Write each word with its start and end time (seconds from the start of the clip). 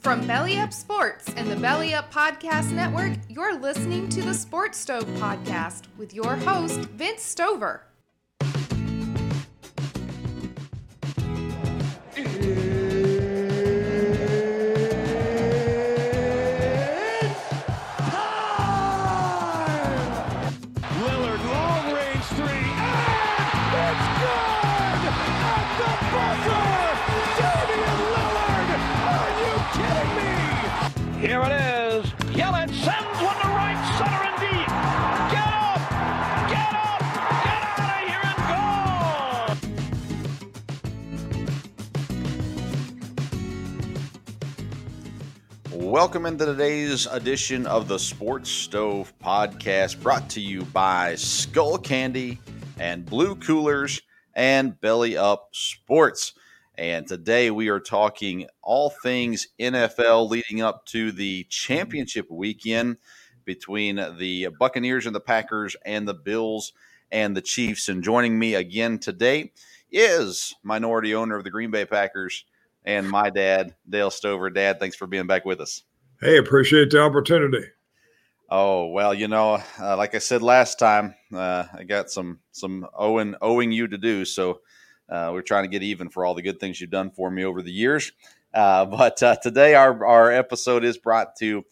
From 0.00 0.26
Belly 0.26 0.58
Up 0.58 0.72
Sports 0.72 1.26
and 1.36 1.50
the 1.50 1.56
Belly 1.56 1.92
Up 1.92 2.12
Podcast 2.12 2.70
Network, 2.70 3.12
you're 3.28 3.58
listening 3.58 4.08
to 4.10 4.22
the 4.22 4.32
Sports 4.32 4.78
Stove 4.78 5.04
Podcast 5.16 5.82
with 5.98 6.14
your 6.14 6.36
host, 6.36 6.80
Vince 6.90 7.22
Stover. 7.22 7.87
Welcome 46.18 46.32
into 46.32 46.46
today's 46.46 47.06
edition 47.06 47.64
of 47.68 47.86
the 47.86 47.96
Sports 47.96 48.50
Stove 48.50 49.12
Podcast, 49.22 50.02
brought 50.02 50.28
to 50.30 50.40
you 50.40 50.64
by 50.64 51.14
Skull 51.14 51.78
Candy 51.78 52.40
and 52.76 53.06
Blue 53.06 53.36
Coolers 53.36 54.02
and 54.34 54.80
Belly 54.80 55.16
Up 55.16 55.50
Sports. 55.52 56.32
And 56.76 57.06
today 57.06 57.52
we 57.52 57.68
are 57.68 57.78
talking 57.78 58.48
all 58.62 58.90
things 58.90 59.46
NFL 59.60 60.28
leading 60.28 60.60
up 60.60 60.86
to 60.86 61.12
the 61.12 61.44
championship 61.50 62.26
weekend 62.28 62.96
between 63.44 64.04
the 64.18 64.48
Buccaneers 64.58 65.06
and 65.06 65.14
the 65.14 65.20
Packers 65.20 65.76
and 65.84 66.08
the 66.08 66.14
Bills 66.14 66.72
and 67.12 67.36
the 67.36 67.42
Chiefs. 67.42 67.88
And 67.88 68.02
joining 68.02 68.36
me 68.36 68.56
again 68.56 68.98
today 68.98 69.52
is 69.92 70.56
minority 70.64 71.14
owner 71.14 71.36
of 71.36 71.44
the 71.44 71.50
Green 71.50 71.70
Bay 71.70 71.84
Packers 71.84 72.44
and 72.84 73.08
my 73.08 73.30
dad, 73.30 73.76
Dale 73.88 74.10
Stover. 74.10 74.50
Dad, 74.50 74.80
thanks 74.80 74.96
for 74.96 75.06
being 75.06 75.28
back 75.28 75.44
with 75.44 75.60
us. 75.60 75.84
Hey, 76.20 76.36
appreciate 76.36 76.90
the 76.90 77.00
opportunity. 77.00 77.64
Oh 78.50 78.88
well, 78.88 79.14
you 79.14 79.28
know, 79.28 79.62
uh, 79.80 79.96
like 79.96 80.16
I 80.16 80.18
said 80.18 80.42
last 80.42 80.76
time, 80.76 81.14
uh, 81.32 81.66
I 81.72 81.84
got 81.84 82.10
some 82.10 82.40
some 82.50 82.88
owing 82.92 83.36
owing 83.40 83.70
you 83.70 83.86
to 83.86 83.96
do. 83.96 84.24
So 84.24 84.62
uh, 85.08 85.30
we're 85.32 85.42
trying 85.42 85.62
to 85.62 85.68
get 85.68 85.84
even 85.84 86.08
for 86.08 86.26
all 86.26 86.34
the 86.34 86.42
good 86.42 86.58
things 86.58 86.80
you've 86.80 86.90
done 86.90 87.12
for 87.12 87.30
me 87.30 87.44
over 87.44 87.62
the 87.62 87.70
years. 87.70 88.10
Uh, 88.52 88.84
but 88.86 89.22
uh, 89.22 89.36
today, 89.36 89.76
our 89.76 90.04
our 90.04 90.32
episode 90.32 90.82
is 90.82 90.98
brought 90.98 91.36
to 91.36 91.64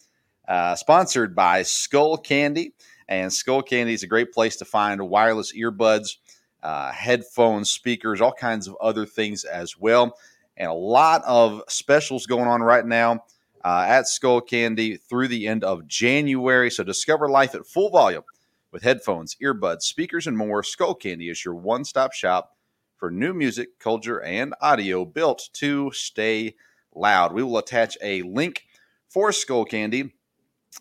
uh, 0.47 0.75
sponsored 0.75 1.35
by 1.35 1.63
Skull 1.63 2.15
Candy, 2.17 2.73
and 3.09 3.33
Skull 3.33 3.61
Candy 3.61 3.95
is 3.95 4.03
a 4.03 4.07
great 4.07 4.31
place 4.31 4.55
to 4.55 4.65
find 4.65 5.09
wireless 5.09 5.53
earbuds, 5.53 6.19
headphones, 6.63 7.69
speakers, 7.69 8.21
all 8.21 8.31
kinds 8.31 8.69
of 8.69 8.77
other 8.79 9.05
things 9.05 9.43
as 9.43 9.77
well, 9.77 10.17
and 10.55 10.69
a 10.69 10.73
lot 10.73 11.21
of 11.25 11.63
specials 11.67 12.25
going 12.25 12.47
on 12.47 12.61
right 12.61 12.85
now 12.85 13.25
uh, 13.63 13.85
at 13.87 14.07
Skull 14.07 14.41
Candy 14.41 14.97
through 14.97 15.27
the 15.27 15.47
end 15.47 15.63
of 15.63 15.87
January. 15.87 16.69
So 16.71 16.83
discover 16.83 17.29
life 17.29 17.55
at 17.55 17.65
full 17.65 17.89
volume 17.89 18.23
with 18.71 18.83
headphones, 18.83 19.35
earbuds, 19.41 19.83
speakers, 19.83 20.27
and 20.27 20.37
more. 20.37 20.63
Skull 20.63 20.95
Candy 20.95 21.29
is 21.29 21.43
your 21.43 21.55
one 21.55 21.85
stop 21.85 22.13
shop 22.13 22.55
for 22.97 23.11
new 23.11 23.33
music, 23.33 23.79
culture, 23.79 24.21
and 24.21 24.53
audio 24.61 25.05
built 25.05 25.49
to 25.53 25.91
stay 25.93 26.55
loud. 26.93 27.33
We 27.33 27.43
will 27.43 27.57
attach 27.57 27.97
a 28.01 28.23
link 28.23 28.65
for 29.09 29.31
Skull 29.31 29.65
Candy 29.65 30.13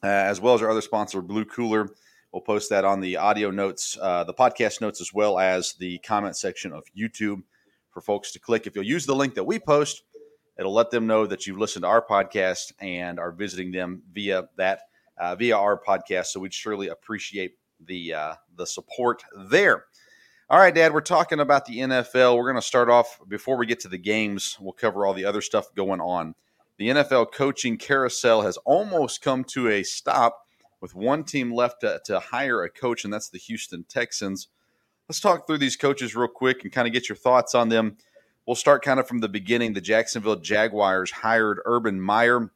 uh, 0.03 0.07
as 0.07 0.41
well 0.41 0.55
as 0.55 0.63
our 0.63 0.71
other 0.71 0.81
sponsor, 0.81 1.23
Blue 1.23 1.45
Cooler. 1.45 1.89
We'll 2.33 2.43
post 2.43 2.71
that 2.71 2.85
on 2.85 3.01
the 3.01 3.17
audio 3.17 3.51
notes, 3.51 3.97
uh, 4.01 4.25
the 4.25 4.35
podcast 4.35 4.81
notes, 4.81 5.01
as 5.01 5.13
well 5.15 5.39
as 5.39 5.75
the 5.75 5.99
comment 5.99 6.37
section 6.37 6.73
of 6.73 6.85
YouTube 6.97 7.43
for 7.91 8.01
folks 8.01 8.33
to 8.33 8.39
click. 8.39 8.67
If 8.67 8.75
you'll 8.75 8.85
use 8.85 9.07
the 9.07 9.15
link 9.15 9.35
that 9.35 9.45
we 9.45 9.59
post, 9.59 10.03
It'll 10.59 10.73
let 10.73 10.91
them 10.91 11.07
know 11.07 11.27
that 11.27 11.47
you've 11.47 11.59
listened 11.59 11.83
to 11.83 11.89
our 11.89 12.05
podcast 12.05 12.73
and 12.81 13.19
are 13.19 13.33
visiting 13.33 13.73
them 13.73 14.03
via 14.13 14.49
that 14.57 14.83
uh, 15.19 15.35
via 15.35 15.57
our 15.57 15.81
podcast. 15.81 16.27
So 16.27 16.41
we'd 16.41 16.55
surely 16.55 16.89
appreciate 16.89 17.59
the 17.81 18.15
uh, 18.15 18.35
the 18.57 18.67
support 18.67 19.23
there. 19.51 19.85
All 20.49 20.59
right, 20.59 20.75
Dad, 20.75 20.95
we're 20.95 21.01
talking 21.01 21.41
about 21.41 21.67
the 21.67 21.79
NFL. 21.79 22.37
We're 22.37 22.45
going 22.45 22.55
to 22.55 22.63
start 22.63 22.89
off 22.89 23.19
before 23.27 23.57
we 23.57 23.67
get 23.67 23.81
to 23.81 23.89
the 23.89 23.99
games. 23.99 24.57
We'll 24.61 24.73
cover 24.73 25.05
all 25.05 25.13
the 25.13 25.25
other 25.25 25.41
stuff 25.41 25.75
going 25.75 26.01
on. 26.01 26.37
The 26.79 26.89
NFL 26.89 27.33
coaching 27.33 27.77
carousel 27.79 28.43
has 28.43 28.57
almost 28.59 29.23
come 29.23 29.43
to 29.45 29.69
a 29.69 29.83
stop 29.83 30.47
with 30.81 30.95
one 30.95 31.25
team 31.25 31.53
left 31.53 31.81
to, 31.81 32.01
to 32.05 32.21
hire 32.21 32.63
a 32.63 32.71
coach, 32.71 33.03
and 33.03 33.13
that's 33.13 33.29
the 33.29 33.39
Houston 33.39 33.85
Texans. 33.89 34.49
Let's 35.09 35.21
talk 35.21 35.47
through 35.47 35.59
these 35.59 35.77
coaches 35.77 36.15
real 36.15 36.29
quick 36.29 36.63
and 36.63 36.73
kind 36.73 36.87
of 36.87 36.93
get 36.93 37.09
your 37.09 37.17
thoughts 37.17 37.55
on 37.55 37.69
them 37.69 37.97
we'll 38.47 38.55
start 38.55 38.85
kind 38.85 39.01
of 39.01 39.09
from 39.09 39.21
the 39.21 39.29
beginning. 39.29 39.73
The 39.73 39.81
Jacksonville 39.81 40.37
Jaguars 40.37 41.11
hired 41.11 41.61
Urban 41.65 42.01
Meyer. 42.01 42.51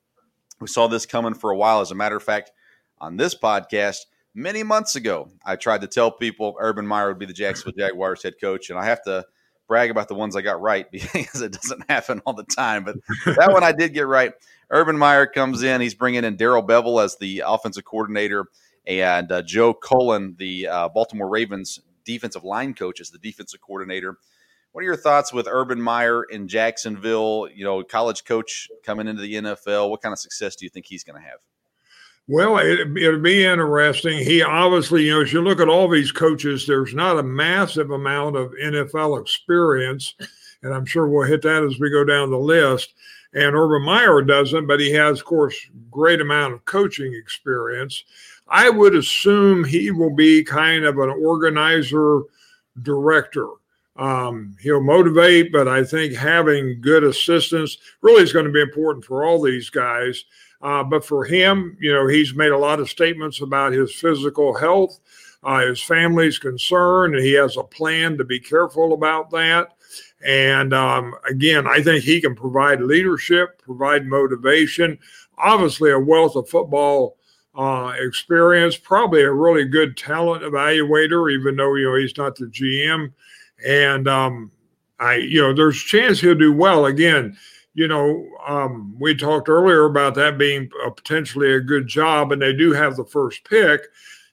We 0.61 0.69
saw 0.69 0.87
this 0.87 1.07
coming 1.07 1.35
for 1.35 1.51
a 1.51 1.57
while. 1.57 1.81
As 1.81 1.91
a 1.91 1.95
matter 1.95 2.17
of 2.17 2.23
fact, 2.23 2.53
on 3.01 3.17
this 3.17 3.35
podcast, 3.35 4.07
many 4.35 4.63
months 4.63 4.97
ago, 4.97 5.31
I 5.45 5.57
tried 5.57 5.81
to 5.81 5.87
tell 5.87 6.11
people 6.11 6.57
Urban 6.59 6.87
Meyer 6.87 7.09
would 7.09 7.19
be 7.19 7.27
the 7.27 7.33
Jacksonville 7.33 7.73
Jaguars 7.79 8.23
head 8.23 8.35
coach, 8.41 8.71
and 8.71 8.79
I 8.79 8.85
have 8.85 9.03
to 9.05 9.25
brag 9.67 9.91
about 9.91 10.09
the 10.09 10.15
ones 10.15 10.37
I 10.37 10.43
got 10.43 10.61
right 10.61 10.91
because 10.93 11.43
it 11.43 11.53
doesn't 11.53 11.89
happen 11.91 12.21
all 12.25 12.35
the 12.35 12.45
time. 12.45 12.85
But 12.85 12.97
that 13.25 13.53
one 13.53 13.65
I 13.65 13.73
did 13.73 13.95
get 13.95 14.07
right. 14.07 14.33
Urban 14.71 14.99
Meyer 14.99 15.27
comes 15.27 15.63
in. 15.63 15.81
He's 15.81 15.95
bringing 15.95 16.25
in 16.25 16.37
Darrell 16.37 16.63
Bevell 16.63 17.03
as 17.03 17.17
the 17.17 17.43
offensive 17.47 17.85
coordinator, 17.85 18.47
and 18.87 19.31
uh, 19.33 19.43
Joe 19.43 19.75
Cullen, 19.75 20.37
the 20.39 20.69
uh, 20.69 20.89
Baltimore 20.89 21.29
Ravens 21.29 21.81
defensive 22.05 22.45
line 22.45 22.75
coach, 22.75 23.01
as 23.01 23.11
the 23.11 23.19
defensive 23.19 23.61
coordinator. 23.61 24.19
What 24.73 24.83
are 24.83 24.85
your 24.85 24.97
thoughts 24.97 25.33
with 25.33 25.49
Urban 25.49 25.83
Meyer 25.83 26.25
in 26.25 26.47
Jacksonville? 26.47 27.49
You 27.53 27.65
know, 27.65 27.83
college 27.83 28.25
coach 28.25 28.69
coming 28.85 29.09
into 29.09 29.23
the 29.23 29.35
NFL. 29.35 29.91
What 29.91 30.01
kind 30.01 30.13
of 30.13 30.19
success 30.19 30.55
do 30.55 30.65
you 30.65 30.71
think 30.71 30.87
he's 30.87 31.03
going 31.03 31.21
to 31.21 31.27
have? 31.27 31.39
Well, 32.29 32.59
it, 32.59 32.97
it'll 32.97 33.19
be 33.19 33.45
interesting. 33.45 34.19
He 34.19 34.41
obviously, 34.41 35.07
you 35.07 35.15
know, 35.15 35.23
as 35.23 35.33
you 35.33 35.43
look 35.43 35.59
at 35.59 35.69
all 35.69 35.89
these 35.89 36.13
coaches, 36.13 36.65
there's 36.65 36.95
not 36.95 37.19
a 37.19 37.25
massive 37.25 37.91
amount 37.91 38.37
of 38.37 38.53
NFL 38.63 39.21
experience. 39.21 40.15
and 40.63 40.73
I'm 40.73 40.85
sure 40.85 41.09
we'll 41.09 41.27
hit 41.27 41.43
that 41.43 41.65
as 41.65 41.81
we 41.81 41.91
go 41.91 42.05
down 42.05 42.31
the 42.31 42.39
list. 42.39 42.95
And 43.33 43.57
Urban 43.57 43.83
Meyer 43.83 44.23
doesn't, 44.23 44.69
but 44.69 44.79
he 44.79 44.93
has, 44.93 45.19
of 45.19 45.25
course, 45.25 45.57
great 45.91 46.21
amount 46.21 46.55
of 46.55 46.65
coaching 46.65 47.13
experience. 47.15 48.05
I 48.47 48.71
would 48.71 48.95
assume 48.95 49.65
he 49.65 49.91
will 49.91 50.15
be 50.15 50.45
kind 50.45 50.85
of 50.85 50.99
an 50.99 51.11
organizer 51.11 52.23
director. 52.83 53.47
Um, 53.97 54.57
he'll 54.61 54.83
motivate, 54.83 55.53
but 55.53 55.69
I 55.69 55.85
think 55.85 56.15
having 56.15 56.81
good 56.81 57.05
assistants 57.05 57.79
really 58.03 58.23
is 58.23 58.33
going 58.33 58.47
to 58.47 58.53
be 58.53 58.63
important 58.63 59.05
for 59.05 59.25
all 59.25 59.43
these 59.43 59.69
guys. 59.69 60.25
Uh, 60.63 60.85
but 60.85 61.05
for 61.05 61.25
him, 61.25 61.77
you 61.81 61.93
know, 61.93 62.07
he's 62.07 62.35
made 62.35 62.53
a 62.53 62.59
lot 62.59 62.81
of 62.81 62.89
statements 62.89 63.41
about 63.41 63.73
his 63.73 63.95
physical 63.95 64.55
health, 64.55 65.01
uh, 65.43 65.61
his 65.61 65.83
family's 65.83 66.39
concern, 66.39 67.15
and 67.15 67.25
he 67.25 67.33
has 67.33 67.57
a 67.57 67.63
plan 67.63 68.17
to 68.19 68.25
be 68.25 68.39
careful 68.39 68.93
about 68.93 69.31
that. 69.31 69.69
And 70.25 70.75
um, 70.75 71.15
again, 71.29 71.67
I 71.67 71.83
think 71.83 72.05
he 72.05 72.21
can 72.21 72.35
provide 72.35 72.83
leadership, 72.83 73.63
provide 73.63 74.07
motivation, 74.07 74.99
obviously 75.39 75.91
a 75.91 75.99
wealth 75.99 76.37
of 76.37 76.49
football 76.49 77.17
uh, 77.55 77.95
experience, 77.99 78.77
probably 78.77 79.23
a 79.23 79.33
really 79.33 79.65
good 79.65 79.97
talent 79.97 80.43
evaluator, 80.43 81.33
even 81.33 81.57
though 81.57 81.75
you 81.75 81.91
know 81.91 81.97
he's 81.97 82.17
not 82.17 82.37
the 82.37 82.47
GM. 82.47 83.13
And 83.67 84.09
um, 84.09 84.51
I, 84.99 85.17
you 85.17 85.41
know, 85.41 85.55
there's 85.55 85.77
a 85.77 85.87
chance 85.87 86.21
he'll 86.21 86.35
do 86.35 86.53
well. 86.53 86.87
Again, 86.87 87.37
you 87.75 87.89
know, 87.89 88.29
um, 88.47 88.97
we 88.99 89.15
talked 89.15 89.49
earlier 89.49 89.85
about 89.85 90.15
that 90.17 90.39
being 90.39 90.71
a, 90.85 90.91
potentially 90.91 91.53
a 91.53 91.61
good 91.61 91.87
job, 91.87 92.33
and 92.33 92.43
they 92.43 92.53
do 92.53 92.73
have 92.73 92.97
the 92.97 93.05
first 93.05 93.45
pick. 93.45 93.83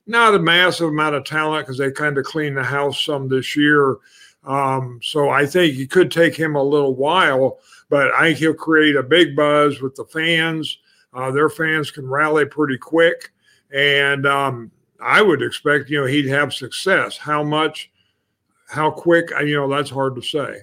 Not 0.06 0.36
a 0.36 0.40
massive 0.40 0.90
amount 0.90 1.16
of 1.16 1.26
talent 1.26 1.66
because 1.66 1.78
they 1.78 1.92
kind 1.92 2.18
of 2.18 2.26
cleaned 2.26 2.58
the 2.58 2.64
house 2.64 3.04
some 3.04 3.28
this 3.28 3.56
year. 3.56 3.98
Um, 4.46 5.00
so 5.04 5.30
I 5.30 5.46
think 5.46 5.78
it 5.78 5.92
could 5.92 6.10
take 6.10 6.36
him 6.36 6.56
a 6.56 6.64
little 6.64 6.96
while, 6.96 7.60
but 7.90 8.14
I 8.14 8.28
think 8.28 8.40
he'll 8.40 8.54
create 8.54 8.96
a 8.96 9.04
big 9.04 9.36
buzz 9.36 9.82
with 9.82 9.96
the 9.96 10.06
fans. 10.06 10.80
Uh, 11.14 11.32
their 11.32 11.50
fans 11.50 11.92
can 11.92 12.08
rally 12.08 12.46
pretty 12.46 12.78
quick, 12.78 13.32
and 13.74 14.26
um, 14.26 14.72
I 15.02 15.22
would 15.22 15.42
expect 15.42 15.90
you 15.90 16.00
know 16.00 16.06
he'd 16.06 16.28
have 16.28 16.54
success. 16.54 17.18
How 17.18 17.44
much, 17.44 17.92
how 18.68 18.92
quick, 18.92 19.30
you 19.42 19.56
know, 19.56 19.70
that's 19.70 19.90
hard 19.90 20.16
to 20.16 20.22
say. 20.22 20.60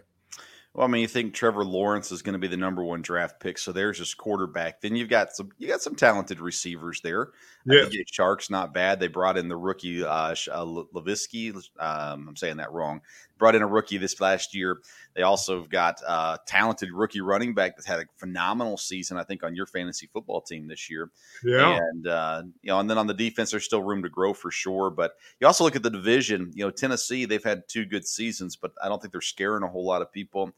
Well, 0.75 0.89
I 0.89 0.91
mean, 0.91 1.03
you 1.03 1.09
think 1.09 1.35
Trevor 1.35 1.65
Lawrence 1.65 2.11
is 2.11 2.21
going 2.21 2.33
to 2.33 2.39
be 2.41 2.49
the 2.49 2.57
number 2.57 2.83
one 2.83 3.01
draft 3.01 3.39
pick, 3.39 3.59
so 3.59 3.71
there's 3.71 3.99
his 3.99 4.13
quarterback. 4.13 4.81
Then 4.81 4.97
you've 4.97 5.09
got 5.09 5.31
some, 5.33 5.51
you 5.57 5.69
got 5.69 5.83
some 5.83 5.95
talented 5.95 6.41
receivers 6.41 7.01
there. 7.01 7.29
Yeah, 7.65 7.85
Chark's 8.13 8.51
not 8.51 8.75
bad. 8.75 8.99
They 8.99 9.07
brought 9.07 9.39
in 9.39 9.49
the 9.49 9.57
rookie 9.57 10.03
uh, 10.03 10.09
uh, 10.09 10.35
Levisky. 10.35 11.55
Um, 11.79 12.29
I'm 12.29 12.37
saying 12.37 12.57
that 12.57 12.73
wrong. 12.73 13.03
Brought 13.39 13.55
in 13.55 13.63
a 13.63 13.67
rookie 13.67 13.99
this 13.99 14.21
last 14.21 14.55
year. 14.55 14.79
They 15.15 15.23
also 15.23 15.59
have 15.59 15.69
got 15.69 16.01
a 16.03 16.11
uh, 16.11 16.37
talented 16.47 16.91
rookie 16.93 17.21
running 17.21 17.55
back 17.55 17.77
that 17.77 17.85
had 17.85 18.01
a 18.01 18.05
phenomenal 18.17 18.77
season, 18.77 19.17
I 19.17 19.25
think, 19.25 19.43
on 19.43 19.57
your 19.57 19.67
fantasy 19.67 20.09
football 20.13 20.41
team 20.41 20.69
this 20.69 20.89
year. 20.89 21.11
Yeah, 21.43 21.77
and 21.77 22.07
uh, 22.07 22.43
you 22.63 22.71
know, 22.71 22.79
and 22.79 22.89
then 22.89 22.99
on 22.99 23.07
the 23.07 23.15
defense, 23.15 23.51
there's 23.51 23.65
still 23.65 23.83
room 23.83 24.03
to 24.03 24.09
grow 24.09 24.35
for 24.35 24.51
sure. 24.51 24.91
But 24.91 25.15
you 25.41 25.47
also 25.47 25.65
look 25.65 25.77
at 25.77 25.83
the 25.83 25.91
division. 25.91 26.53
You 26.55 26.65
know, 26.65 26.71
Tennessee, 26.71 27.25
they've 27.25 27.43
had 27.43 27.65
two 27.69 27.85
good 27.85 28.07
seasons, 28.07 28.57
but 28.57 28.73
I 28.83 28.89
don't 28.89 29.01
think 29.01 29.13
they're 29.13 29.21
scaring 29.21 29.65
a 29.65 29.69
whole 29.69 29.85
lot 29.85 30.03
of 30.03 30.13
people. 30.13 30.53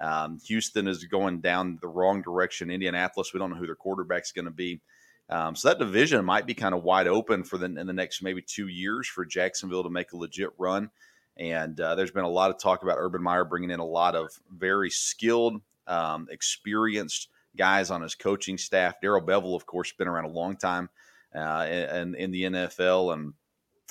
Um, 0.00 0.40
Houston 0.46 0.88
is 0.88 1.04
going 1.04 1.40
down 1.40 1.78
the 1.80 1.88
wrong 1.88 2.22
direction. 2.22 2.70
Indianapolis, 2.70 3.32
we 3.32 3.38
don't 3.38 3.50
know 3.50 3.56
who 3.56 3.66
their 3.66 3.76
quarterback's 3.76 4.32
going 4.32 4.46
to 4.46 4.50
be. 4.50 4.80
Um, 5.28 5.54
so 5.54 5.68
that 5.68 5.78
division 5.78 6.24
might 6.24 6.46
be 6.46 6.54
kind 6.54 6.74
of 6.74 6.82
wide 6.82 7.06
open 7.06 7.44
for 7.44 7.56
the 7.56 7.66
in 7.66 7.86
the 7.86 7.92
next 7.92 8.22
maybe 8.22 8.42
two 8.42 8.68
years 8.68 9.06
for 9.06 9.24
Jacksonville 9.24 9.82
to 9.82 9.90
make 9.90 10.12
a 10.12 10.16
legit 10.16 10.50
run. 10.58 10.90
And 11.36 11.80
uh, 11.80 11.94
there's 11.94 12.10
been 12.10 12.24
a 12.24 12.28
lot 12.28 12.50
of 12.50 12.58
talk 12.58 12.82
about 12.82 12.96
Urban 12.98 13.22
Meyer 13.22 13.44
bringing 13.44 13.70
in 13.70 13.80
a 13.80 13.84
lot 13.84 14.14
of 14.14 14.30
very 14.50 14.90
skilled, 14.90 15.60
um, 15.86 16.28
experienced 16.30 17.28
guys 17.56 17.90
on 17.90 18.02
his 18.02 18.14
coaching 18.14 18.58
staff. 18.58 19.00
Darrell 19.00 19.22
Bevell, 19.22 19.56
of 19.56 19.66
course, 19.66 19.92
been 19.92 20.08
around 20.08 20.24
a 20.24 20.28
long 20.28 20.56
time 20.56 20.90
uh, 21.34 21.66
in, 21.68 22.14
in 22.14 22.30
the 22.30 22.42
NFL, 22.42 23.14
and 23.14 23.34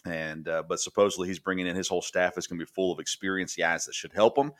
and 0.06 0.48
uh, 0.48 0.64
but 0.68 0.80
supposedly 0.80 1.28
he's 1.28 1.40
bringing 1.40 1.68
in 1.68 1.76
his 1.76 1.88
whole 1.88 2.02
staff 2.02 2.38
is 2.38 2.48
going 2.48 2.60
to 2.60 2.66
be 2.66 2.72
full 2.72 2.92
of 2.92 3.00
experienced 3.00 3.58
guys 3.58 3.86
that 3.86 3.94
should 3.96 4.14
help 4.14 4.38
him. 4.38 4.52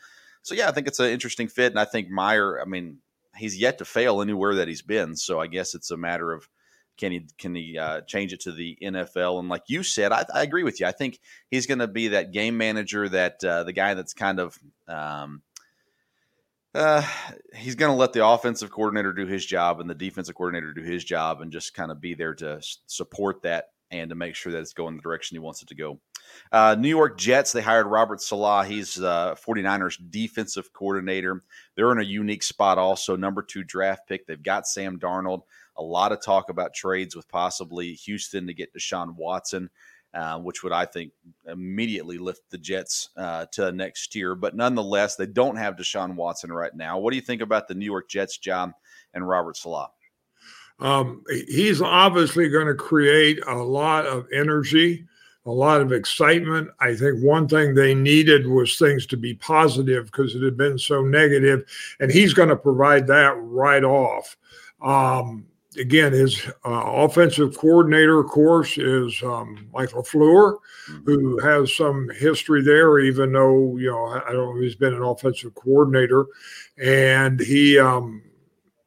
So 0.42 0.54
yeah, 0.54 0.68
I 0.68 0.72
think 0.72 0.86
it's 0.86 1.00
an 1.00 1.10
interesting 1.10 1.48
fit, 1.48 1.72
and 1.72 1.80
I 1.80 1.84
think 1.84 2.10
Meyer. 2.10 2.60
I 2.60 2.64
mean, 2.64 2.98
he's 3.36 3.56
yet 3.56 3.78
to 3.78 3.84
fail 3.84 4.20
anywhere 4.20 4.56
that 4.56 4.68
he's 4.68 4.82
been. 4.82 5.16
So 5.16 5.40
I 5.40 5.46
guess 5.46 5.74
it's 5.74 5.90
a 5.90 5.96
matter 5.96 6.32
of 6.32 6.48
can 6.96 7.12
he 7.12 7.26
can 7.38 7.54
he 7.54 7.78
uh, 7.78 8.02
change 8.02 8.32
it 8.32 8.40
to 8.40 8.52
the 8.52 8.78
NFL? 8.82 9.38
And 9.38 9.48
like 9.48 9.64
you 9.68 9.82
said, 9.82 10.12
I, 10.12 10.24
I 10.32 10.42
agree 10.42 10.62
with 10.62 10.80
you. 10.80 10.86
I 10.86 10.92
think 10.92 11.18
he's 11.50 11.66
going 11.66 11.78
to 11.78 11.88
be 11.88 12.08
that 12.08 12.32
game 12.32 12.56
manager, 12.56 13.08
that 13.08 13.42
uh, 13.44 13.64
the 13.64 13.72
guy 13.72 13.94
that's 13.94 14.14
kind 14.14 14.40
of. 14.40 14.58
Um, 14.88 15.42
uh, 16.74 17.06
he's 17.54 17.74
going 17.74 17.92
to 17.92 17.96
let 17.96 18.14
the 18.14 18.26
offensive 18.26 18.70
coordinator 18.70 19.12
do 19.12 19.26
his 19.26 19.44
job 19.44 19.78
and 19.78 19.90
the 19.90 19.94
defensive 19.94 20.34
coordinator 20.34 20.72
do 20.72 20.80
his 20.80 21.04
job 21.04 21.42
and 21.42 21.52
just 21.52 21.74
kind 21.74 21.90
of 21.90 22.00
be 22.00 22.14
there 22.14 22.32
to 22.32 22.62
support 22.86 23.42
that 23.42 23.66
and 23.90 24.08
to 24.08 24.16
make 24.16 24.34
sure 24.34 24.52
that 24.52 24.60
it's 24.60 24.72
going 24.72 24.96
the 24.96 25.02
direction 25.02 25.34
he 25.34 25.38
wants 25.38 25.62
it 25.62 25.68
to 25.68 25.74
go. 25.74 26.00
Uh, 26.50 26.74
New 26.78 26.88
York 26.88 27.18
Jets, 27.18 27.52
they 27.52 27.60
hired 27.60 27.86
Robert 27.86 28.22
Saleh. 28.22 28.66
He's 28.66 29.00
uh, 29.00 29.34
49ers 29.34 29.98
defensive 30.10 30.72
coordinator. 30.72 31.42
They're 31.76 31.92
in 31.92 31.98
a 31.98 32.04
unique 32.04 32.42
spot 32.42 32.78
also, 32.78 33.16
number 33.16 33.42
two 33.42 33.62
draft 33.62 34.08
pick. 34.08 34.26
They've 34.26 34.42
got 34.42 34.66
Sam 34.66 34.98
Darnold. 34.98 35.42
A 35.76 35.82
lot 35.82 36.12
of 36.12 36.22
talk 36.22 36.50
about 36.50 36.74
trades 36.74 37.16
with 37.16 37.28
possibly 37.28 37.94
Houston 37.94 38.46
to 38.46 38.54
get 38.54 38.74
Deshaun 38.74 39.14
Watson. 39.14 39.70
Uh, 40.14 40.38
which 40.38 40.62
would 40.62 40.74
I 40.74 40.84
think 40.84 41.10
immediately 41.46 42.18
lift 42.18 42.42
the 42.50 42.58
Jets 42.58 43.08
uh, 43.16 43.46
to 43.52 43.72
next 43.72 44.14
year. 44.14 44.34
But 44.34 44.54
nonetheless, 44.54 45.16
they 45.16 45.24
don't 45.24 45.56
have 45.56 45.76
Deshaun 45.76 46.16
Watson 46.16 46.52
right 46.52 46.74
now. 46.76 46.98
What 46.98 47.12
do 47.12 47.16
you 47.16 47.22
think 47.22 47.40
about 47.40 47.66
the 47.66 47.74
New 47.74 47.86
York 47.86 48.10
Jets 48.10 48.36
job 48.36 48.72
and 49.14 49.26
Robert 49.26 49.56
Saleh? 49.56 49.88
Um, 50.80 51.24
he's 51.48 51.80
obviously 51.80 52.50
going 52.50 52.66
to 52.66 52.74
create 52.74 53.38
a 53.46 53.54
lot 53.54 54.04
of 54.04 54.26
energy 54.34 55.06
a 55.44 55.50
lot 55.50 55.80
of 55.80 55.92
excitement. 55.92 56.68
I 56.80 56.94
think 56.94 57.22
one 57.22 57.48
thing 57.48 57.74
they 57.74 57.94
needed 57.94 58.46
was 58.46 58.78
things 58.78 59.06
to 59.06 59.16
be 59.16 59.34
positive 59.34 60.06
because 60.06 60.34
it 60.34 60.42
had 60.42 60.56
been 60.56 60.78
so 60.78 61.02
negative, 61.02 61.64
and 62.00 62.10
he's 62.12 62.34
going 62.34 62.48
to 62.48 62.56
provide 62.56 63.06
that 63.08 63.34
right 63.38 63.82
off. 63.82 64.36
Um, 64.80 65.46
again, 65.76 66.12
his 66.12 66.46
uh, 66.64 66.82
offensive 66.84 67.56
coordinator, 67.56 68.20
of 68.20 68.28
course, 68.28 68.78
is 68.78 69.22
um, 69.22 69.68
Mike 69.72 69.90
LaFleur, 69.90 70.58
mm-hmm. 70.90 71.04
who 71.04 71.38
has 71.38 71.74
some 71.74 72.08
history 72.18 72.62
there, 72.62 72.98
even 72.98 73.32
though, 73.32 73.76
you 73.76 73.90
know, 73.90 74.06
I 74.06 74.32
don't 74.32 74.56
know 74.56 74.62
he's 74.62 74.74
been 74.74 74.94
an 74.94 75.02
offensive 75.02 75.54
coordinator. 75.54 76.26
And 76.82 77.40
he, 77.40 77.78
um, 77.78 78.22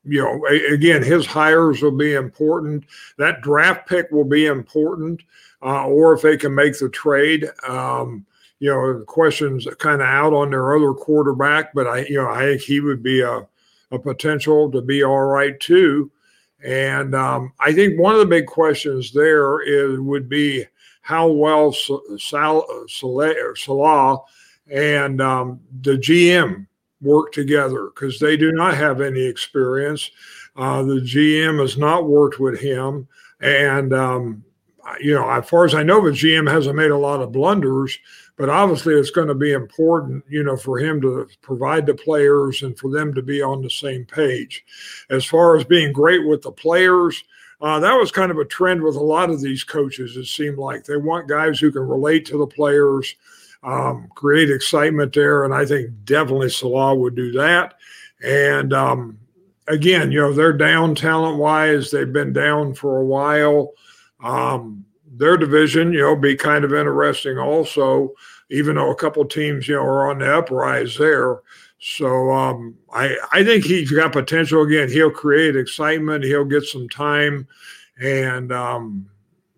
you 0.03 0.21
know, 0.21 0.45
again, 0.71 1.03
his 1.03 1.25
hires 1.25 1.81
will 1.81 1.97
be 1.97 2.13
important. 2.13 2.85
That 3.17 3.41
draft 3.41 3.87
pick 3.87 4.11
will 4.11 4.25
be 4.25 4.45
important 4.45 5.21
uh, 5.61 5.87
or 5.87 6.13
if 6.13 6.21
they 6.21 6.37
can 6.37 6.53
make 6.53 6.77
the 6.77 6.89
trade. 6.89 7.49
Um, 7.67 8.25
you 8.59 8.69
know, 8.69 8.99
the 8.99 9.05
question's 9.05 9.67
kind 9.79 10.01
of 10.01 10.07
out 10.07 10.33
on 10.33 10.51
their 10.51 10.75
other 10.75 10.93
quarterback, 10.93 11.73
but 11.73 11.87
I, 11.87 12.05
you 12.05 12.15
know, 12.15 12.29
I 12.29 12.41
think 12.41 12.61
he 12.61 12.79
would 12.79 13.03
be 13.03 13.21
a, 13.21 13.47
a 13.91 13.99
potential 13.99 14.71
to 14.71 14.81
be 14.81 15.03
all 15.03 15.23
right 15.23 15.59
too. 15.59 16.11
And 16.63 17.13
um, 17.13 17.53
I 17.59 17.73
think 17.73 17.99
one 17.99 18.13
of 18.13 18.19
the 18.19 18.25
big 18.25 18.47
questions 18.47 19.11
there 19.11 19.61
is 19.61 19.99
would 19.99 20.27
be 20.29 20.65
how 21.01 21.27
well 21.27 21.71
Sal, 21.71 22.65
Saleh 22.87 24.19
and 24.71 25.21
um, 25.21 25.59
the 25.81 25.97
GM 25.97 26.65
work 27.01 27.31
together 27.31 27.91
because 27.93 28.19
they 28.19 28.35
do 28.35 28.51
not 28.51 28.75
have 28.75 29.01
any 29.01 29.21
experience. 29.21 30.09
Uh, 30.55 30.81
the 30.81 31.01
GM 31.01 31.59
has 31.59 31.77
not 31.77 32.07
worked 32.07 32.39
with 32.39 32.59
him, 32.59 33.07
and 33.41 33.93
um, 33.93 34.43
you 34.99 35.13
know, 35.13 35.29
as 35.29 35.47
far 35.49 35.65
as 35.65 35.73
I 35.73 35.83
know, 35.83 36.03
the 36.03 36.11
GM 36.11 36.49
hasn't 36.49 36.75
made 36.75 36.91
a 36.91 36.97
lot 36.97 37.21
of 37.21 37.31
blunders, 37.31 37.97
but 38.37 38.49
obviously 38.49 38.93
it's 38.93 39.11
going 39.11 39.27
to 39.27 39.35
be 39.35 39.53
important, 39.53 40.23
you 40.29 40.43
know, 40.43 40.57
for 40.57 40.77
him 40.79 41.01
to 41.01 41.27
provide 41.41 41.85
the 41.85 41.95
players 41.95 42.61
and 42.63 42.77
for 42.77 42.91
them 42.91 43.13
to 43.13 43.21
be 43.21 43.41
on 43.41 43.61
the 43.61 43.69
same 43.69 44.05
page. 44.05 44.63
As 45.09 45.25
far 45.25 45.57
as 45.57 45.63
being 45.63 45.91
great 45.91 46.25
with 46.25 46.41
the 46.41 46.51
players, 46.51 47.23
uh, 47.61 47.79
that 47.79 47.93
was 47.93 48.11
kind 48.11 48.31
of 48.31 48.37
a 48.37 48.45
trend 48.45 48.83
with 48.83 48.95
a 48.95 49.03
lot 49.03 49.29
of 49.29 49.41
these 49.41 49.63
coaches. 49.63 50.17
It 50.17 50.25
seemed 50.25 50.57
like 50.57 50.83
they 50.83 50.97
want 50.97 51.29
guys 51.29 51.59
who 51.59 51.71
can 51.71 51.87
relate 51.87 52.25
to 52.27 52.37
the 52.37 52.47
players, 52.47 53.15
um, 53.63 54.09
create 54.13 54.51
excitement 54.51 55.13
there, 55.13 55.45
and 55.45 55.53
I 55.53 55.65
think 55.65 55.89
definitely 56.03 56.49
Saleh 56.49 56.97
would 56.97 57.15
do 57.15 57.31
that. 57.33 57.75
And 58.23 58.73
um, 58.73 59.17
again, 59.67 60.11
you 60.11 60.19
know, 60.19 60.33
they're 60.33 60.53
down 60.53 60.95
talent 60.95 61.37
wise; 61.37 61.91
they've 61.91 62.11
been 62.11 62.33
down 62.33 62.73
for 62.73 62.99
a 62.99 63.05
while. 63.05 63.71
Um, 64.25 64.85
their 65.17 65.37
division, 65.37 65.93
you 65.93 66.01
know, 66.01 66.15
be 66.15 66.35
kind 66.35 66.65
of 66.65 66.73
interesting 66.73 67.37
also, 67.37 68.11
even 68.49 68.75
though 68.75 68.91
a 68.91 68.95
couple 68.95 69.23
teams, 69.25 69.67
you 69.67 69.75
know, 69.75 69.81
are 69.81 70.09
on 70.09 70.19
the 70.19 70.37
uprise 70.37 70.97
there. 70.97 71.41
So 71.79 72.31
um, 72.31 72.75
I 72.93 73.15
I 73.31 73.43
think 73.43 73.65
he's 73.65 73.91
got 73.91 74.11
potential. 74.11 74.63
Again, 74.63 74.89
he'll 74.89 75.11
create 75.11 75.55
excitement. 75.55 76.23
He'll 76.23 76.45
get 76.45 76.63
some 76.63 76.89
time, 76.89 77.47
and 78.01 78.51
um, 78.51 79.09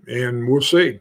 and 0.08 0.48
we'll 0.48 0.62
see. 0.62 1.00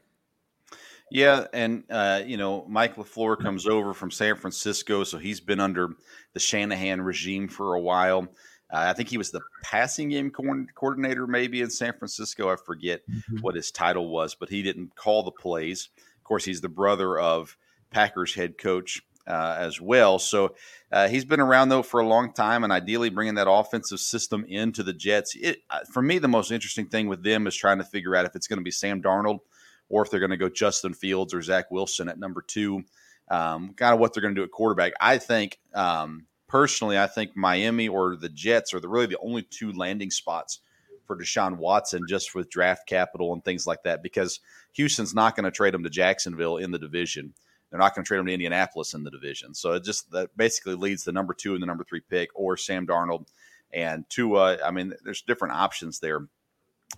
Yeah, 1.11 1.47
and 1.53 1.85
uh, 1.91 2.23
you 2.25 2.37
know, 2.37 2.65
Mike 2.69 2.97
LaFleur 2.97 3.41
comes 3.41 3.67
over 3.67 3.95
from 3.95 4.11
San 4.11 4.37
Francisco, 4.37 5.05
so 5.05 5.19
he's 5.19 5.41
been 5.41 5.61
under 5.61 5.97
the 6.33 6.41
Shanahan 6.41 7.01
regime 7.01 7.49
for 7.49 7.75
a 7.75 7.81
while. 7.81 8.29
Uh, 8.71 8.85
I 8.89 8.93
think 8.95 9.09
he 9.09 9.19
was 9.19 9.31
the 9.31 9.43
passing 9.63 10.09
game 10.09 10.31
co- 10.31 10.67
coordinator, 10.75 11.27
maybe 11.27 11.61
in 11.61 11.71
San 11.71 11.93
Francisco. 11.93 12.51
I 12.51 12.57
forget 12.57 13.03
mm-hmm. 13.09 13.39
what 13.39 13.55
his 13.55 13.71
title 13.71 14.09
was, 14.09 14.35
but 14.35 14.49
he 14.49 14.63
didn't 14.63 14.97
call 14.97 15.23
the 15.23 15.31
plays. 15.31 15.89
Of 15.97 16.25
course, 16.25 16.45
he's 16.45 16.61
the 16.61 16.69
brother 16.69 17.19
of 17.19 17.57
Packers 17.91 18.35
head 18.35 18.59
coach 18.59 19.03
uh, 19.27 19.57
as 19.59 19.81
well. 19.81 20.19
So 20.19 20.55
uh, 20.93 21.09
he's 21.09 21.25
been 21.25 21.41
around 21.41 21.69
though 21.69 21.83
for 21.83 22.01
a 22.01 22.07
long 22.07 22.33
time, 22.33 22.65
and 22.65 22.73
ideally 22.73 23.11
bringing 23.11 23.35
that 23.35 23.51
offensive 23.51 24.01
system 24.01 24.45
into 24.49 24.83
the 24.83 24.93
Jets. 24.93 25.37
It, 25.37 25.63
uh, 25.71 25.81
for 25.93 26.03
me, 26.03 26.19
the 26.19 26.29
most 26.29 26.51
interesting 26.51 26.87
thing 26.87 27.09
with 27.09 27.23
them 27.23 27.47
is 27.47 27.57
trying 27.57 27.79
to 27.79 27.85
figure 27.85 28.17
out 28.17 28.27
if 28.27 28.37
it's 28.37 28.47
going 28.47 28.59
to 28.59 28.65
be 28.65 28.71
Sam 28.71 29.03
Darnold 29.03 29.41
or 29.89 30.03
if 30.03 30.11
they're 30.11 30.21
going 30.21 30.31
to 30.31 30.37
go 30.37 30.49
Justin 30.49 30.95
Fields 30.95 31.35
or 31.35 31.43
Zach 31.43 31.71
Wilson 31.71 32.09
at 32.09 32.19
number 32.19 32.43
two. 32.43 32.83
Um, 33.29 33.75
kind 33.75 33.93
of 33.93 33.99
what 33.99 34.15
they're 34.15 34.23
going 34.23 34.35
to 34.35 34.41
do 34.41 34.45
at 34.45 34.53
quarterback. 34.53 34.93
I 35.01 35.19
think 35.19 35.59
um, 35.75 36.27
personally, 36.49 36.99
I 36.99 37.07
think 37.07 37.37
Miami 37.37 37.89
or 37.89 38.17
the 38.17 38.29
Jets 38.29 38.73
are 38.75 38.81
the, 38.81 38.89
really 38.89 39.07
the 39.07 39.19
only 39.19 39.43
two 39.43 39.73
landing 39.73 40.11
spots 40.11 40.61
for 41.07 41.17
Deshaun 41.17 41.57
Watson 41.57 42.03
just 42.09 42.35
with 42.35 42.51
draft 42.51 42.87
capital 42.87 43.33
and 43.33 43.45
things 43.45 43.67
like 43.67 43.83
that 43.85 44.03
because 44.03 44.41
Houston's 44.73 45.15
not 45.15 45.37
going 45.37 45.45
to 45.45 45.51
trade 45.51 45.75
him 45.75 45.85
to 45.85 45.91
Jacksonville 45.91 46.57
in 46.57 46.71
the 46.71 46.79
division. 46.79 47.33
They're 47.71 47.81
not 47.81 47.95
going 47.95 48.05
to 48.05 48.09
trade 48.09 48.21
him 48.21 48.27
to 48.27 48.33
Indianapolis 48.33 48.95
in 48.95 49.05
the 49.05 49.11
division. 49.11 49.55
So 49.55 49.73
it 49.73 49.85
just 49.85 50.11
that 50.13 50.37
basically 50.37 50.75
leads 50.75 51.05
the 51.05 51.13
number 51.13 51.35
two 51.35 51.55
and 51.55 51.63
the 51.63 51.67
number 51.67 51.85
three 51.85 52.01
pick 52.01 52.31
or 52.35 52.57
Sam 52.57 52.87
Darnold 52.87 53.27
and 53.73 54.09
Tua. 54.09 54.59
I 54.65 54.71
mean, 54.71 54.93
there's 55.05 55.23
different 55.23 55.55
options 55.55 56.01
there, 56.01 56.29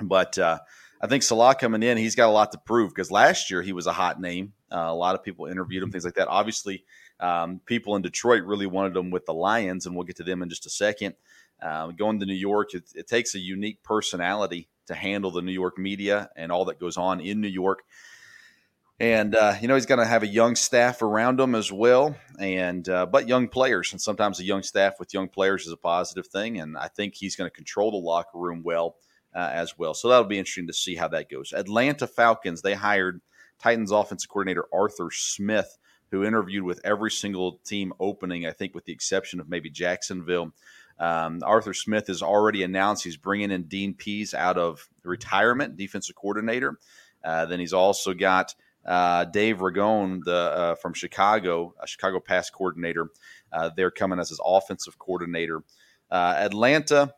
but 0.00 0.38
uh, 0.38 0.58
I 1.00 1.06
think 1.06 1.22
Saleh 1.22 1.58
coming 1.58 1.82
in, 1.82 1.96
he's 1.96 2.16
got 2.16 2.28
a 2.28 2.32
lot 2.32 2.52
to 2.52 2.58
prove 2.58 2.90
because 2.90 3.10
last 3.10 3.50
year 3.50 3.62
he 3.62 3.72
was 3.72 3.86
a 3.86 3.92
hot 3.92 4.20
name. 4.20 4.52
Uh, 4.70 4.86
a 4.88 4.94
lot 4.94 5.14
of 5.14 5.22
people 5.22 5.46
interviewed 5.46 5.82
him, 5.82 5.90
things 5.92 6.04
like 6.04 6.14
that. 6.14 6.28
Obviously, 6.28 6.84
um, 7.20 7.60
people 7.66 7.96
in 7.96 8.02
Detroit 8.02 8.42
really 8.44 8.66
wanted 8.66 8.96
him 8.96 9.10
with 9.10 9.24
the 9.26 9.34
Lions, 9.34 9.86
and 9.86 9.94
we'll 9.94 10.04
get 10.04 10.16
to 10.16 10.24
them 10.24 10.42
in 10.42 10.48
just 10.48 10.66
a 10.66 10.70
second. 10.70 11.14
Uh, 11.60 11.88
going 11.88 12.20
to 12.20 12.26
New 12.26 12.34
York, 12.34 12.74
it, 12.74 12.84
it, 12.94 13.08
takes 13.08 13.34
a 13.34 13.38
unique 13.38 13.82
personality 13.82 14.68
to 14.86 14.94
handle 14.94 15.32
the 15.32 15.42
New 15.42 15.52
York 15.52 15.76
media 15.76 16.30
and 16.36 16.52
all 16.52 16.66
that 16.66 16.78
goes 16.78 16.96
on 16.96 17.20
in 17.20 17.40
New 17.40 17.48
York. 17.48 17.80
And 19.00 19.34
uh, 19.34 19.54
you 19.60 19.68
know 19.68 19.74
he's 19.74 19.86
going 19.86 20.00
to 20.00 20.06
have 20.06 20.24
a 20.24 20.28
young 20.28 20.56
staff 20.56 21.02
around 21.02 21.38
him 21.38 21.54
as 21.54 21.70
well, 21.70 22.16
and 22.40 22.88
uh, 22.88 23.06
but 23.06 23.28
young 23.28 23.46
players, 23.46 23.92
and 23.92 24.00
sometimes 24.00 24.40
a 24.40 24.44
young 24.44 24.64
staff 24.64 24.94
with 24.98 25.14
young 25.14 25.28
players 25.28 25.66
is 25.66 25.72
a 25.72 25.76
positive 25.76 26.26
thing. 26.26 26.58
And 26.58 26.76
I 26.76 26.88
think 26.88 27.14
he's 27.14 27.36
going 27.36 27.48
to 27.48 27.54
control 27.54 27.92
the 27.92 27.96
locker 27.96 28.38
room 28.38 28.62
well 28.64 28.96
uh, 29.34 29.50
as 29.52 29.78
well. 29.78 29.94
So 29.94 30.08
that'll 30.08 30.24
be 30.24 30.38
interesting 30.38 30.66
to 30.68 30.72
see 30.72 30.96
how 30.96 31.08
that 31.08 31.30
goes. 31.30 31.52
Atlanta 31.52 32.06
Falcons, 32.06 32.62
they 32.62 32.74
hired 32.74 33.20
Titans 33.58 33.90
offensive 33.90 34.30
coordinator 34.30 34.66
Arthur 34.72 35.10
Smith, 35.10 35.78
who 36.10 36.24
interviewed 36.24 36.64
with 36.64 36.80
every 36.84 37.10
single 37.10 37.60
team 37.64 37.92
opening, 38.00 38.46
I 38.46 38.52
think, 38.52 38.74
with 38.74 38.84
the 38.84 38.92
exception 38.92 39.40
of 39.40 39.48
maybe 39.48 39.70
Jacksonville. 39.70 40.52
Um, 40.98 41.40
Arthur 41.44 41.74
Smith 41.74 42.08
has 42.08 42.22
already 42.22 42.62
announced 42.62 43.04
he's 43.04 43.16
bringing 43.16 43.50
in 43.50 43.64
Dean 43.64 43.94
Pees 43.94 44.34
out 44.34 44.58
of 44.58 44.88
retirement, 45.04 45.76
defensive 45.76 46.16
coordinator. 46.16 46.78
Uh, 47.22 47.46
then 47.46 47.60
he's 47.60 47.72
also 47.72 48.14
got 48.14 48.54
uh, 48.84 49.24
Dave 49.24 49.58
Ragone 49.58 50.24
the, 50.24 50.32
uh, 50.34 50.74
from 50.76 50.94
Chicago, 50.94 51.74
a 51.80 51.86
Chicago 51.86 52.20
pass 52.20 52.48
coordinator. 52.50 53.10
Uh, 53.52 53.70
they're 53.76 53.90
coming 53.90 54.18
as 54.18 54.30
his 54.30 54.40
offensive 54.44 54.98
coordinator. 54.98 55.62
Uh, 56.10 56.34
Atlanta, 56.38 57.14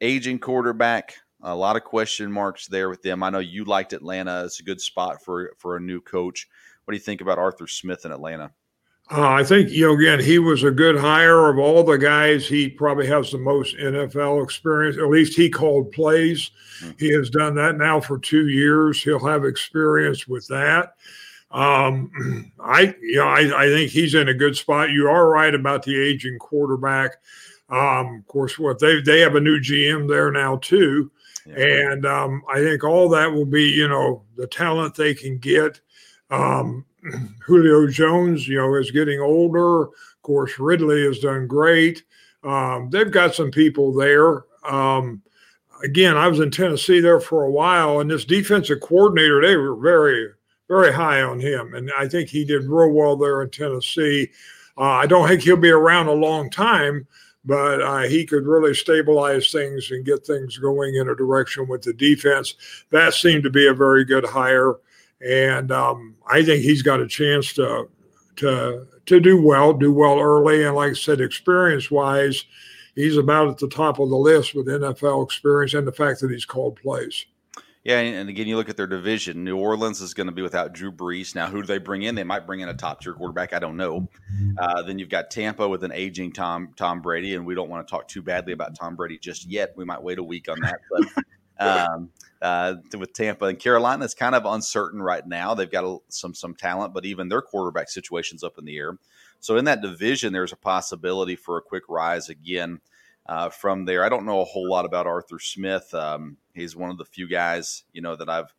aging 0.00 0.38
quarterback, 0.38 1.16
a 1.42 1.54
lot 1.54 1.76
of 1.76 1.84
question 1.84 2.30
marks 2.30 2.66
there 2.66 2.88
with 2.88 3.02
them. 3.02 3.22
I 3.22 3.30
know 3.30 3.38
you 3.38 3.64
liked 3.64 3.92
Atlanta; 3.92 4.44
it's 4.44 4.60
a 4.60 4.64
good 4.64 4.80
spot 4.80 5.22
for 5.22 5.52
for 5.58 5.76
a 5.76 5.80
new 5.80 6.00
coach. 6.00 6.48
What 6.84 6.92
do 6.92 6.96
you 6.96 7.02
think 7.02 7.20
about 7.20 7.38
Arthur 7.38 7.66
Smith 7.66 8.04
in 8.04 8.12
Atlanta? 8.12 8.50
Uh, 9.10 9.30
I 9.30 9.42
think 9.42 9.70
you 9.70 9.86
know 9.86 9.94
again 9.94 10.20
he 10.20 10.38
was 10.38 10.64
a 10.64 10.70
good 10.70 10.98
hire 10.98 11.48
of 11.48 11.58
all 11.58 11.82
the 11.82 11.96
guys. 11.96 12.46
He 12.46 12.68
probably 12.68 13.06
has 13.06 13.30
the 13.30 13.38
most 13.38 13.76
NFL 13.76 14.44
experience. 14.44 14.98
At 14.98 15.08
least 15.08 15.36
he 15.36 15.48
called 15.48 15.92
plays. 15.92 16.50
Mm-hmm. 16.80 16.90
He 16.98 17.12
has 17.14 17.30
done 17.30 17.54
that 17.54 17.76
now 17.76 18.00
for 18.00 18.18
two 18.18 18.48
years. 18.48 19.02
He'll 19.02 19.24
have 19.26 19.44
experience 19.44 20.28
with 20.28 20.46
that. 20.48 20.94
Um, 21.50 22.52
I 22.60 22.94
you 23.00 23.16
know 23.16 23.28
I, 23.28 23.64
I 23.64 23.66
think 23.68 23.90
he's 23.90 24.14
in 24.14 24.28
a 24.28 24.34
good 24.34 24.56
spot. 24.56 24.90
You 24.90 25.08
are 25.08 25.30
right 25.30 25.54
about 25.54 25.84
the 25.84 25.98
aging 25.98 26.38
quarterback. 26.38 27.12
Um, 27.70 28.16
of 28.16 28.26
course, 28.26 28.58
what 28.58 28.78
they 28.78 29.00
they 29.00 29.20
have 29.20 29.36
a 29.36 29.40
new 29.40 29.58
GM 29.58 30.06
there 30.06 30.30
now 30.30 30.56
too. 30.56 31.10
And 31.56 32.06
um, 32.06 32.42
I 32.52 32.58
think 32.58 32.84
all 32.84 33.08
that 33.10 33.32
will 33.32 33.46
be, 33.46 33.64
you 33.64 33.88
know, 33.88 34.22
the 34.36 34.46
talent 34.46 34.94
they 34.94 35.14
can 35.14 35.38
get. 35.38 35.80
Um, 36.30 36.84
Julio 37.40 37.86
Jones, 37.88 38.46
you 38.46 38.58
know, 38.58 38.74
is 38.74 38.90
getting 38.90 39.20
older. 39.20 39.82
Of 39.82 40.22
course, 40.22 40.58
Ridley 40.58 41.04
has 41.04 41.20
done 41.20 41.46
great. 41.46 42.02
Um, 42.44 42.90
they've 42.90 43.10
got 43.10 43.34
some 43.34 43.50
people 43.50 43.92
there. 43.92 44.44
Um, 44.64 45.22
again, 45.82 46.16
I 46.16 46.28
was 46.28 46.40
in 46.40 46.50
Tennessee 46.50 47.00
there 47.00 47.20
for 47.20 47.44
a 47.44 47.50
while, 47.50 48.00
and 48.00 48.10
this 48.10 48.24
defensive 48.24 48.80
coordinator, 48.80 49.40
they 49.40 49.56
were 49.56 49.76
very, 49.76 50.28
very 50.68 50.92
high 50.92 51.22
on 51.22 51.40
him. 51.40 51.74
And 51.74 51.90
I 51.98 52.08
think 52.08 52.28
he 52.28 52.44
did 52.44 52.64
real 52.64 52.92
well 52.92 53.16
there 53.16 53.42
in 53.42 53.50
Tennessee. 53.50 54.30
Uh, 54.76 54.82
I 54.82 55.06
don't 55.06 55.26
think 55.26 55.42
he'll 55.42 55.56
be 55.56 55.70
around 55.70 56.06
a 56.08 56.12
long 56.12 56.50
time, 56.50 57.06
but 57.44 57.80
uh, 57.80 58.02
he 58.02 58.26
could 58.26 58.46
really 58.46 58.74
stabilize 58.74 59.50
things 59.50 59.90
and 59.90 60.04
get 60.04 60.26
things 60.26 60.58
going 60.58 60.94
in 60.96 61.08
a 61.08 61.16
direction 61.16 61.66
with 61.68 61.82
the 61.82 61.92
defense. 61.92 62.54
That 62.90 63.14
seemed 63.14 63.44
to 63.44 63.50
be 63.50 63.66
a 63.66 63.74
very 63.74 64.04
good 64.04 64.24
hire, 64.24 64.74
and 65.26 65.72
um, 65.72 66.14
I 66.26 66.44
think 66.44 66.62
he's 66.62 66.82
got 66.82 67.00
a 67.00 67.06
chance 67.06 67.52
to 67.54 67.88
to 68.36 68.86
to 69.06 69.20
do 69.20 69.40
well, 69.40 69.72
do 69.72 69.92
well 69.92 70.20
early, 70.20 70.64
and 70.64 70.76
like 70.76 70.90
I 70.90 70.94
said, 70.94 71.20
experience 71.20 71.90
wise, 71.90 72.44
he's 72.94 73.16
about 73.16 73.48
at 73.48 73.58
the 73.58 73.68
top 73.68 73.98
of 73.98 74.10
the 74.10 74.16
list 74.16 74.54
with 74.54 74.66
NFL 74.66 75.24
experience 75.24 75.74
and 75.74 75.86
the 75.86 75.92
fact 75.92 76.20
that 76.20 76.30
he's 76.30 76.44
called 76.44 76.76
plays. 76.76 77.24
Yeah, 77.88 78.00
and 78.00 78.28
again, 78.28 78.46
you 78.46 78.58
look 78.58 78.68
at 78.68 78.76
their 78.76 78.86
division. 78.86 79.44
New 79.44 79.56
Orleans 79.56 80.02
is 80.02 80.12
going 80.12 80.26
to 80.26 80.32
be 80.32 80.42
without 80.42 80.74
Drew 80.74 80.92
Brees. 80.92 81.34
Now, 81.34 81.46
who 81.46 81.62
do 81.62 81.66
they 81.66 81.78
bring 81.78 82.02
in? 82.02 82.16
They 82.16 82.22
might 82.22 82.46
bring 82.46 82.60
in 82.60 82.68
a 82.68 82.74
top 82.74 83.00
tier 83.00 83.14
quarterback. 83.14 83.54
I 83.54 83.58
don't 83.58 83.78
know. 83.78 84.10
Uh, 84.58 84.82
then 84.82 84.98
you've 84.98 85.08
got 85.08 85.30
Tampa 85.30 85.66
with 85.66 85.82
an 85.82 85.92
aging 85.92 86.32
Tom 86.32 86.74
Tom 86.76 87.00
Brady, 87.00 87.34
and 87.34 87.46
we 87.46 87.54
don't 87.54 87.70
want 87.70 87.88
to 87.88 87.90
talk 87.90 88.06
too 88.06 88.20
badly 88.20 88.52
about 88.52 88.74
Tom 88.74 88.94
Brady 88.94 89.16
just 89.16 89.46
yet. 89.46 89.72
We 89.74 89.86
might 89.86 90.02
wait 90.02 90.18
a 90.18 90.22
week 90.22 90.50
on 90.50 90.60
that. 90.60 90.80
But 90.90 91.24
um, 91.88 92.10
uh, 92.42 92.74
with 92.98 93.14
Tampa 93.14 93.46
and 93.46 93.58
Carolina, 93.58 94.04
it's 94.04 94.12
kind 94.12 94.34
of 94.34 94.44
uncertain 94.44 95.00
right 95.00 95.26
now. 95.26 95.54
They've 95.54 95.70
got 95.70 95.84
a, 95.84 95.96
some 96.08 96.34
some 96.34 96.54
talent, 96.54 96.92
but 96.92 97.06
even 97.06 97.30
their 97.30 97.40
quarterback 97.40 97.88
situation's 97.88 98.44
up 98.44 98.58
in 98.58 98.66
the 98.66 98.76
air. 98.76 98.98
So 99.40 99.56
in 99.56 99.64
that 99.64 99.80
division, 99.80 100.34
there's 100.34 100.52
a 100.52 100.56
possibility 100.56 101.36
for 101.36 101.56
a 101.56 101.62
quick 101.62 101.84
rise 101.88 102.28
again 102.28 102.80
uh, 103.28 103.50
from 103.50 103.84
there. 103.84 104.04
I 104.04 104.08
don't 104.08 104.24
know 104.24 104.40
a 104.40 104.44
whole 104.44 104.68
lot 104.68 104.84
about 104.84 105.06
Arthur 105.06 105.38
Smith. 105.38 105.92
Um, 105.94 106.36
he's 106.58 106.76
one 106.76 106.90
of 106.90 106.98
the 106.98 107.04
few 107.04 107.28
guys, 107.28 107.84
you 107.92 108.02
know, 108.02 108.16
that 108.16 108.28
I've 108.28 108.52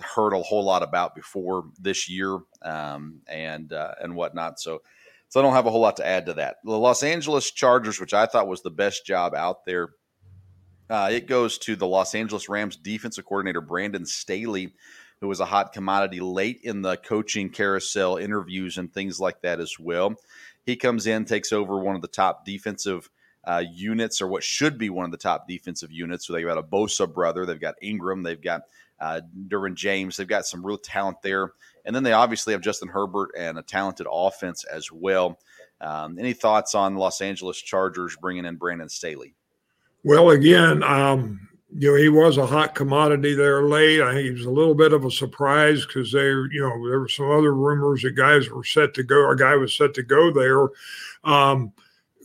heard 0.00 0.32
a 0.32 0.42
whole 0.42 0.64
lot 0.64 0.82
about 0.82 1.14
before 1.14 1.64
this 1.78 2.08
year 2.08 2.38
um, 2.62 3.20
and 3.26 3.72
uh, 3.72 3.94
and 4.00 4.14
whatnot. 4.14 4.58
So, 4.58 4.82
so 5.28 5.40
I 5.40 5.42
don't 5.42 5.54
have 5.54 5.66
a 5.66 5.70
whole 5.70 5.80
lot 5.80 5.96
to 5.96 6.06
add 6.06 6.26
to 6.26 6.34
that. 6.34 6.56
The 6.64 6.78
Los 6.78 7.02
Angeles 7.02 7.50
Chargers, 7.50 8.00
which 8.00 8.14
I 8.14 8.26
thought 8.26 8.48
was 8.48 8.62
the 8.62 8.70
best 8.70 9.06
job 9.06 9.34
out 9.34 9.64
there, 9.64 9.90
uh, 10.90 11.08
it 11.12 11.26
goes 11.26 11.58
to 11.58 11.76
the 11.76 11.86
Los 11.86 12.14
Angeles 12.14 12.48
Rams 12.48 12.76
defensive 12.76 13.24
coordinator 13.24 13.60
Brandon 13.60 14.06
Staley, 14.06 14.74
who 15.20 15.28
was 15.28 15.40
a 15.40 15.46
hot 15.46 15.72
commodity 15.72 16.20
late 16.20 16.60
in 16.62 16.82
the 16.82 16.96
coaching 16.96 17.50
carousel 17.50 18.16
interviews 18.16 18.78
and 18.78 18.92
things 18.92 19.20
like 19.20 19.40
that 19.42 19.60
as 19.60 19.78
well. 19.78 20.14
He 20.64 20.76
comes 20.76 21.06
in, 21.06 21.24
takes 21.24 21.52
over 21.52 21.78
one 21.78 21.96
of 21.96 22.02
the 22.02 22.08
top 22.08 22.44
defensive 22.44 23.10
uh, 23.44 23.62
units, 23.72 24.20
or 24.20 24.28
what 24.28 24.44
should 24.44 24.78
be 24.78 24.90
one 24.90 25.04
of 25.04 25.10
the 25.10 25.16
top 25.16 25.48
defensive 25.48 25.90
units. 25.90 26.26
So 26.26 26.32
they've 26.32 26.46
got 26.46 26.58
a 26.58 26.62
Bosa 26.62 27.12
brother, 27.12 27.44
they've 27.44 27.60
got 27.60 27.74
Ingram, 27.82 28.22
they've 28.22 28.40
got 28.40 28.62
uh, 29.00 29.20
Derwin 29.48 29.74
James, 29.74 30.16
they've 30.16 30.28
got 30.28 30.46
some 30.46 30.64
real 30.64 30.78
talent 30.78 31.22
there, 31.22 31.52
and 31.84 31.94
then 31.94 32.02
they 32.02 32.12
obviously 32.12 32.52
have 32.52 32.60
Justin 32.60 32.88
Herbert 32.88 33.30
and 33.36 33.58
a 33.58 33.62
talented 33.62 34.06
offense 34.10 34.64
as 34.64 34.92
well. 34.92 35.38
Um, 35.80 36.18
any 36.18 36.32
thoughts 36.32 36.74
on 36.76 36.96
Los 36.96 37.20
Angeles 37.20 37.60
Chargers 37.60 38.16
bringing 38.20 38.44
in 38.44 38.56
Brandon 38.56 38.88
Staley? 38.88 39.34
Well, 40.04 40.30
again, 40.30 40.82
um, 40.84 41.48
you 41.74 41.90
know, 41.90 41.96
he 41.96 42.08
was 42.08 42.36
a 42.36 42.46
hot 42.46 42.74
commodity 42.74 43.34
there 43.34 43.64
late. 43.64 44.02
I 44.02 44.12
think 44.12 44.24
he 44.26 44.30
was 44.30 44.44
a 44.44 44.50
little 44.50 44.74
bit 44.74 44.92
of 44.92 45.04
a 45.04 45.10
surprise 45.10 45.86
because 45.86 46.12
they, 46.12 46.26
you 46.26 46.60
know, 46.60 46.88
there 46.88 47.00
were 47.00 47.08
some 47.08 47.30
other 47.30 47.54
rumors 47.54 48.02
that 48.02 48.12
guys 48.12 48.50
were 48.50 48.64
set 48.64 48.94
to 48.94 49.02
go. 49.02 49.30
A 49.30 49.36
guy 49.36 49.56
was 49.56 49.76
set 49.76 49.94
to 49.94 50.02
go 50.02 50.30
there. 50.30 50.68
Um, 51.24 51.72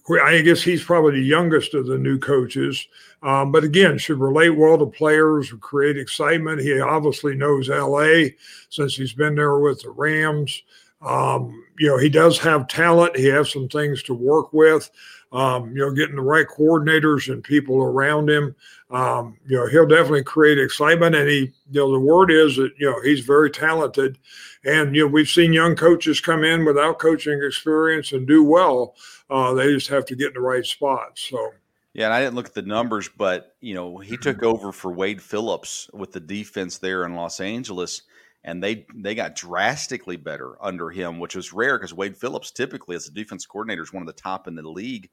I 0.09 0.41
guess 0.41 0.61
he's 0.61 0.83
probably 0.83 1.19
the 1.19 1.25
youngest 1.25 1.73
of 1.73 1.85
the 1.85 1.97
new 1.97 2.17
coaches, 2.17 2.87
um, 3.23 3.51
but 3.51 3.63
again, 3.63 3.97
should 3.97 4.19
relate 4.19 4.51
well 4.51 4.77
to 4.77 4.85
players, 4.85 5.51
create 5.59 5.97
excitement. 5.97 6.61
He 6.61 6.79
obviously 6.79 7.35
knows 7.35 7.67
LA 7.67 8.29
since 8.69 8.95
he's 8.95 9.13
been 9.13 9.35
there 9.35 9.59
with 9.59 9.81
the 9.81 9.89
Rams. 9.89 10.63
Um, 11.01 11.63
you 11.77 11.87
know, 11.87 11.97
he 11.97 12.09
does 12.09 12.39
have 12.39 12.67
talent. 12.67 13.17
He 13.17 13.25
has 13.25 13.51
some 13.51 13.67
things 13.67 14.01
to 14.03 14.13
work 14.13 14.53
with. 14.53 14.89
Um, 15.31 15.75
you 15.75 15.81
know, 15.81 15.91
getting 15.91 16.15
the 16.15 16.21
right 16.21 16.47
coordinators 16.47 17.31
and 17.31 17.43
people 17.43 17.81
around 17.81 18.29
him. 18.29 18.55
Um, 18.89 19.37
you 19.45 19.57
know, 19.57 19.67
he'll 19.67 19.87
definitely 19.87 20.23
create 20.23 20.57
excitement. 20.57 21.15
And 21.15 21.29
he, 21.29 21.39
you 21.71 21.81
know, 21.81 21.91
the 21.91 21.99
word 21.99 22.31
is 22.31 22.55
that, 22.55 22.71
you 22.77 22.89
know, 22.89 23.01
he's 23.01 23.21
very 23.21 23.51
talented. 23.51 24.17
And, 24.63 24.95
you 24.95 25.03
know, 25.03 25.11
we've 25.11 25.27
seen 25.27 25.51
young 25.51 25.75
coaches 25.75 26.21
come 26.21 26.43
in 26.43 26.65
without 26.65 26.99
coaching 26.99 27.41
experience 27.43 28.13
and 28.13 28.25
do 28.25 28.43
well. 28.43 28.95
Uh, 29.29 29.53
they 29.53 29.73
just 29.73 29.89
have 29.89 30.05
to 30.05 30.15
get 30.15 30.29
in 30.29 30.33
the 30.35 30.39
right 30.39 30.65
spots. 30.65 31.29
So, 31.29 31.51
yeah, 31.93 32.05
and 32.05 32.13
I 32.13 32.21
didn't 32.21 32.35
look 32.35 32.47
at 32.47 32.53
the 32.53 32.61
numbers, 32.61 33.09
but 33.09 33.55
you 33.59 33.73
know, 33.73 33.97
he 33.97 34.17
took 34.17 34.43
over 34.43 34.71
for 34.71 34.91
Wade 34.91 35.21
Phillips 35.21 35.89
with 35.93 36.11
the 36.11 36.19
defense 36.19 36.77
there 36.77 37.05
in 37.05 37.15
Los 37.15 37.41
Angeles, 37.41 38.03
and 38.43 38.63
they 38.63 38.85
they 38.95 39.15
got 39.15 39.35
drastically 39.35 40.17
better 40.17 40.55
under 40.63 40.89
him, 40.89 41.19
which 41.19 41.35
was 41.35 41.53
rare 41.53 41.77
because 41.77 41.93
Wade 41.93 42.17
Phillips 42.17 42.51
typically 42.51 42.95
as 42.95 43.07
a 43.07 43.11
defense 43.11 43.45
coordinator 43.45 43.83
is 43.83 43.93
one 43.93 44.03
of 44.03 44.07
the 44.07 44.13
top 44.13 44.47
in 44.47 44.55
the 44.55 44.61
league. 44.61 45.09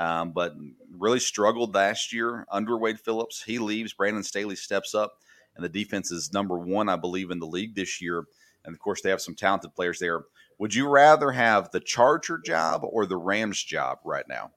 Um, 0.00 0.32
but 0.32 0.54
really 0.90 1.20
struggled 1.20 1.74
last 1.74 2.12
year 2.12 2.46
under 2.50 2.76
Wade 2.76 2.98
Phillips. 2.98 3.44
He 3.44 3.60
leaves, 3.60 3.92
Brandon 3.92 4.24
Staley 4.24 4.56
steps 4.56 4.92
up, 4.92 5.20
and 5.54 5.64
the 5.64 5.68
defense 5.68 6.10
is 6.10 6.32
number 6.32 6.58
one, 6.58 6.88
I 6.88 6.96
believe, 6.96 7.30
in 7.30 7.38
the 7.38 7.46
league 7.46 7.76
this 7.76 8.00
year. 8.02 8.24
And 8.64 8.74
of 8.74 8.80
course, 8.80 9.02
they 9.02 9.10
have 9.10 9.20
some 9.20 9.36
talented 9.36 9.72
players 9.74 10.00
there. 10.00 10.24
Would 10.58 10.74
you 10.74 10.88
rather 10.88 11.30
have 11.30 11.70
the 11.70 11.80
Charger 11.80 12.38
job 12.38 12.82
or 12.84 13.06
the 13.06 13.16
Rams 13.16 13.62
job 13.62 13.98
right 14.04 14.26
now? 14.28 14.50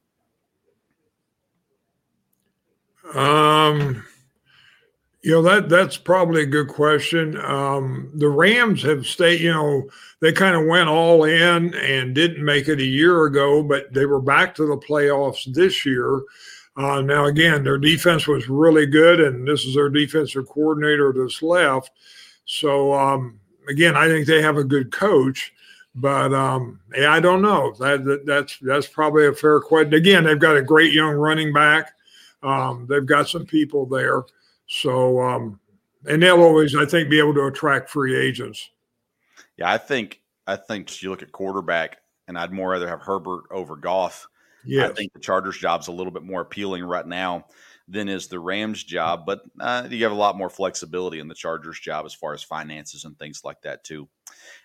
Um, 3.13 4.03
you 5.27 5.33
know 5.33 5.41
that 5.41 5.67
that's 5.67 5.97
probably 5.97 6.43
a 6.43 6.45
good 6.45 6.69
question. 6.69 7.37
Um, 7.41 8.09
the 8.13 8.29
Rams 8.29 8.81
have 8.83 9.05
stayed. 9.05 9.41
You 9.41 9.51
know, 9.51 9.89
they 10.21 10.31
kind 10.31 10.55
of 10.55 10.65
went 10.67 10.87
all 10.87 11.25
in 11.25 11.73
and 11.75 12.15
didn't 12.15 12.45
make 12.45 12.69
it 12.69 12.79
a 12.79 12.85
year 12.85 13.25
ago, 13.25 13.61
but 13.61 13.91
they 13.93 14.05
were 14.05 14.21
back 14.21 14.55
to 14.55 14.65
the 14.65 14.77
playoffs 14.77 15.43
this 15.53 15.85
year. 15.85 16.21
Uh, 16.77 17.01
now, 17.01 17.25
again, 17.25 17.65
their 17.65 17.77
defense 17.77 18.25
was 18.25 18.47
really 18.47 18.85
good, 18.85 19.19
and 19.19 19.45
this 19.45 19.65
is 19.65 19.75
their 19.75 19.89
defensive 19.89 20.47
coordinator 20.47 21.11
that's 21.11 21.41
left. 21.41 21.91
So, 22.45 22.93
um, 22.93 23.37
again, 23.67 23.97
I 23.97 24.07
think 24.07 24.27
they 24.27 24.41
have 24.41 24.55
a 24.55 24.63
good 24.63 24.93
coach, 24.93 25.51
but 25.93 26.33
um, 26.33 26.79
yeah, 26.95 27.11
I 27.11 27.19
don't 27.19 27.41
know. 27.41 27.73
That, 27.79 28.05
that, 28.05 28.25
that's 28.25 28.57
that's 28.59 28.87
probably 28.87 29.27
a 29.27 29.33
fair 29.33 29.59
question. 29.59 29.93
Again, 29.93 30.23
they've 30.23 30.39
got 30.39 30.55
a 30.55 30.61
great 30.61 30.93
young 30.93 31.15
running 31.15 31.51
back. 31.51 31.91
Um, 32.43 32.87
they've 32.89 33.05
got 33.05 33.27
some 33.27 33.45
people 33.45 33.85
there. 33.85 34.23
So, 34.67 35.21
um, 35.21 35.59
and 36.05 36.21
they'll 36.21 36.41
always, 36.41 36.75
I 36.75 36.85
think, 36.85 37.09
be 37.09 37.19
able 37.19 37.33
to 37.35 37.45
attract 37.45 37.89
free 37.89 38.15
agents. 38.15 38.69
Yeah, 39.57 39.71
I 39.71 39.77
think, 39.77 40.21
I 40.45 40.55
think 40.55 41.01
you 41.01 41.09
look 41.09 41.23
at 41.23 41.31
quarterback, 41.31 41.97
and 42.27 42.37
I'd 42.37 42.51
more 42.51 42.71
rather 42.71 42.87
have 42.87 43.01
Herbert 43.01 43.45
over 43.51 43.75
Goff. 43.75 44.27
Yeah, 44.65 44.87
I 44.87 44.89
think 44.89 45.13
the 45.13 45.19
Chargers 45.19 45.57
job's 45.57 45.87
a 45.87 45.93
little 45.93 46.11
bit 46.11 46.23
more 46.23 46.41
appealing 46.41 46.83
right 46.83 47.07
now 47.07 47.45
than 47.87 48.09
is 48.09 48.27
the 48.27 48.39
Rams 48.39 48.83
job, 48.83 49.25
but 49.25 49.41
uh, 49.59 49.87
you 49.89 50.03
have 50.03 50.11
a 50.11 50.15
lot 50.15 50.37
more 50.37 50.49
flexibility 50.49 51.19
in 51.19 51.29
the 51.29 51.35
Chargers 51.35 51.79
job 51.79 52.05
as 52.05 52.13
far 52.13 52.33
as 52.33 52.43
finances 52.43 53.05
and 53.05 53.17
things 53.17 53.41
like 53.45 53.61
that 53.61 53.83
too. 53.85 54.09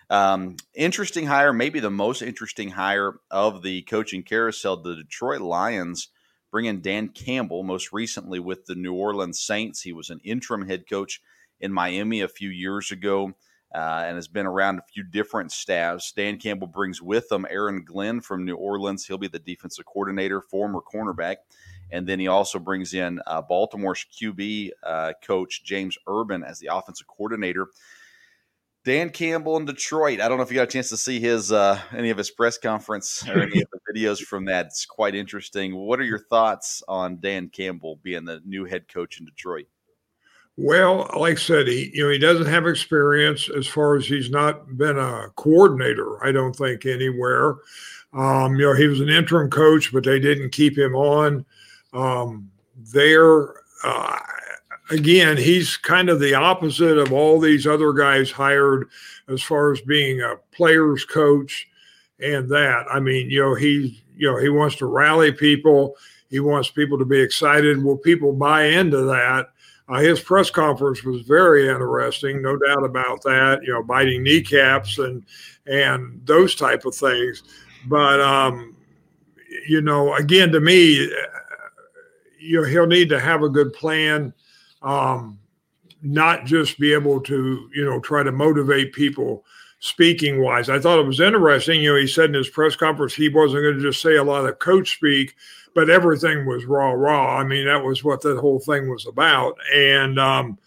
Um, 0.09 0.57
interesting 0.73 1.25
hire, 1.25 1.53
maybe 1.53 1.79
the 1.79 1.89
most 1.89 2.21
interesting 2.21 2.69
hire 2.69 3.13
of 3.31 3.63
the 3.63 3.83
coaching 3.83 4.23
carousel. 4.23 4.77
The 4.77 4.95
Detroit 4.95 5.39
Lions 5.39 6.09
bring 6.53 6.65
in 6.65 6.81
Dan 6.81 7.09
Campbell, 7.09 7.63
most 7.63 7.91
recently 7.91 8.39
with 8.39 8.67
the 8.67 8.75
New 8.75 8.93
Orleans 8.93 9.39
Saints. 9.39 9.81
He 9.81 9.91
was 9.91 10.11
an 10.11 10.21
interim 10.23 10.67
head 10.67 10.87
coach 10.87 11.19
in 11.59 11.73
Miami 11.73 12.21
a 12.21 12.27
few 12.27 12.49
years 12.49 12.91
ago. 12.91 13.33
Uh, 13.75 14.03
and 14.05 14.15
has 14.15 14.27
been 14.27 14.45
around 14.45 14.77
a 14.77 14.83
few 14.93 15.01
different 15.01 15.51
staffs. 15.51 16.11
Dan 16.11 16.37
Campbell 16.37 16.67
brings 16.67 17.01
with 17.01 17.31
him 17.31 17.43
Aaron 17.49 17.83
Glenn 17.83 18.21
from 18.21 18.45
New 18.45 18.53
Orleans. 18.53 19.03
He'll 19.03 19.17
be 19.17 19.27
the 19.27 19.39
defensive 19.39 19.85
coordinator, 19.87 20.41
former 20.41 20.79
cornerback. 20.79 21.37
And 21.91 22.05
then 22.05 22.19
he 22.19 22.27
also 22.27 22.59
brings 22.59 22.93
in 22.93 23.19
uh, 23.25 23.41
Baltimore's 23.41 24.05
QB 24.13 24.69
uh, 24.83 25.13
coach, 25.25 25.63
James 25.63 25.97
Urban, 26.07 26.43
as 26.43 26.59
the 26.59 26.69
offensive 26.71 27.07
coordinator. 27.07 27.69
Dan 28.85 29.09
Campbell 29.09 29.57
in 29.57 29.65
Detroit. 29.65 30.19
I 30.19 30.27
don't 30.27 30.37
know 30.37 30.43
if 30.43 30.51
you 30.51 30.55
got 30.55 30.63
a 30.63 30.71
chance 30.71 30.89
to 30.89 30.97
see 30.97 31.19
his 31.19 31.51
uh, 31.51 31.79
any 31.95 32.09
of 32.09 32.17
his 32.17 32.31
press 32.31 32.57
conference 32.57 33.27
or 33.29 33.41
any 33.41 33.61
of 33.61 33.67
the 33.71 33.93
videos 33.93 34.19
from 34.19 34.45
that. 34.45 34.67
It's 34.67 34.85
quite 34.85 35.15
interesting. 35.15 35.75
What 35.75 35.99
are 35.99 36.05
your 36.05 36.19
thoughts 36.19 36.83
on 36.87 37.19
Dan 37.19 37.49
Campbell 37.49 37.99
being 38.03 38.25
the 38.25 38.41
new 38.45 38.65
head 38.65 38.87
coach 38.87 39.19
in 39.19 39.25
Detroit? 39.25 39.67
Well, 40.55 41.09
like 41.17 41.37
I 41.37 41.41
said, 41.41 41.67
he 41.67 41.91
you 41.93 42.03
know 42.03 42.11
he 42.11 42.19
doesn't 42.19 42.45
have 42.45 42.67
experience 42.67 43.49
as 43.49 43.67
far 43.67 43.95
as 43.95 44.05
he's 44.05 44.29
not 44.29 44.77
been 44.77 44.97
a 44.97 45.29
coordinator. 45.35 46.23
I 46.23 46.31
don't 46.31 46.55
think 46.55 46.85
anywhere. 46.85 47.55
Um, 48.13 48.55
you 48.55 48.65
know, 48.65 48.75
he 48.75 48.87
was 48.87 48.99
an 48.99 49.09
interim 49.09 49.49
coach, 49.49 49.91
but 49.91 50.03
they 50.03 50.19
didn't 50.19 50.51
keep 50.51 50.77
him 50.77 50.93
on. 50.95 51.45
Um, 51.93 52.51
there, 52.77 53.55
uh, 53.83 54.19
again, 54.89 55.37
he's 55.37 55.77
kind 55.77 56.09
of 56.09 56.19
the 56.19 56.33
opposite 56.33 56.97
of 56.97 57.11
all 57.11 57.39
these 57.39 57.65
other 57.67 57.93
guys 57.93 58.31
hired 58.31 58.89
as 59.27 59.41
far 59.41 59.71
as 59.71 59.81
being 59.81 60.21
a 60.21 60.35
player's 60.51 61.05
coach 61.05 61.67
and 62.19 62.49
that. 62.49 62.85
I 62.91 62.99
mean, 62.99 63.29
you 63.29 63.41
know, 63.41 63.55
he 63.55 64.03
you 64.15 64.31
know, 64.31 64.37
he 64.37 64.49
wants 64.49 64.75
to 64.77 64.85
rally 64.85 65.31
people. 65.31 65.95
He 66.29 66.39
wants 66.39 66.69
people 66.69 66.97
to 66.97 67.05
be 67.05 67.19
excited. 67.19 67.83
Will 67.83 67.97
people 67.97 68.33
buy 68.33 68.65
into 68.65 69.01
that? 69.01 69.49
Uh, 69.89 69.99
his 69.99 70.19
press 70.19 70.49
conference 70.49 71.03
was 71.03 71.21
very 71.23 71.67
interesting, 71.67 72.41
no 72.41 72.57
doubt 72.57 72.85
about 72.85 73.21
that. 73.23 73.59
You 73.63 73.73
know, 73.73 73.83
biting 73.83 74.23
kneecaps 74.23 74.99
and 74.99 75.25
and 75.65 76.21
those 76.25 76.55
type 76.55 76.85
of 76.85 76.95
things. 76.95 77.43
But 77.87 78.21
um, 78.21 78.75
you 79.67 79.81
know, 79.81 80.15
again, 80.15 80.51
to 80.51 80.59
me, 80.59 81.09
you 82.39 82.61
know, 82.61 82.67
he'll 82.67 82.87
need 82.87 83.09
to 83.09 83.19
have 83.19 83.43
a 83.43 83.49
good 83.49 83.73
plan 83.73 84.33
um, 84.83 85.39
not 86.01 86.45
just 86.45 86.77
be 86.79 86.93
able 86.93 87.21
to, 87.21 87.69
you 87.73 87.85
know, 87.85 87.99
try 87.99 88.23
to 88.23 88.31
motivate 88.31 88.93
people 88.93 89.45
speaking 89.79 90.41
wise. 90.41 90.69
I 90.69 90.79
thought 90.79 90.99
it 90.99 91.07
was 91.07 91.19
interesting. 91.19 91.81
You 91.81 91.93
know, 91.93 91.99
he 91.99 92.07
said 92.07 92.29
in 92.29 92.35
his 92.35 92.49
press 92.49 92.75
conference 92.75 93.13
he 93.13 93.29
wasn't 93.29 93.63
going 93.63 93.75
to 93.75 93.81
just 93.81 94.01
say 94.01 94.15
a 94.15 94.23
lot 94.23 94.45
of 94.45 94.59
coach 94.59 94.95
speak, 94.95 95.35
but 95.75 95.89
everything 95.89 96.45
was 96.45 96.65
raw, 96.65 96.91
raw. 96.91 97.37
I 97.37 97.43
mean, 97.43 97.65
that 97.65 97.83
was 97.83 98.03
what 98.03 98.21
that 98.21 98.39
whole 98.39 98.59
thing 98.59 98.89
was 98.89 99.07
about. 99.07 99.57
And 99.73 100.19
um, 100.19 100.57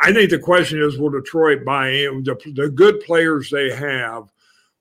I 0.00 0.12
think 0.12 0.30
the 0.30 0.38
question 0.38 0.82
is, 0.82 0.98
will 0.98 1.10
Detroit 1.10 1.64
buy 1.64 1.90
in? 1.90 2.22
The, 2.22 2.38
the 2.54 2.68
good 2.68 3.00
players 3.00 3.50
they 3.50 3.70
have, 3.70 4.32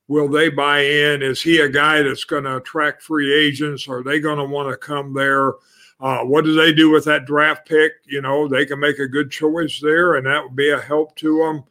will 0.08 0.30
they 0.30 0.49
buy 0.49 0.80
in? 0.82 1.21
Is 1.21 1.41
he 1.41 1.60
a 1.60 1.69
guy 1.69 2.01
that's 2.01 2.23
going 2.23 2.43
to 2.45 2.58
attract 2.58 3.03
free 3.03 3.34
agents? 3.34 3.88
Are 3.88 4.03
they 4.03 4.19
going 4.19 4.38
to 4.38 4.45
want 4.45 4.69
to 4.69 4.77
come 4.77 5.13
there? 5.13 5.53
Uh, 6.00 6.20
what 6.20 6.46
do 6.46 6.54
they 6.54 6.74
do 6.74 6.90
with 6.92 7.06
that 7.06 7.26
draft 7.26 7.68
pick? 7.68 7.94
You 8.06 8.22
know, 8.22 8.48
they 8.48 8.66
can 8.66 8.80
make 8.80 9.00
a 9.00 9.08
good 9.08 9.32
choice 9.32 9.80
there, 9.80 10.16
and 10.16 10.26
that 10.28 10.44
would 10.44 10.56
be 10.56 10.70
a 10.70 10.80
help 10.80 11.16
to 11.18 11.38
them. 11.40 11.64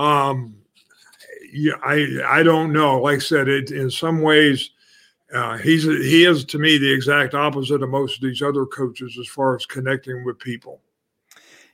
Um, 0.00 0.56
yeah, 1.52 1.74
I 1.82 2.20
I 2.26 2.42
don't 2.42 2.72
know. 2.72 3.00
Like 3.00 3.16
I 3.16 3.20
said, 3.20 3.48
it 3.48 3.70
in 3.70 3.90
some 3.90 4.20
ways, 4.20 4.70
uh, 5.32 5.58
he's 5.58 5.84
he 5.84 6.24
is 6.24 6.44
to 6.46 6.58
me 6.58 6.76
the 6.76 6.92
exact 6.92 7.34
opposite 7.34 7.82
of 7.82 7.88
most 7.90 8.16
of 8.16 8.22
these 8.22 8.42
other 8.42 8.66
coaches 8.66 9.16
as 9.18 9.28
far 9.28 9.54
as 9.56 9.66
connecting 9.66 10.24
with 10.24 10.38
people. 10.38 10.80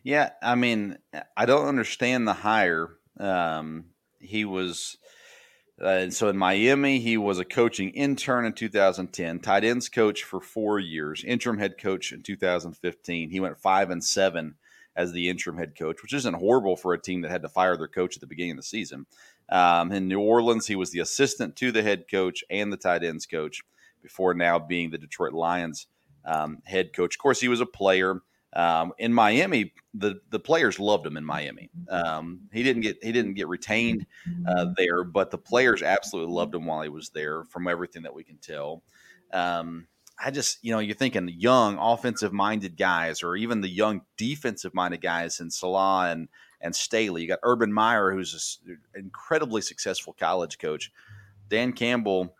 Yeah, 0.02 0.30
I 0.42 0.54
mean, 0.54 0.98
I 1.36 1.46
don't 1.46 1.66
understand 1.66 2.28
the 2.28 2.34
hire. 2.34 2.90
Um, 3.18 3.86
he 4.20 4.44
was 4.44 4.98
uh, 5.82 5.88
and 5.88 6.14
so 6.14 6.28
in 6.28 6.36
Miami, 6.36 7.00
he 7.00 7.16
was 7.16 7.38
a 7.38 7.44
coaching 7.44 7.90
intern 7.90 8.44
in 8.44 8.52
2010, 8.52 9.40
tight 9.40 9.64
ends 9.64 9.88
coach 9.88 10.22
for 10.22 10.40
four 10.40 10.78
years, 10.78 11.24
interim 11.24 11.58
head 11.58 11.78
coach 11.78 12.12
in 12.12 12.22
2015. 12.22 13.30
He 13.30 13.40
went 13.40 13.58
five 13.58 13.90
and 13.90 14.02
seven 14.02 14.54
as 14.96 15.12
the 15.12 15.28
interim 15.28 15.58
head 15.58 15.76
coach, 15.76 16.02
which 16.02 16.14
isn't 16.14 16.34
horrible 16.34 16.76
for 16.76 16.94
a 16.94 17.00
team 17.00 17.22
that 17.22 17.30
had 17.30 17.42
to 17.42 17.48
fire 17.48 17.76
their 17.76 17.88
coach 17.88 18.16
at 18.16 18.20
the 18.20 18.26
beginning 18.26 18.52
of 18.52 18.58
the 18.58 18.62
season. 18.62 19.06
Um, 19.48 19.90
in 19.92 20.08
New 20.08 20.20
Orleans, 20.20 20.66
he 20.66 20.76
was 20.76 20.90
the 20.90 21.00
assistant 21.00 21.56
to 21.56 21.72
the 21.72 21.82
head 21.82 22.04
coach 22.10 22.44
and 22.48 22.72
the 22.72 22.76
tight 22.76 23.02
ends 23.02 23.26
coach 23.26 23.62
before 24.02 24.34
now 24.34 24.58
being 24.58 24.90
the 24.90 24.98
Detroit 24.98 25.32
Lions 25.32 25.86
um, 26.24 26.58
head 26.64 26.92
coach. 26.92 27.16
Of 27.16 27.18
course, 27.18 27.40
he 27.40 27.48
was 27.48 27.60
a 27.60 27.66
player. 27.66 28.20
Um, 28.54 28.92
in 28.98 29.12
Miami, 29.12 29.72
the 29.94 30.20
the 30.30 30.38
players 30.38 30.78
loved 30.78 31.06
him 31.06 31.16
in 31.16 31.24
Miami. 31.24 31.70
Um, 31.88 32.42
he 32.52 32.62
didn't 32.62 32.82
get 32.82 33.02
he 33.02 33.10
didn't 33.10 33.34
get 33.34 33.48
retained 33.48 34.06
uh, 34.46 34.66
there, 34.76 35.02
but 35.04 35.30
the 35.30 35.38
players 35.38 35.82
absolutely 35.82 36.32
loved 36.32 36.54
him 36.54 36.66
while 36.66 36.82
he 36.82 36.88
was 36.88 37.10
there. 37.10 37.44
From 37.44 37.66
everything 37.66 38.02
that 38.04 38.14
we 38.14 38.22
can 38.22 38.38
tell, 38.38 38.82
um, 39.32 39.86
I 40.18 40.30
just 40.30 40.58
you 40.62 40.72
know 40.72 40.78
you're 40.78 40.94
thinking 40.94 41.28
young 41.28 41.78
offensive 41.78 42.32
minded 42.32 42.76
guys, 42.76 43.22
or 43.22 43.34
even 43.34 43.60
the 43.60 43.68
young 43.68 44.02
defensive 44.16 44.74
minded 44.74 45.00
guys 45.00 45.40
in 45.40 45.50
Saleh 45.50 46.12
and 46.12 46.28
and 46.60 46.76
Staley. 46.76 47.22
You 47.22 47.28
got 47.28 47.40
Urban 47.42 47.72
Meyer, 47.72 48.12
who's 48.12 48.60
an 48.66 48.78
incredibly 48.94 49.62
successful 49.62 50.12
college 50.12 50.58
coach. 50.58 50.92
Dan 51.48 51.72
Campbell 51.72 52.34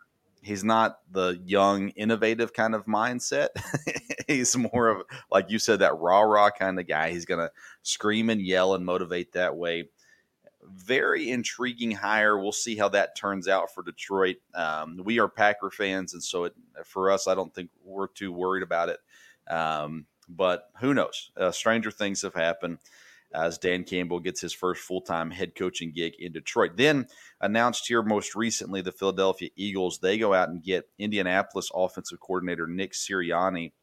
he's 0.45 0.63
not 0.63 0.99
the 1.11 1.39
young, 1.43 1.89
innovative 1.89 2.53
kind 2.53 2.75
of 2.75 2.85
mindset. 2.85 3.49
he's 4.27 4.55
more 4.55 4.89
of, 4.89 5.01
like 5.31 5.49
you 5.49 5.57
said, 5.57 5.79
that 5.79 5.97
rah 5.97 6.21
rah 6.21 6.51
kind 6.51 6.79
of 6.79 6.87
guy. 6.87 7.11
He's 7.11 7.25
to 7.39 7.51
scream 7.81 8.29
and 8.29 8.39
yell 8.39 8.75
and 8.75 8.85
motivate 8.85 9.33
that 9.33 9.55
way. 9.55 9.89
very 10.63 11.31
intriguing 11.31 11.91
hire. 11.91 12.37
We'll 12.37 12.51
see 12.51 12.75
how 12.75 12.89
that 12.89 13.15
turns 13.15 13.47
out 13.47 13.73
for 13.73 13.83
Detroit. 13.83 14.37
Um, 14.53 15.01
we 15.03 15.19
are 15.19 15.27
Packer 15.27 15.71
fans, 15.71 16.13
and 16.13 16.23
so 16.23 16.45
it, 16.45 16.53
for 16.85 17.11
us, 17.11 17.27
I 17.27 17.35
don't 17.35 17.53
think 17.53 17.71
we're 17.83 18.07
too 18.07 18.31
worried 18.31 18.63
about 18.63 18.89
it. 18.89 18.99
Um, 19.51 20.05
but 20.29 20.69
who 20.79 20.93
knows? 20.93 21.31
Uh, 21.37 21.51
stranger 21.51 21.91
things 21.91 22.21
have 22.21 22.33
happened 22.33 22.79
as 23.35 23.57
Dan 23.57 23.83
Campbell 23.83 24.19
gets 24.19 24.41
his 24.41 24.53
first 24.53 24.81
full 24.81 25.01
time 25.01 25.31
head 25.31 25.55
coaching 25.55 25.91
gig 25.91 26.13
in 26.19 26.31
Detroit. 26.31 26.77
Then 26.77 27.07
announced 27.41 27.87
here 27.87 28.01
most 28.01 28.35
recently, 28.35 28.81
the 28.81 28.91
Philadelphia 28.91 29.49
Eagles, 29.55 29.99
they 29.99 30.17
go 30.17 30.33
out 30.33 30.49
and 30.49 30.63
get 30.63 30.89
Indianapolis 30.97 31.69
offensive 31.73 32.19
coordinator 32.19 32.67
Nick 32.67 32.93
Sirianni. 32.93 33.73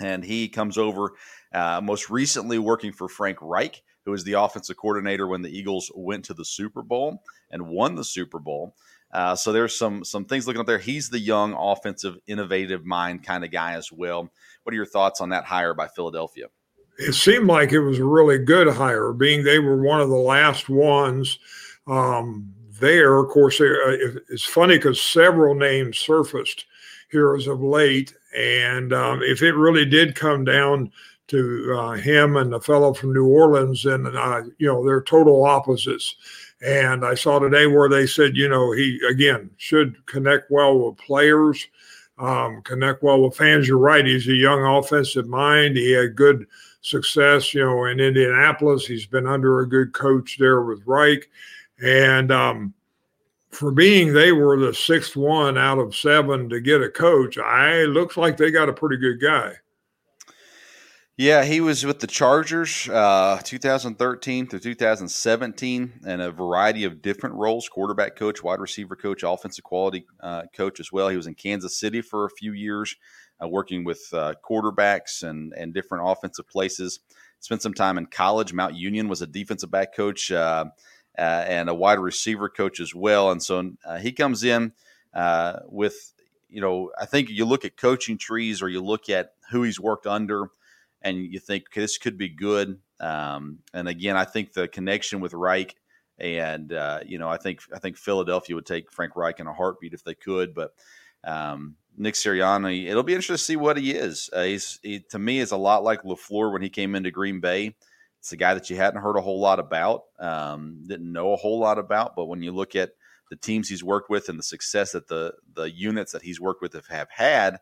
And 0.00 0.24
he 0.24 0.48
comes 0.48 0.76
over 0.76 1.12
uh, 1.52 1.80
most 1.82 2.10
recently 2.10 2.58
working 2.58 2.92
for 2.92 3.08
Frank 3.08 3.38
Reich, 3.40 3.80
who 4.04 4.10
was 4.10 4.24
the 4.24 4.32
offensive 4.32 4.76
coordinator 4.76 5.26
when 5.26 5.42
the 5.42 5.56
Eagles 5.56 5.90
went 5.94 6.24
to 6.26 6.34
the 6.34 6.44
Super 6.44 6.82
Bowl 6.82 7.22
and 7.50 7.68
won 7.68 7.94
the 7.94 8.04
Super 8.04 8.40
Bowl. 8.40 8.74
Uh, 9.12 9.36
so 9.36 9.52
there's 9.52 9.78
some 9.78 10.02
some 10.04 10.24
things 10.24 10.46
looking 10.46 10.60
up 10.60 10.66
there. 10.66 10.78
He's 10.78 11.08
the 11.08 11.20
young 11.20 11.54
offensive, 11.54 12.16
innovative 12.26 12.84
mind 12.84 13.24
kind 13.24 13.44
of 13.44 13.52
guy 13.52 13.74
as 13.74 13.92
well. 13.92 14.28
What 14.64 14.72
are 14.72 14.76
your 14.76 14.86
thoughts 14.86 15.20
on 15.20 15.28
that 15.28 15.44
hire 15.44 15.74
by 15.74 15.86
Philadelphia? 15.86 16.46
It 16.98 17.12
seemed 17.14 17.46
like 17.46 17.72
it 17.72 17.80
was 17.80 17.98
a 17.98 18.04
really 18.04 18.38
good 18.38 18.68
hire, 18.68 19.12
being 19.12 19.42
they 19.42 19.58
were 19.58 19.82
one 19.82 20.00
of 20.00 20.08
the 20.08 20.14
last 20.14 20.68
ones 20.68 21.38
um, 21.86 22.52
there. 22.80 23.18
Of 23.18 23.30
course, 23.30 23.60
uh, 23.60 23.96
it's 24.28 24.44
funny 24.44 24.76
because 24.76 25.02
several 25.02 25.54
names 25.54 25.98
surfaced 25.98 26.66
here 27.10 27.34
as 27.34 27.46
of 27.46 27.62
late, 27.62 28.14
and 28.36 28.92
um, 28.92 29.22
if 29.22 29.42
it 29.42 29.52
really 29.52 29.84
did 29.84 30.14
come 30.14 30.44
down 30.44 30.92
to 31.28 31.74
uh, 31.78 31.92
him 31.92 32.36
and 32.36 32.52
the 32.52 32.60
fellow 32.60 32.92
from 32.92 33.12
New 33.12 33.26
Orleans, 33.26 33.82
then 33.82 34.06
uh, 34.06 34.42
you 34.58 34.66
know 34.66 34.84
they're 34.84 35.02
total 35.02 35.44
opposites. 35.44 36.16
And 36.64 37.04
I 37.04 37.14
saw 37.14 37.38
today 37.38 37.66
where 37.66 37.88
they 37.88 38.06
said, 38.06 38.36
you 38.36 38.48
know, 38.48 38.72
he 38.72 39.00
again 39.08 39.50
should 39.56 40.04
connect 40.06 40.50
well 40.50 40.78
with 40.78 40.98
players, 40.98 41.66
um, 42.18 42.62
connect 42.62 43.02
well 43.02 43.20
with 43.20 43.36
fans. 43.36 43.66
You're 43.66 43.78
right; 43.78 44.06
he's 44.06 44.28
a 44.28 44.34
young 44.34 44.62
offensive 44.62 45.26
mind. 45.26 45.76
He 45.76 45.92
had 45.92 46.14
good 46.14 46.46
success, 46.84 47.54
you 47.54 47.64
know, 47.64 47.86
in 47.86 47.98
Indianapolis. 47.98 48.86
He's 48.86 49.06
been 49.06 49.26
under 49.26 49.60
a 49.60 49.68
good 49.68 49.94
coach 49.94 50.36
there 50.38 50.60
with 50.62 50.86
Reich. 50.86 51.28
And 51.82 52.30
um, 52.30 52.74
for 53.50 53.72
being 53.72 54.12
they 54.12 54.32
were 54.32 54.58
the 54.58 54.74
sixth 54.74 55.16
one 55.16 55.56
out 55.56 55.78
of 55.78 55.96
seven 55.96 56.48
to 56.50 56.60
get 56.60 56.82
a 56.82 56.90
coach, 56.90 57.38
I 57.38 57.84
looks 57.84 58.16
like 58.16 58.36
they 58.36 58.50
got 58.50 58.68
a 58.68 58.72
pretty 58.72 58.98
good 58.98 59.20
guy. 59.20 59.54
Yeah, 61.16 61.44
he 61.44 61.60
was 61.60 61.86
with 61.86 62.00
the 62.00 62.08
Chargers 62.08 62.88
uh, 62.88 63.40
2013 63.42 64.48
through 64.48 64.58
2017 64.58 65.92
and 66.04 66.20
a 66.20 66.32
variety 66.32 66.84
of 66.84 67.02
different 67.02 67.36
roles 67.36 67.68
quarterback 67.68 68.16
coach, 68.16 68.42
wide 68.42 68.60
receiver 68.60 68.96
coach, 68.96 69.22
offensive 69.22 69.64
quality 69.64 70.06
uh, 70.20 70.42
coach 70.56 70.80
as 70.80 70.90
well. 70.90 71.08
He 71.08 71.16
was 71.16 71.28
in 71.28 71.36
Kansas 71.36 71.78
City 71.78 72.00
for 72.00 72.24
a 72.24 72.30
few 72.30 72.52
years 72.52 72.96
uh, 73.42 73.48
working 73.48 73.84
with 73.84 74.06
uh, 74.12 74.34
quarterbacks 74.48 75.22
and, 75.22 75.52
and 75.54 75.74
different 75.74 76.04
offensive 76.06 76.48
places. 76.48 77.00
Spent 77.40 77.62
some 77.62 77.74
time 77.74 77.98
in 77.98 78.06
college. 78.06 78.52
Mount 78.52 78.74
Union 78.74 79.08
was 79.08 79.22
a 79.22 79.26
defensive 79.26 79.70
back 79.70 79.94
coach 79.94 80.30
uh, 80.32 80.66
uh 81.16 81.44
and 81.46 81.68
a 81.68 81.74
wide 81.74 81.98
receiver 81.98 82.48
coach 82.48 82.80
as 82.80 82.94
well. 82.94 83.30
And 83.30 83.42
so 83.42 83.72
uh, 83.84 83.98
he 83.98 84.12
comes 84.12 84.44
in 84.44 84.72
uh, 85.12 85.60
with, 85.66 86.14
you 86.48 86.60
know, 86.60 86.90
I 86.98 87.06
think 87.06 87.28
you 87.28 87.44
look 87.44 87.64
at 87.64 87.76
coaching 87.76 88.18
trees 88.18 88.62
or 88.62 88.68
you 88.68 88.82
look 88.82 89.08
at 89.10 89.32
who 89.50 89.62
he's 89.62 89.78
worked 89.78 90.06
under 90.06 90.48
and 91.02 91.18
you 91.18 91.38
think 91.38 91.64
okay, 91.68 91.82
this 91.82 91.98
could 91.98 92.16
be 92.16 92.30
good. 92.30 92.78
Um, 92.98 93.58
and 93.74 93.88
again, 93.88 94.16
I 94.16 94.24
think 94.24 94.52
the 94.52 94.66
connection 94.66 95.20
with 95.20 95.34
Reich 95.34 95.74
and 96.18 96.70
you 97.06 97.18
know, 97.18 97.28
I 97.28 97.36
think 97.36 97.60
I 97.74 97.78
think 97.78 97.98
Philadelphia 97.98 98.56
would 98.56 98.66
take 98.66 98.90
Frank 98.90 99.16
Reich 99.16 99.40
in 99.40 99.46
a 99.46 99.52
heartbeat 99.52 99.92
if 99.92 100.04
they 100.04 100.14
could, 100.14 100.54
but 100.54 100.72
um, 101.24 101.76
Nick 101.96 102.14
Sirianni, 102.14 102.88
it'll 102.88 103.02
be 103.02 103.14
interesting 103.14 103.34
to 103.34 103.42
see 103.42 103.56
what 103.56 103.76
he 103.76 103.92
is. 103.92 104.30
Uh, 104.32 104.42
he's 104.42 104.78
he, 104.82 105.00
to 105.10 105.18
me 105.18 105.38
is 105.38 105.52
a 105.52 105.56
lot 105.56 105.84
like 105.84 106.02
Lafleur 106.02 106.52
when 106.52 106.62
he 106.62 106.68
came 106.68 106.94
into 106.94 107.10
Green 107.10 107.40
Bay. 107.40 107.76
It's 108.18 108.32
a 108.32 108.36
guy 108.36 108.54
that 108.54 108.70
you 108.70 108.76
hadn't 108.76 109.02
heard 109.02 109.16
a 109.16 109.20
whole 109.20 109.40
lot 109.40 109.58
about, 109.58 110.04
um, 110.18 110.82
didn't 110.86 111.12
know 111.12 111.32
a 111.32 111.36
whole 111.36 111.58
lot 111.58 111.78
about, 111.78 112.16
but 112.16 112.24
when 112.24 112.42
you 112.42 112.52
look 112.52 112.74
at 112.74 112.92
the 113.30 113.36
teams 113.36 113.68
he's 113.68 113.84
worked 113.84 114.08
with 114.08 114.28
and 114.28 114.38
the 114.38 114.44
success 114.44 114.92
that 114.92 115.08
the 115.08 115.34
the 115.54 115.70
units 115.70 116.12
that 116.12 116.22
he's 116.22 116.40
worked 116.40 116.62
with 116.62 116.72
have, 116.72 116.86
have 116.86 117.08
had, 117.10 117.58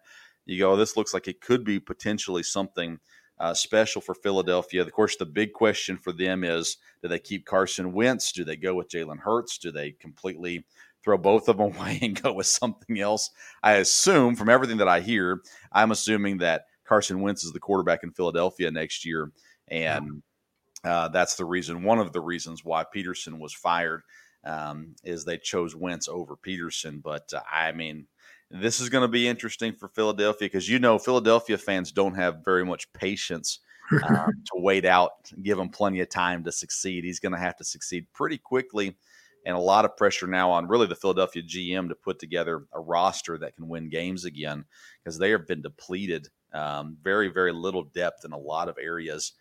you 0.46 0.58
go, 0.58 0.76
this 0.76 0.96
looks 0.96 1.12
like 1.12 1.28
it 1.28 1.40
could 1.40 1.64
be 1.64 1.80
potentially 1.80 2.42
something 2.42 2.98
uh, 3.38 3.54
special 3.54 4.00
for 4.00 4.14
Philadelphia. 4.14 4.82
Of 4.82 4.92
course, 4.92 5.16
the 5.16 5.26
big 5.26 5.52
question 5.52 5.96
for 5.96 6.12
them 6.12 6.44
is: 6.44 6.76
Do 7.02 7.08
they 7.08 7.18
keep 7.18 7.44
Carson 7.44 7.92
Wentz? 7.92 8.32
Do 8.32 8.44
they 8.44 8.56
go 8.56 8.74
with 8.74 8.88
Jalen 8.88 9.20
Hurts? 9.20 9.58
Do 9.58 9.72
they 9.72 9.92
completely 9.92 10.64
throw 11.02 11.18
both 11.18 11.48
of 11.48 11.58
them 11.58 11.66
away 11.76 11.98
and 12.02 12.20
go 12.20 12.32
with 12.32 12.46
something 12.46 12.98
else. 13.00 13.30
I 13.62 13.74
assume 13.74 14.36
from 14.36 14.48
everything 14.48 14.78
that 14.78 14.88
I 14.88 15.00
hear, 15.00 15.40
I'm 15.72 15.90
assuming 15.90 16.38
that 16.38 16.66
Carson 16.84 17.20
Wentz 17.20 17.44
is 17.44 17.52
the 17.52 17.60
quarterback 17.60 18.02
in 18.02 18.12
Philadelphia 18.12 18.70
next 18.70 19.04
year, 19.04 19.32
and 19.68 20.22
uh, 20.84 21.08
that's 21.08 21.36
the 21.36 21.44
reason. 21.44 21.84
One 21.84 21.98
of 21.98 22.12
the 22.12 22.20
reasons 22.20 22.64
why 22.64 22.84
Pederson 22.84 23.38
was 23.38 23.54
fired 23.54 24.02
um, 24.44 24.94
is 25.04 25.24
they 25.24 25.38
chose 25.38 25.76
Wentz 25.76 26.08
over 26.08 26.36
Pederson. 26.36 27.02
But 27.02 27.32
uh, 27.32 27.40
I 27.50 27.72
mean, 27.72 28.06
this 28.50 28.80
is 28.80 28.88
going 28.88 29.02
to 29.02 29.08
be 29.08 29.28
interesting 29.28 29.72
for 29.72 29.88
Philadelphia 29.88 30.46
because 30.46 30.68
you 30.68 30.78
know 30.78 30.98
Philadelphia 30.98 31.56
fans 31.56 31.92
don't 31.92 32.14
have 32.14 32.44
very 32.44 32.64
much 32.64 32.92
patience. 32.92 33.60
um, 34.08 34.30
to 34.46 34.52
wait 34.54 34.86
out, 34.86 35.10
give 35.42 35.58
him 35.58 35.68
plenty 35.68 36.00
of 36.00 36.08
time 36.08 36.44
to 36.44 36.52
succeed. 36.52 37.04
He's 37.04 37.18
going 37.18 37.32
to 37.32 37.38
have 37.38 37.56
to 37.56 37.64
succeed 37.64 38.06
pretty 38.14 38.38
quickly 38.38 38.96
and 39.44 39.56
a 39.56 39.60
lot 39.60 39.84
of 39.84 39.96
pressure 39.96 40.26
now 40.26 40.50
on 40.50 40.68
really 40.68 40.86
the 40.86 40.94
Philadelphia 40.94 41.42
GM 41.42 41.88
to 41.88 41.94
put 41.94 42.18
together 42.18 42.64
a 42.72 42.80
roster 42.80 43.38
that 43.38 43.56
can 43.56 43.68
win 43.68 43.88
games 43.88 44.24
again 44.24 44.64
because 45.02 45.18
they 45.18 45.30
have 45.30 45.46
been 45.46 45.62
depleted. 45.62 46.28
Um, 46.52 46.98
very, 47.02 47.28
very 47.28 47.52
little 47.52 47.82
depth 47.82 48.24
in 48.24 48.32
a 48.32 48.38
lot 48.38 48.68
of 48.68 48.76
areas. 48.80 49.32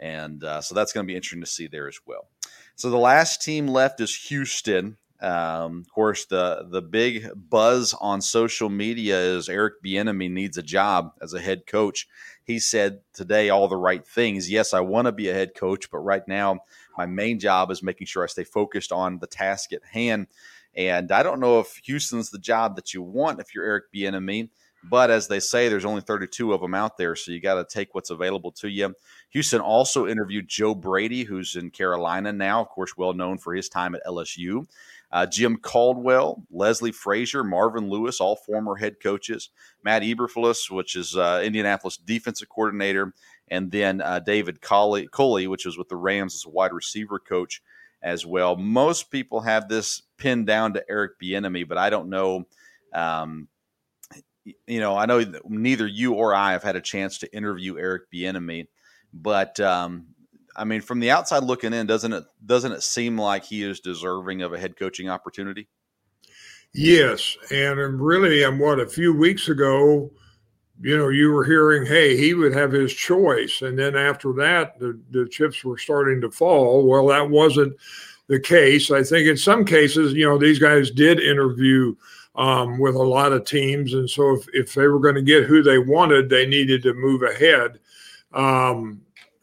And 0.00 0.42
uh, 0.42 0.60
so 0.60 0.74
that's 0.74 0.92
going 0.92 1.06
to 1.06 1.10
be 1.10 1.16
interesting 1.16 1.42
to 1.42 1.46
see 1.46 1.66
there 1.66 1.88
as 1.88 1.98
well. 2.06 2.28
So 2.74 2.90
the 2.90 2.96
last 2.96 3.42
team 3.42 3.68
left 3.68 4.00
is 4.00 4.14
Houston. 4.26 4.96
Um, 5.20 5.84
of 5.86 5.94
course, 5.94 6.26
the 6.26 6.66
the 6.68 6.82
big 6.82 7.30
buzz 7.34 7.94
on 8.00 8.20
social 8.20 8.68
media 8.68 9.18
is 9.18 9.48
Eric 9.48 9.74
Bieniemy 9.82 10.30
needs 10.30 10.58
a 10.58 10.62
job 10.62 11.12
as 11.22 11.32
a 11.32 11.40
head 11.40 11.66
coach. 11.66 12.08
He 12.42 12.58
said 12.58 13.00
today 13.14 13.48
all 13.48 13.68
the 13.68 13.76
right 13.76 14.06
things. 14.06 14.50
Yes, 14.50 14.74
I 14.74 14.80
want 14.80 15.06
to 15.06 15.12
be 15.12 15.30
a 15.30 15.34
head 15.34 15.54
coach, 15.54 15.90
but 15.90 15.98
right 15.98 16.26
now 16.28 16.60
my 16.96 17.06
main 17.06 17.38
job 17.38 17.70
is 17.70 17.82
making 17.82 18.06
sure 18.06 18.24
I 18.24 18.26
stay 18.26 18.44
focused 18.44 18.92
on 18.92 19.18
the 19.18 19.26
task 19.26 19.72
at 19.72 19.84
hand. 19.84 20.28
And 20.76 21.12
I 21.12 21.22
don't 21.22 21.40
know 21.40 21.60
if 21.60 21.80
Houston's 21.84 22.30
the 22.30 22.38
job 22.38 22.76
that 22.76 22.94
you 22.94 23.02
want 23.02 23.40
if 23.40 23.54
you're 23.54 23.64
Eric 23.64 23.84
Bieniemy, 23.94 24.50
but 24.82 25.10
as 25.10 25.28
they 25.28 25.40
say, 25.40 25.68
there's 25.68 25.84
only 25.84 26.02
32 26.02 26.52
of 26.52 26.60
them 26.60 26.74
out 26.74 26.98
there, 26.98 27.16
so 27.16 27.32
you 27.32 27.40
got 27.40 27.54
to 27.54 27.64
take 27.64 27.94
what's 27.94 28.10
available 28.10 28.52
to 28.52 28.68
you. 28.68 28.94
Houston 29.30 29.60
also 29.60 30.06
interviewed 30.06 30.46
Joe 30.46 30.74
Brady, 30.74 31.24
who's 31.24 31.56
in 31.56 31.70
Carolina 31.70 32.32
now, 32.32 32.60
of 32.60 32.68
course, 32.68 32.96
well 32.96 33.14
known 33.14 33.38
for 33.38 33.54
his 33.54 33.68
time 33.68 33.94
at 33.94 34.04
LSU. 34.06 34.66
Uh, 35.10 35.24
Jim 35.26 35.56
Caldwell, 35.56 36.42
Leslie 36.50 36.92
Frazier, 36.92 37.44
Marvin 37.44 37.88
Lewis, 37.88 38.20
all 38.20 38.36
former 38.36 38.74
head 38.74 38.96
coaches. 39.00 39.50
Matt 39.82 40.02
Eberflus, 40.02 40.70
which 40.70 40.96
is 40.96 41.16
uh, 41.16 41.40
Indianapolis 41.42 41.96
defensive 41.96 42.48
coordinator, 42.48 43.14
and 43.48 43.70
then 43.70 44.00
uh, 44.00 44.20
David 44.20 44.60
Culley, 44.60 45.08
Culley, 45.10 45.46
which 45.46 45.66
was 45.66 45.76
with 45.76 45.88
the 45.88 45.96
Rams 45.96 46.34
as 46.34 46.44
a 46.46 46.50
wide 46.50 46.72
receiver 46.72 47.18
coach 47.18 47.62
as 48.02 48.24
well. 48.24 48.56
Most 48.56 49.10
people 49.10 49.40
have 49.40 49.68
this 49.68 50.02
pinned 50.18 50.46
down 50.46 50.74
to 50.74 50.84
Eric 50.88 51.12
Bieniemy, 51.22 51.66
but 51.66 51.78
I 51.78 51.90
don't 51.90 52.10
know. 52.10 52.46
Um, 52.92 53.48
you 54.66 54.80
know, 54.80 54.96
I 54.96 55.06
know 55.06 55.24
neither 55.48 55.86
you 55.86 56.12
or 56.14 56.34
I 56.34 56.52
have 56.52 56.62
had 56.62 56.76
a 56.76 56.80
chance 56.80 57.18
to 57.18 57.34
interview 57.34 57.78
Eric 57.78 58.10
Bieniemy, 58.12 58.68
but 59.12 59.58
um, 59.60 60.06
I 60.54 60.64
mean, 60.64 60.82
from 60.82 61.00
the 61.00 61.10
outside 61.10 61.44
looking 61.44 61.72
in, 61.72 61.86
doesn't 61.86 62.12
it 62.12 62.24
doesn't 62.44 62.72
it 62.72 62.82
seem 62.82 63.18
like 63.18 63.44
he 63.44 63.62
is 63.62 63.80
deserving 63.80 64.42
of 64.42 64.52
a 64.52 64.58
head 64.58 64.76
coaching 64.76 65.08
opportunity? 65.08 65.68
Yes, 66.74 67.36
and 67.50 68.00
really, 68.00 68.44
I'm 68.44 68.54
um, 68.54 68.58
what 68.58 68.80
a 68.80 68.86
few 68.86 69.14
weeks 69.16 69.48
ago 69.48 70.10
you 70.80 70.96
know, 70.98 71.08
you 71.08 71.30
were 71.30 71.44
hearing, 71.44 71.86
hey, 71.86 72.16
he 72.16 72.34
would 72.34 72.54
have 72.54 72.72
his 72.72 72.92
choice. 72.92 73.62
And 73.62 73.78
then 73.78 73.96
after 73.96 74.32
that, 74.34 74.78
the, 74.78 74.98
the 75.10 75.28
chips 75.28 75.64
were 75.64 75.78
starting 75.78 76.20
to 76.20 76.30
fall. 76.30 76.86
Well, 76.86 77.06
that 77.08 77.30
wasn't 77.30 77.76
the 78.26 78.40
case. 78.40 78.90
I 78.90 79.02
think 79.02 79.28
in 79.28 79.36
some 79.36 79.64
cases, 79.64 80.12
you 80.14 80.26
know, 80.26 80.38
these 80.38 80.58
guys 80.58 80.90
did 80.90 81.20
interview 81.20 81.94
um, 82.34 82.78
with 82.78 82.96
a 82.96 83.02
lot 83.02 83.32
of 83.32 83.44
teams. 83.44 83.94
And 83.94 84.08
so 84.10 84.34
if, 84.34 84.46
if 84.52 84.74
they 84.74 84.88
were 84.88 84.98
going 84.98 85.14
to 85.14 85.22
get 85.22 85.44
who 85.44 85.62
they 85.62 85.78
wanted, 85.78 86.28
they 86.28 86.46
needed 86.46 86.82
to 86.82 86.94
move 86.94 87.22
ahead. 87.22 87.78
Um, 88.32 89.00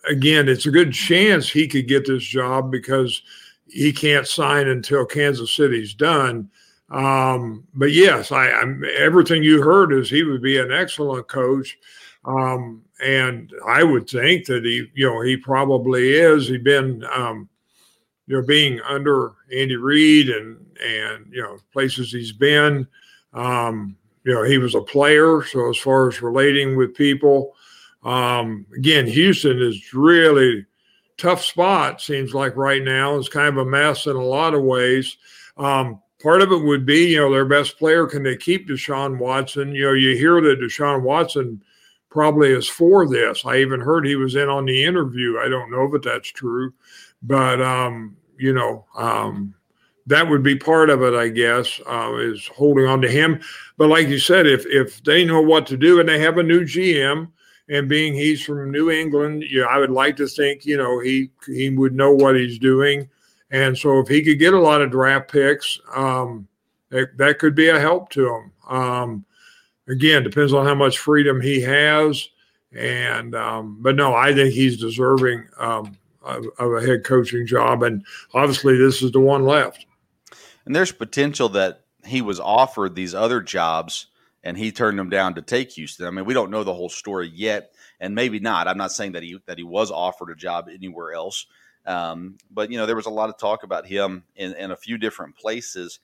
again, 0.09 0.49
it's 0.49 0.65
a 0.65 0.71
good 0.71 0.93
chance 0.93 1.49
he 1.49 1.67
could 1.67 1.87
get 1.87 2.05
this 2.05 2.23
job 2.23 2.71
because 2.71 3.21
he 3.67 3.93
can't 3.93 4.27
sign 4.27 4.67
until 4.67 5.05
Kansas 5.05 5.53
City's 5.53 5.93
done. 5.93 6.49
Um, 6.91 7.65
but 7.73 7.91
yes, 7.93 8.31
I, 8.31 8.51
I'm, 8.51 8.83
everything 8.97 9.43
you 9.43 9.61
heard 9.61 9.93
is 9.93 10.09
he 10.09 10.23
would 10.23 10.41
be 10.41 10.59
an 10.59 10.71
excellent 10.71 11.27
coach. 11.27 11.77
Um, 12.25 12.83
and 13.01 13.51
I 13.65 13.83
would 13.83 14.09
think 14.09 14.45
that 14.45 14.63
he, 14.65 14.87
you 14.93 15.09
know, 15.09 15.21
he 15.21 15.37
probably 15.37 16.13
is. 16.13 16.47
He's 16.47 16.61
been, 16.61 17.03
um, 17.05 17.49
you 18.27 18.35
know, 18.35 18.45
being 18.45 18.79
under 18.81 19.31
Andy 19.51 19.77
Reid 19.77 20.29
and 20.29 20.57
and 20.81 21.27
you 21.31 21.41
know 21.41 21.57
places 21.73 22.11
he's 22.11 22.31
been. 22.31 22.87
Um, 23.33 23.95
you 24.23 24.33
know, 24.33 24.43
he 24.43 24.57
was 24.57 24.75
a 24.75 24.81
player, 24.81 25.43
so 25.43 25.69
as 25.69 25.77
far 25.77 26.09
as 26.09 26.21
relating 26.21 26.77
with 26.77 26.93
people, 26.93 27.55
um, 28.03 28.67
again, 28.77 29.07
Houston 29.07 29.59
is 29.59 29.93
really 29.93 30.65
tough 31.17 31.43
spot. 31.43 32.01
Seems 32.01 32.33
like 32.33 32.55
right 32.55 32.83
now 32.83 33.17
is 33.17 33.29
kind 33.29 33.47
of 33.47 33.57
a 33.57 33.69
mess 33.69 34.05
in 34.05 34.15
a 34.15 34.23
lot 34.23 34.53
of 34.53 34.63
ways. 34.63 35.17
Um, 35.57 36.01
part 36.21 36.41
of 36.41 36.51
it 36.51 36.63
would 36.63 36.85
be, 36.85 37.07
you 37.07 37.17
know, 37.17 37.31
their 37.31 37.45
best 37.45 37.77
player. 37.77 38.05
Can 38.05 38.23
they 38.23 38.37
keep 38.37 38.67
Deshaun 38.67 39.17
Watson? 39.17 39.73
You 39.73 39.85
know, 39.85 39.93
you 39.93 40.15
hear 40.15 40.41
that 40.41 40.59
Deshaun 40.59 41.01
Watson 41.01 41.61
probably 42.09 42.51
is 42.51 42.67
for 42.67 43.07
this. 43.07 43.45
I 43.45 43.57
even 43.57 43.79
heard 43.79 44.05
he 44.05 44.15
was 44.15 44.35
in 44.35 44.49
on 44.49 44.65
the 44.65 44.83
interview. 44.83 45.39
I 45.39 45.49
don't 45.49 45.71
know 45.71 45.93
if 45.93 46.01
that's 46.01 46.29
true, 46.31 46.73
but 47.23 47.61
um, 47.61 48.15
you 48.37 48.53
know, 48.53 48.85
um, 48.95 49.55
that 50.07 50.27
would 50.29 50.43
be 50.43 50.55
part 50.55 50.89
of 50.89 51.01
it, 51.03 51.13
I 51.13 51.29
guess, 51.29 51.79
uh, 51.87 52.15
is 52.17 52.47
holding 52.47 52.85
on 52.85 53.01
to 53.01 53.09
him. 53.09 53.41
But 53.77 53.89
like 53.89 54.07
you 54.07 54.19
said, 54.19 54.47
if 54.47 54.65
if 54.65 55.03
they 55.03 55.25
know 55.25 55.41
what 55.41 55.65
to 55.67 55.77
do 55.77 55.99
and 55.99 56.09
they 56.09 56.19
have 56.19 56.37
a 56.37 56.43
new 56.43 56.61
GM, 56.61 57.29
and 57.69 57.87
being 57.87 58.13
he's 58.13 58.43
from 58.43 58.69
New 58.69 58.91
England, 58.91 59.43
you 59.43 59.61
know, 59.61 59.67
I 59.67 59.77
would 59.77 59.91
like 59.91 60.17
to 60.17 60.27
think, 60.27 60.65
you 60.65 60.77
know, 60.77 60.99
he 60.99 61.31
he 61.47 61.69
would 61.69 61.95
know 61.95 62.11
what 62.11 62.35
he's 62.35 62.59
doing. 62.59 63.09
And 63.51 63.77
so 63.77 63.99
if 63.99 64.07
he 64.07 64.23
could 64.23 64.39
get 64.39 64.53
a 64.53 64.59
lot 64.59 64.81
of 64.81 64.91
draft 64.91 65.31
picks, 65.31 65.79
um, 65.93 66.47
that, 66.89 67.17
that 67.17 67.39
could 67.39 67.53
be 67.53 67.69
a 67.69 67.79
help 67.79 68.09
to 68.11 68.27
him. 68.27 68.51
Um, 68.69 69.25
again, 69.87 70.23
depends 70.23 70.53
on 70.53 70.65
how 70.65 70.75
much 70.75 70.97
freedom 70.97 71.41
he 71.41 71.61
has. 71.61 72.29
And 72.73 73.35
um, 73.35 73.77
but 73.81 73.95
no, 73.95 74.15
I 74.15 74.33
think 74.33 74.53
he's 74.53 74.79
deserving 74.79 75.47
um, 75.57 75.97
of, 76.21 76.45
of, 76.57 76.73
a 76.73 76.81
head 76.81 77.03
coaching 77.03 77.45
job, 77.45 77.83
and 77.83 78.05
obviously 78.33 78.77
this 78.77 79.01
is 79.01 79.11
the 79.11 79.19
one 79.19 79.43
left. 79.43 79.85
And 80.65 80.73
there's 80.73 80.93
potential 80.93 81.49
that 81.49 81.81
he 82.05 82.21
was 82.21 82.39
offered 82.39 82.95
these 82.95 83.13
other 83.13 83.41
jobs 83.41 84.07
and 84.43 84.57
he 84.57 84.71
turned 84.71 84.97
them 84.97 85.09
down 85.09 85.35
to 85.35 85.41
take 85.41 85.71
Houston. 85.71 86.07
I 86.07 86.11
mean, 86.11 86.25
we 86.25 86.33
don't 86.33 86.49
know 86.49 86.63
the 86.63 86.73
whole 86.73 86.89
story 86.89 87.31
yet, 87.33 87.73
and 87.99 88.15
maybe 88.15 88.39
not. 88.39 88.67
I'm 88.67 88.77
not 88.77 88.91
saying 88.91 89.11
that 89.11 89.23
he 89.23 89.37
that 89.45 89.57
he 89.57 89.63
was 89.63 89.91
offered 89.91 90.31
a 90.31 90.35
job 90.35 90.69
anywhere 90.73 91.13
else, 91.13 91.45
um, 91.85 92.37
but 92.49 92.71
you 92.71 92.77
know, 92.77 92.85
there 92.85 92.95
was 92.95 93.05
a 93.05 93.11
lot 93.11 93.29
of 93.29 93.37
talk 93.37 93.63
about 93.63 93.85
him 93.85 94.23
in, 94.35 94.53
in 94.53 94.71
a 94.71 94.75
few 94.75 94.97
different 94.97 95.35
places 95.35 95.99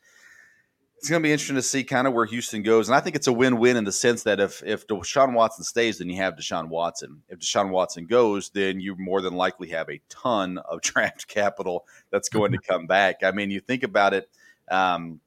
it's 0.98 1.10
going 1.10 1.22
to 1.22 1.28
be 1.28 1.32
interesting 1.32 1.56
to 1.56 1.62
see 1.62 1.84
kind 1.84 2.08
of 2.08 2.14
where 2.14 2.26
Houston 2.26 2.64
goes. 2.64 2.90
And 2.90 2.96
I 2.96 3.00
think 3.00 3.16
it's 3.16 3.28
a 3.28 3.34
win-win 3.34 3.78
in 3.78 3.84
the 3.84 3.92
sense 3.92 4.24
that 4.24 4.40
if 4.40 4.64
if 4.66 4.88
Deshaun 4.88 5.34
Watson 5.34 5.64
stays, 5.64 6.00
then 6.00 6.10
you 6.10 6.18
have 6.18 6.36
Deshaun 6.36 6.70
Watson. 6.70 7.22
If 7.30 7.40
Deshaun 7.40 7.70
Watson 7.70 8.08
goes, 8.08 8.50
then 8.50 8.80
you 8.80 8.96
more 8.98 9.22
than 9.22 9.36
likely 9.36 9.70
have 9.70 9.90
a 9.90 10.02
ton 10.10 10.58
of 10.58 10.82
draft 10.82 11.28
capital 11.28 11.86
that's 12.10 12.30
going 12.30 12.52
to 12.54 12.58
come 12.58 12.88
back. 12.88 13.24
I 13.24 13.32
mean, 13.32 13.52
you 13.52 13.60
think 13.60 13.84
about 13.84 14.14
it, 14.14 14.30
um, 14.70 15.20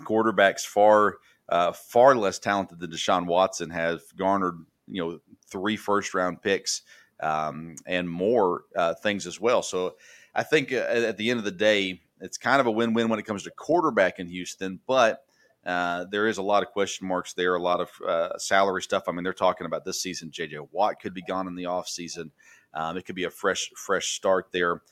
quarterbacks 0.00 0.62
far 0.62 1.18
uh, 1.48 1.72
far 1.72 2.16
less 2.16 2.40
talented 2.40 2.80
than 2.80 2.90
Deshaun 2.90 3.26
Watson 3.26 3.70
have 3.70 4.00
garnered, 4.16 4.64
you 4.88 5.00
know, 5.00 5.20
three 5.46 5.76
first-round 5.76 6.42
picks 6.42 6.82
um, 7.24 7.76
and 7.86 8.08
more 8.08 8.64
uh, 8.76 8.94
things 8.94 9.26
as 9.26 9.40
well. 9.40 9.62
So 9.62 9.96
I 10.34 10.42
think 10.42 10.72
uh, 10.72 10.76
at 10.76 11.16
the 11.16 11.30
end 11.30 11.38
of 11.38 11.44
the 11.44 11.50
day 11.50 12.02
it's 12.20 12.38
kind 12.38 12.60
of 12.60 12.66
a 12.66 12.70
win-win 12.70 13.08
when 13.08 13.18
it 13.18 13.24
comes 13.24 13.42
to 13.44 13.50
quarterback 13.50 14.18
in 14.18 14.28
Houston, 14.28 14.80
but 14.86 15.24
uh, 15.66 16.04
there 16.10 16.26
is 16.26 16.38
a 16.38 16.42
lot 16.42 16.62
of 16.62 16.70
question 16.70 17.08
marks 17.08 17.32
there, 17.32 17.54
a 17.54 17.62
lot 17.62 17.80
of 17.80 17.90
uh, 18.06 18.36
salary 18.38 18.82
stuff. 18.82 19.04
I 19.08 19.12
mean, 19.12 19.24
they're 19.24 19.32
talking 19.32 19.66
about 19.66 19.84
this 19.84 20.00
season. 20.00 20.30
J.J. 20.30 20.58
Watt 20.72 21.00
could 21.00 21.14
be 21.14 21.22
gone 21.22 21.48
in 21.48 21.54
the 21.54 21.64
offseason. 21.64 22.30
Um, 22.74 22.96
it 22.96 23.06
could 23.06 23.14
be 23.14 23.24
a 23.24 23.30
fresh, 23.30 23.70
fresh 23.74 24.08
start 24.08 24.48
there. 24.52 24.82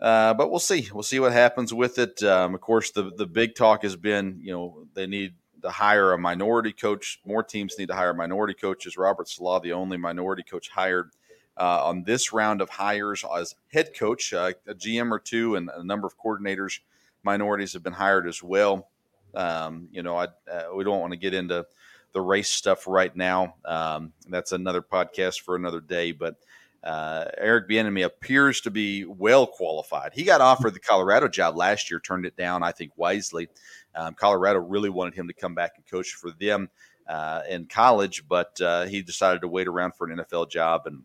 Uh, 0.00 0.34
but 0.34 0.50
we'll 0.50 0.60
see. 0.60 0.88
We'll 0.92 1.02
see 1.02 1.20
what 1.20 1.32
happens 1.32 1.72
with 1.72 1.98
it. 1.98 2.22
Um, 2.22 2.54
of 2.54 2.60
course, 2.60 2.90
the 2.90 3.12
the 3.16 3.26
big 3.26 3.54
talk 3.54 3.84
has 3.84 3.96
been, 3.96 4.40
you 4.42 4.52
know, 4.52 4.86
they 4.92 5.06
need 5.06 5.34
to 5.62 5.70
hire 5.70 6.12
a 6.12 6.18
minority 6.18 6.72
coach. 6.72 7.20
More 7.24 7.42
teams 7.42 7.78
need 7.78 7.88
to 7.88 7.94
hire 7.94 8.12
minority 8.12 8.54
coaches. 8.54 8.98
Robert 8.98 9.28
Saleh, 9.28 9.62
the 9.62 9.72
only 9.72 9.96
minority 9.96 10.42
coach 10.42 10.68
hired 10.68 11.12
uh, 11.56 11.84
on 11.84 12.02
this 12.04 12.32
round 12.32 12.60
of 12.60 12.70
hires 12.70 13.24
as 13.36 13.54
head 13.72 13.90
coach. 13.96 14.32
Uh, 14.32 14.52
a 14.66 14.74
GM 14.74 15.10
or 15.10 15.18
two 15.18 15.56
and 15.56 15.70
a 15.74 15.84
number 15.84 16.06
of 16.06 16.18
coordinators, 16.18 16.80
minorities 17.22 17.72
have 17.72 17.82
been 17.82 17.92
hired 17.92 18.26
as 18.26 18.42
well. 18.42 18.88
Um, 19.34 19.88
you 19.90 20.02
know, 20.02 20.16
I, 20.16 20.24
uh, 20.50 20.68
we 20.74 20.84
don't 20.84 21.00
want 21.00 21.12
to 21.12 21.18
get 21.18 21.34
into 21.34 21.66
the 22.12 22.20
race 22.20 22.48
stuff 22.48 22.86
right 22.86 23.14
now. 23.14 23.56
Um, 23.64 24.12
that's 24.28 24.52
another 24.52 24.82
podcast 24.82 25.40
for 25.40 25.56
another 25.56 25.80
day. 25.80 26.12
But 26.12 26.36
uh, 26.84 27.26
Eric 27.38 27.68
Bieniemy 27.68 28.04
appears 28.04 28.60
to 28.62 28.70
be 28.70 29.04
well 29.04 29.46
qualified. 29.46 30.12
He 30.14 30.22
got 30.22 30.40
offered 30.40 30.74
the 30.74 30.80
Colorado 30.80 31.28
job 31.28 31.56
last 31.56 31.90
year, 31.90 31.98
turned 31.98 32.26
it 32.26 32.36
down, 32.36 32.62
I 32.62 32.72
think, 32.72 32.92
wisely. 32.96 33.48
Um, 33.94 34.14
Colorado 34.14 34.60
really 34.60 34.90
wanted 34.90 35.14
him 35.14 35.26
to 35.28 35.34
come 35.34 35.54
back 35.54 35.72
and 35.76 35.86
coach 35.86 36.12
for 36.12 36.30
them 36.32 36.68
uh, 37.08 37.42
in 37.48 37.66
college, 37.66 38.26
but 38.28 38.60
uh, 38.60 38.84
he 38.84 39.02
decided 39.02 39.40
to 39.40 39.48
wait 39.48 39.66
around 39.66 39.94
for 39.94 40.08
an 40.08 40.18
NFL 40.18 40.50
job 40.50 40.82
and 40.86 41.04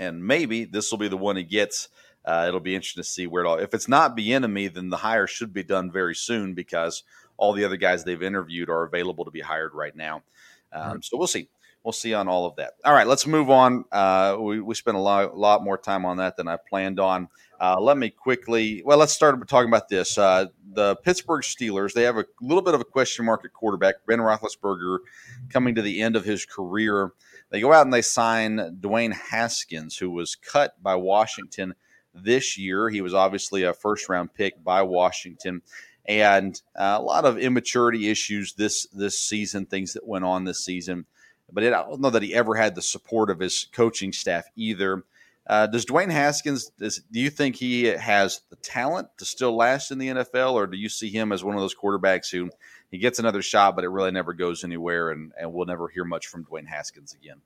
and 0.00 0.24
maybe 0.24 0.64
this 0.64 0.90
will 0.90 0.98
be 0.98 1.08
the 1.08 1.16
one 1.16 1.36
he 1.36 1.44
gets. 1.44 1.88
Uh, 2.24 2.46
it'll 2.48 2.58
be 2.58 2.74
interesting 2.74 3.02
to 3.02 3.08
see 3.08 3.26
where 3.26 3.44
it 3.44 3.46
all. 3.46 3.58
If 3.58 3.74
it's 3.74 3.88
not 3.88 4.16
Bieniemy, 4.16 4.72
then 4.72 4.88
the 4.88 4.96
hire 4.96 5.26
should 5.26 5.52
be 5.52 5.62
done 5.62 5.92
very 5.92 6.14
soon 6.14 6.54
because 6.54 7.02
all 7.36 7.52
the 7.52 7.64
other 7.64 7.76
guys 7.76 8.04
they've 8.04 8.22
interviewed 8.22 8.70
are 8.70 8.84
available 8.84 9.24
to 9.26 9.30
be 9.30 9.40
hired 9.40 9.74
right 9.74 9.94
now. 9.94 10.22
Um, 10.72 10.92
right. 10.92 11.04
So 11.04 11.16
we'll 11.16 11.26
see. 11.26 11.48
We'll 11.82 11.92
see 11.92 12.12
on 12.12 12.28
all 12.28 12.44
of 12.44 12.56
that. 12.56 12.74
All 12.84 12.92
right, 12.92 13.06
let's 13.06 13.26
move 13.26 13.48
on. 13.48 13.86
Uh, 13.90 14.36
we, 14.38 14.60
we 14.60 14.74
spent 14.74 14.98
a 14.98 15.00
lot, 15.00 15.36
lot 15.36 15.64
more 15.64 15.78
time 15.78 16.04
on 16.04 16.18
that 16.18 16.36
than 16.36 16.46
I 16.46 16.58
planned 16.68 17.00
on. 17.00 17.28
Uh, 17.58 17.80
let 17.80 17.96
me 17.96 18.10
quickly. 18.10 18.82
Well, 18.84 18.98
let's 18.98 19.14
start 19.14 19.48
talking 19.48 19.68
about 19.68 19.88
this. 19.88 20.18
Uh, 20.18 20.46
the 20.74 20.96
Pittsburgh 20.96 21.42
Steelers. 21.42 21.94
They 21.94 22.02
have 22.02 22.18
a 22.18 22.26
little 22.42 22.62
bit 22.62 22.74
of 22.74 22.82
a 22.82 22.84
question 22.84 23.24
mark 23.24 23.46
at 23.46 23.54
quarterback. 23.54 23.94
Ben 24.06 24.18
Roethlisberger 24.18 24.98
coming 25.48 25.74
to 25.74 25.82
the 25.82 26.02
end 26.02 26.16
of 26.16 26.24
his 26.24 26.44
career. 26.44 27.12
They 27.50 27.60
go 27.60 27.72
out 27.72 27.84
and 27.84 27.92
they 27.92 28.02
sign 28.02 28.78
Dwayne 28.80 29.12
Haskins, 29.12 29.96
who 29.96 30.10
was 30.10 30.36
cut 30.36 30.80
by 30.82 30.94
Washington 30.94 31.74
this 32.14 32.56
year. 32.56 32.88
He 32.88 33.00
was 33.00 33.14
obviously 33.14 33.64
a 33.64 33.72
first 33.72 34.08
round 34.08 34.32
pick 34.34 34.62
by 34.62 34.82
Washington. 34.82 35.62
And 36.06 36.60
uh, 36.76 36.96
a 36.98 37.02
lot 37.02 37.24
of 37.24 37.38
immaturity 37.38 38.08
issues 38.08 38.54
this 38.54 38.86
this 38.86 39.20
season, 39.20 39.66
things 39.66 39.92
that 39.92 40.06
went 40.06 40.24
on 40.24 40.44
this 40.44 40.64
season. 40.64 41.06
But 41.52 41.64
it, 41.64 41.72
I 41.72 41.82
don't 41.82 42.00
know 42.00 42.10
that 42.10 42.22
he 42.22 42.34
ever 42.34 42.54
had 42.54 42.74
the 42.74 42.82
support 42.82 43.30
of 43.30 43.40
his 43.40 43.66
coaching 43.72 44.12
staff 44.12 44.44
either. 44.56 45.04
Uh, 45.46 45.66
does 45.66 45.84
Dwayne 45.84 46.10
Haskins? 46.12 46.70
Does, 46.78 47.02
do 47.10 47.18
you 47.18 47.30
think 47.30 47.56
he 47.56 47.84
has 47.84 48.42
the 48.50 48.56
talent 48.56 49.08
to 49.18 49.24
still 49.24 49.56
last 49.56 49.90
in 49.90 49.98
the 49.98 50.08
NFL, 50.08 50.52
or 50.52 50.66
do 50.66 50.76
you 50.76 50.88
see 50.88 51.10
him 51.10 51.32
as 51.32 51.42
one 51.42 51.56
of 51.56 51.60
those 51.60 51.74
quarterbacks 51.74 52.30
who 52.30 52.50
he 52.90 52.98
gets 52.98 53.18
another 53.18 53.42
shot, 53.42 53.76
but 53.76 53.84
it 53.84 53.88
really 53.88 54.10
never 54.10 54.32
goes 54.32 54.64
anywhere, 54.64 55.10
and, 55.10 55.32
and 55.38 55.52
we'll 55.52 55.66
never 55.66 55.88
hear 55.88 56.04
much 56.04 56.26
from 56.26 56.44
Dwayne 56.44 56.66
Haskins 56.66 57.14
again. 57.14 57.40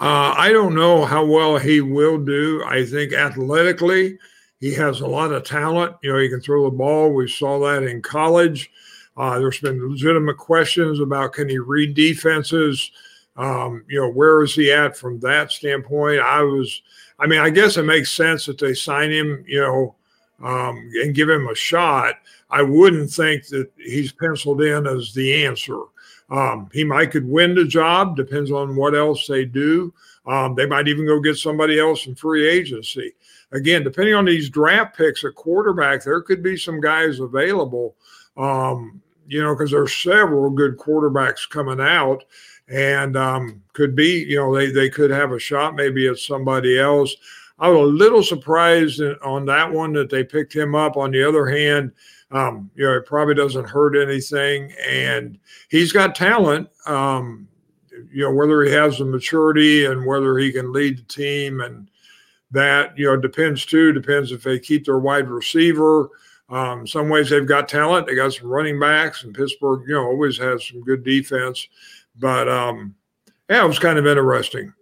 Uh, 0.00 0.34
I 0.36 0.52
don't 0.52 0.74
know 0.74 1.04
how 1.04 1.24
well 1.26 1.58
he 1.58 1.80
will 1.80 2.18
do. 2.18 2.62
I 2.64 2.86
think 2.86 3.12
athletically, 3.12 4.18
he 4.60 4.72
has 4.74 5.00
a 5.00 5.06
lot 5.06 5.32
of 5.32 5.44
talent. 5.44 5.96
You 6.02 6.12
know, 6.12 6.18
he 6.18 6.28
can 6.28 6.40
throw 6.40 6.64
the 6.64 6.76
ball. 6.76 7.12
We 7.12 7.28
saw 7.28 7.58
that 7.60 7.82
in 7.82 8.00
college. 8.00 8.70
Uh, 9.16 9.38
there's 9.38 9.60
been 9.60 9.90
legitimate 9.90 10.36
questions 10.36 11.00
about 11.00 11.32
can 11.32 11.48
he 11.48 11.58
read 11.58 11.94
defenses. 11.94 12.90
Um, 13.36 13.84
you 13.88 14.00
know, 14.00 14.10
where 14.10 14.42
is 14.42 14.54
he 14.54 14.72
at 14.72 14.96
from 14.96 15.20
that 15.20 15.50
standpoint? 15.52 16.20
I 16.20 16.42
was, 16.42 16.82
I 17.18 17.26
mean, 17.26 17.40
I 17.40 17.50
guess 17.50 17.76
it 17.76 17.82
makes 17.82 18.12
sense 18.12 18.46
that 18.46 18.58
they 18.58 18.74
sign 18.74 19.10
him. 19.10 19.44
You 19.46 19.60
know, 19.60 19.94
um, 20.42 20.90
and 21.02 21.14
give 21.14 21.28
him 21.28 21.48
a 21.48 21.54
shot, 21.54 22.14
I 22.50 22.62
wouldn't 22.62 23.10
think 23.10 23.46
that 23.48 23.70
he's 23.76 24.12
penciled 24.12 24.62
in 24.62 24.86
as 24.86 25.12
the 25.12 25.44
answer. 25.44 25.80
Um, 26.30 26.68
he 26.72 26.84
might 26.84 27.10
could 27.10 27.28
win 27.28 27.54
the 27.54 27.64
job, 27.64 28.16
depends 28.16 28.50
on 28.50 28.76
what 28.76 28.94
else 28.94 29.26
they 29.26 29.44
do. 29.44 29.92
Um, 30.26 30.54
they 30.54 30.66
might 30.66 30.88
even 30.88 31.06
go 31.06 31.20
get 31.20 31.36
somebody 31.36 31.78
else 31.78 32.06
in 32.06 32.14
free 32.14 32.46
agency. 32.46 33.14
Again, 33.52 33.82
depending 33.82 34.14
on 34.14 34.26
these 34.26 34.50
draft 34.50 34.96
picks 34.96 35.24
at 35.24 35.34
quarterback, 35.34 36.04
there 36.04 36.20
could 36.20 36.42
be 36.42 36.56
some 36.56 36.80
guys 36.80 37.18
available. 37.18 37.96
Um, 38.36 39.00
you 39.26 39.42
know, 39.42 39.54
because 39.54 39.70
there's 39.70 39.94
several 39.94 40.50
good 40.50 40.76
quarterbacks 40.78 41.48
coming 41.48 41.80
out, 41.80 42.24
and 42.68 43.16
um, 43.16 43.62
could 43.72 43.96
be, 43.96 44.24
you 44.28 44.36
know, 44.36 44.54
they 44.54 44.70
they 44.70 44.90
could 44.90 45.10
have 45.10 45.32
a 45.32 45.38
shot 45.38 45.74
maybe 45.74 46.06
at 46.08 46.18
somebody 46.18 46.78
else. 46.78 47.14
I 47.58 47.68
was 47.68 47.80
a 47.80 47.92
little 47.92 48.22
surprised 48.22 49.02
on 49.22 49.44
that 49.46 49.70
one 49.70 49.92
that 49.94 50.10
they 50.10 50.24
picked 50.24 50.54
him 50.54 50.74
up. 50.74 50.96
On 50.96 51.10
the 51.10 51.26
other 51.26 51.46
hand, 51.46 51.92
um, 52.30 52.70
you 52.74 52.84
know, 52.84 52.96
it 52.96 53.06
probably 53.06 53.34
doesn't 53.34 53.68
hurt 53.68 53.96
anything, 53.96 54.72
and 54.86 55.38
he's 55.70 55.92
got 55.92 56.14
talent. 56.14 56.68
Um, 56.86 57.48
you 58.12 58.22
know, 58.22 58.32
whether 58.32 58.62
he 58.62 58.70
has 58.72 58.98
the 58.98 59.04
maturity 59.04 59.86
and 59.86 60.06
whether 60.06 60.36
he 60.38 60.52
can 60.52 60.72
lead 60.72 60.98
the 60.98 61.02
team, 61.02 61.60
and 61.60 61.90
that 62.50 62.96
you 62.98 63.06
know 63.06 63.16
depends 63.16 63.64
too. 63.64 63.92
Depends 63.92 64.30
if 64.30 64.42
they 64.42 64.58
keep 64.58 64.84
their 64.84 64.98
wide 64.98 65.28
receiver. 65.28 66.10
Um, 66.50 66.86
some 66.86 67.08
ways 67.08 67.28
they've 67.28 67.46
got 67.46 67.68
talent. 67.68 68.06
They 68.06 68.14
got 68.14 68.32
some 68.32 68.48
running 68.48 68.78
backs, 68.78 69.24
and 69.24 69.34
Pittsburgh, 69.34 69.82
you 69.86 69.94
know, 69.94 70.06
always 70.06 70.38
has 70.38 70.66
some 70.66 70.82
good 70.82 71.04
defense. 71.04 71.66
But 72.18 72.48
um, 72.48 72.94
yeah, 73.48 73.64
it 73.64 73.68
was 73.68 73.78
kind 73.78 73.98
of 73.98 74.06
interesting 74.06 74.72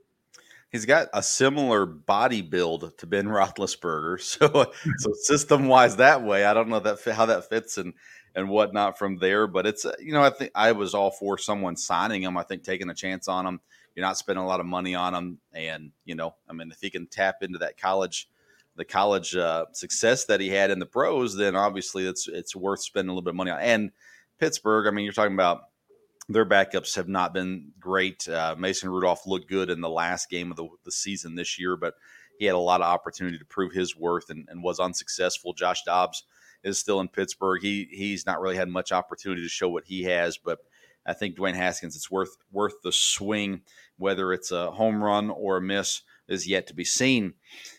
he's 0.71 0.85
got 0.85 1.09
a 1.13 1.23
similar 1.23 1.87
body 1.87 2.43
build 2.43 2.97
to 2.99 3.07
Ben 3.07 3.27
Roethlisberger. 3.27 4.21
So, 4.27 4.73
so 4.99 5.13
system 5.13 5.69
wise 5.69 5.97
that 5.97 6.23
way, 6.23 6.45
I 6.45 6.55
don't 6.55 6.69
know 6.69 6.81
that 6.81 6.99
how 7.05 7.27
that 7.27 7.49
fits 7.49 7.79
and 7.79 7.95
and 8.35 8.49
whatnot 8.49 8.99
from 8.99 9.17
there. 9.17 9.47
But 9.47 9.67
it's 9.67 9.87
you 9.99 10.13
know 10.13 10.23
I 10.23 10.31
think 10.31 10.51
I 10.55 10.73
was 10.73 10.95
all 10.95 11.11
for 11.11 11.39
someone 11.39 11.77
signing 11.77 12.23
him. 12.23 12.37
I 12.37 12.43
think 12.43 12.63
taking 12.63 12.91
a 12.91 12.95
chance 12.95 13.29
on 13.29 13.47
him. 13.47 13.61
You're 13.95 14.05
not 14.05 14.19
spending 14.19 14.45
a 14.45 14.47
lot 14.47 14.61
of 14.61 14.67
money 14.67 14.95
on 14.95 15.15
him, 15.15 15.39
and 15.53 15.93
you 16.05 16.15
know 16.15 16.35
I 16.49 16.53
mean 16.53 16.71
if 16.71 16.81
he 16.81 16.91
can 16.91 17.07
tap 17.07 17.37
into 17.43 17.59
that 17.59 17.79
college. 17.79 18.29
The 18.77 18.85
college 18.85 19.35
uh, 19.35 19.65
success 19.73 20.27
that 20.27 20.39
he 20.39 20.51
had 20.51 20.71
in 20.71 20.79
the 20.79 20.85
pros, 20.85 21.35
then 21.35 21.57
obviously 21.57 22.07
it's 22.07 22.29
it's 22.29 22.55
worth 22.55 22.83
spending 22.83 23.09
a 23.09 23.13
little 23.13 23.25
bit 23.25 23.31
of 23.31 23.37
money 23.37 23.51
on. 23.51 23.59
And 23.59 23.91
Pittsburgh, 24.39 24.87
I 24.87 24.91
mean, 24.91 25.05
you're 25.05 25.15
talking 25.15 25.33
about 25.33 25.63
their 26.29 26.47
backups 26.47 26.97
have 26.97 27.09
not 27.09 27.33
been 27.33 27.73
great. 27.79 28.29
Uh, 28.29 28.55
Mason 28.59 28.91
Rudolph 28.91 29.27
looked 29.27 29.49
good 29.49 29.71
in 29.71 29.81
the 29.81 29.89
last 29.89 30.29
game 30.29 30.51
of 30.51 30.57
the, 30.57 30.69
the, 30.85 30.91
season 30.91 31.35
this 31.35 31.59
year, 31.59 31.77
but 31.77 31.95
he 32.39 32.47
had 32.47 32.55
a 32.55 32.59
lot 32.59 32.81
of 32.81 32.89
opportunity 32.89 33.39
to 33.39 33.45
prove 33.45 33.73
his 33.73 33.97
worth 33.97 34.29
and, 34.31 34.49
and, 34.51 34.63
was 34.63 34.81
unsuccessful. 34.81 35.53
Josh 35.53 35.83
Dobbs 35.85 36.25
is 36.65 36.79
still 36.79 37.01
in 37.01 37.09
Pittsburgh. 37.09 37.63
He 37.63 37.89
he's 37.91 38.27
not 38.27 38.41
really 38.41 38.57
had 38.57 38.69
much 38.69 38.91
opportunity 38.93 39.43
to 39.43 39.49
show 39.49 39.69
what 39.69 39.85
he 39.85 40.03
has, 40.05 40.37
but 40.37 40.59
I 41.07 41.13
think 41.13 41.37
Dwayne 41.37 41.55
Haskins, 41.55 41.95
it's 41.95 42.11
worth 42.11 42.37
worth 42.51 42.83
the 42.83 42.93
swing, 42.93 43.63
whether 43.97 44.33
it's 44.33 44.51
a 44.51 44.73
home 44.73 45.03
run 45.03 45.31
or 45.31 45.59
a 45.59 45.63
miss, 45.63 46.03
is 46.29 46.49
yet 46.49 46.67
to 46.67 46.75
be 46.75 46.85
seen. 46.85 47.35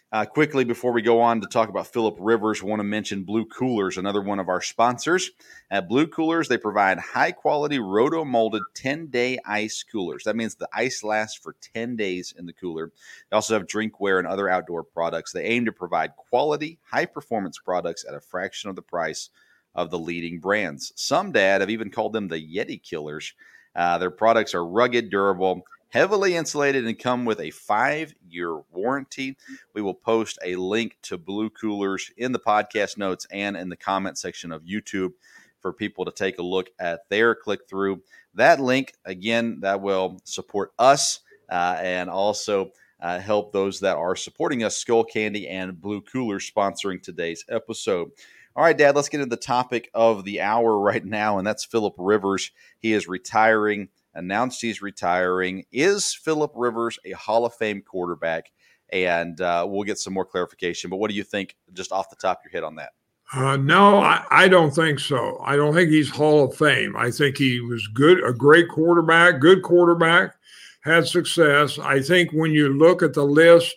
Uh, 0.10 0.24
quickly, 0.24 0.64
before 0.64 0.94
we 0.94 1.02
go 1.02 1.20
on 1.20 1.42
to 1.42 1.48
talk 1.48 1.68
about 1.68 1.88
Philip 1.88 2.16
Rivers, 2.18 2.64
want 2.64 2.80
to 2.80 2.86
mention 2.86 3.26
Blue 3.26 3.44
Coolers, 3.44 3.98
another 3.98 4.22
one 4.22 4.40
of 4.40 4.48
our 4.48 4.62
sponsors. 4.62 5.32
At 5.70 5.90
Blue 5.90 6.08
Coolers, 6.08 6.48
they 6.48 6.58
provide 6.58 6.98
high 6.98 7.34
quality 7.34 7.78
roto 7.78 8.24
molded 8.24 8.62
10 8.74 9.08
day 9.08 9.38
ice 9.46 9.84
coolers. 9.84 10.24
That 10.24 10.38
means 10.38 10.56
the 10.56 10.70
ice 10.72 11.04
lasts 11.04 11.38
for 11.38 11.58
10 11.74 11.98
days 11.98 12.34
in 12.38 12.46
the 12.46 12.54
cooler. 12.54 12.94
They 13.30 13.36
also 13.36 13.56
have 13.56 13.68
drinkware 13.68 14.18
and 14.18 14.28
other 14.28 14.48
outdoor 14.48 14.84
products. 14.84 15.34
They 15.34 15.44
aim 15.44 15.66
to 15.66 15.74
provide 15.74 16.16
quality, 16.16 16.80
high 16.90 17.06
performance 17.06 17.60
products 17.60 18.06
at 18.08 18.16
a 18.16 18.22
fraction 18.22 18.70
of 18.70 18.78
the 18.78 18.82
price 18.82 19.30
of 19.76 19.92
the 19.92 20.00
leading 20.00 20.40
brands. 20.40 20.94
Some 20.96 21.34
dad 21.34 21.60
have 21.60 21.70
even 21.70 21.92
called 21.92 22.14
them 22.14 22.30
the 22.30 22.40
Yeti 22.40 22.82
Killers. 22.82 23.34
Uh, 23.76 23.98
their 23.98 24.10
products 24.10 24.56
are 24.56 24.66
rugged, 24.66 25.10
durable, 25.10 25.64
heavily 25.90 26.36
insulated 26.36 26.86
and 26.86 27.00
come 27.00 27.26
with 27.26 27.40
a 27.40 27.52
five 27.52 28.14
year 28.28 28.60
warranty. 28.72 29.38
We 29.74 29.82
will 29.82 29.94
post 29.94 30.40
a 30.44 30.56
link 30.56 30.98
to 31.04 31.18
Blue 31.18 31.50
Coolers 31.50 32.12
in 32.18 32.32
the 32.32 32.40
podcast 32.40 32.98
notes 32.98 33.26
and 33.32 33.56
in 33.56 33.70
the 33.70 33.78
comment 33.78 34.18
section 34.18 34.52
of 34.52 34.64
YouTube 34.64 35.12
for 35.60 35.74
people 35.74 36.06
to 36.06 36.12
take 36.12 36.38
a 36.40 36.44
look 36.44 36.70
at 36.80 37.10
their 37.10 37.36
click 37.36 37.62
through. 37.68 38.02
That 38.36 38.60
link, 38.60 38.94
again, 39.06 39.60
that 39.62 39.82
will 39.82 40.20
support 40.24 40.72
us 40.78 41.22
uh, 41.50 41.78
and 41.80 42.10
also 42.10 42.72
uh, 43.00 43.20
help 43.20 43.52
those 43.52 43.80
that 43.82 43.98
are 43.98 44.16
supporting 44.16 44.64
us, 44.64 44.78
Skull 44.78 45.04
Candy 45.04 45.48
and 45.48 45.80
Blue 45.80 46.02
Cooler, 46.02 46.40
sponsoring 46.40 47.02
today's 47.02 47.44
episode. 47.50 48.12
All 48.56 48.64
right, 48.64 48.78
Dad, 48.78 48.96
let's 48.96 49.10
get 49.10 49.22
into 49.22 49.30
the 49.30 49.42
topic 49.42 49.90
of 49.94 50.24
the 50.24 50.42
hour 50.42 50.80
right 50.80 51.06
now, 51.06 51.38
and 51.38 51.46
that's 51.46 51.64
Philip 51.64 51.94
Rivers. 51.98 52.52
He 52.80 52.94
is 52.94 53.08
retiring 53.08 53.90
announced 54.18 54.62
he's 54.62 54.82
retiring. 54.82 55.64
Is 55.72 56.14
Philip 56.14 56.52
Rivers 56.56 57.00
a 57.06 57.12
Hall 57.12 57.46
of 57.46 57.54
Fame 57.54 57.82
quarterback? 57.82 58.52
And 58.92 59.40
uh, 59.42 59.66
we'll 59.68 59.84
get 59.84 60.00
some 60.00 60.14
more 60.14 60.26
clarification. 60.26 60.90
But 60.90 60.98
what 60.98 61.10
do 61.10 61.16
you 61.16 61.24
think, 61.24 61.56
just 61.74 61.92
off 61.92 62.10
the 62.10 62.16
top 62.16 62.40
of 62.40 62.46
your 62.46 62.52
head, 62.52 62.66
on 62.66 62.76
that? 62.76 62.92
Uh, 63.34 63.58
no, 63.58 64.00
I, 64.00 64.26
I, 64.32 64.48
don't 64.48 64.72
think 64.72 65.00
so. 65.00 65.38
I 65.44 65.58
don't 65.58 65.74
think 65.74 65.90
he's 65.90 66.10
Hall 66.10 66.46
of 66.46 66.56
Fame. 66.56 66.96
I 66.96 67.12
think 67.12 67.38
he 67.38 67.60
was 67.60 67.86
good, 67.88 68.24
a 68.24 68.32
great 68.32 68.70
quarterback, 68.70 69.42
good 69.42 69.64
quarterback, 69.64 70.36
had 70.82 71.06
success. 71.06 71.78
I 71.78 72.02
think 72.02 72.32
when 72.32 72.52
you 72.52 72.70
look 72.70 73.04
at 73.04 73.14
the 73.14 73.26
list 73.26 73.76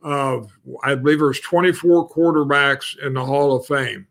of, 0.00 0.50
I 0.82 0.94
believe 0.94 1.18
there's 1.18 1.40
24 1.40 2.08
quarterbacks 2.08 2.96
in 3.04 3.12
the 3.12 3.24
Hall 3.24 3.54
of 3.54 3.66
Fame. 3.66 4.06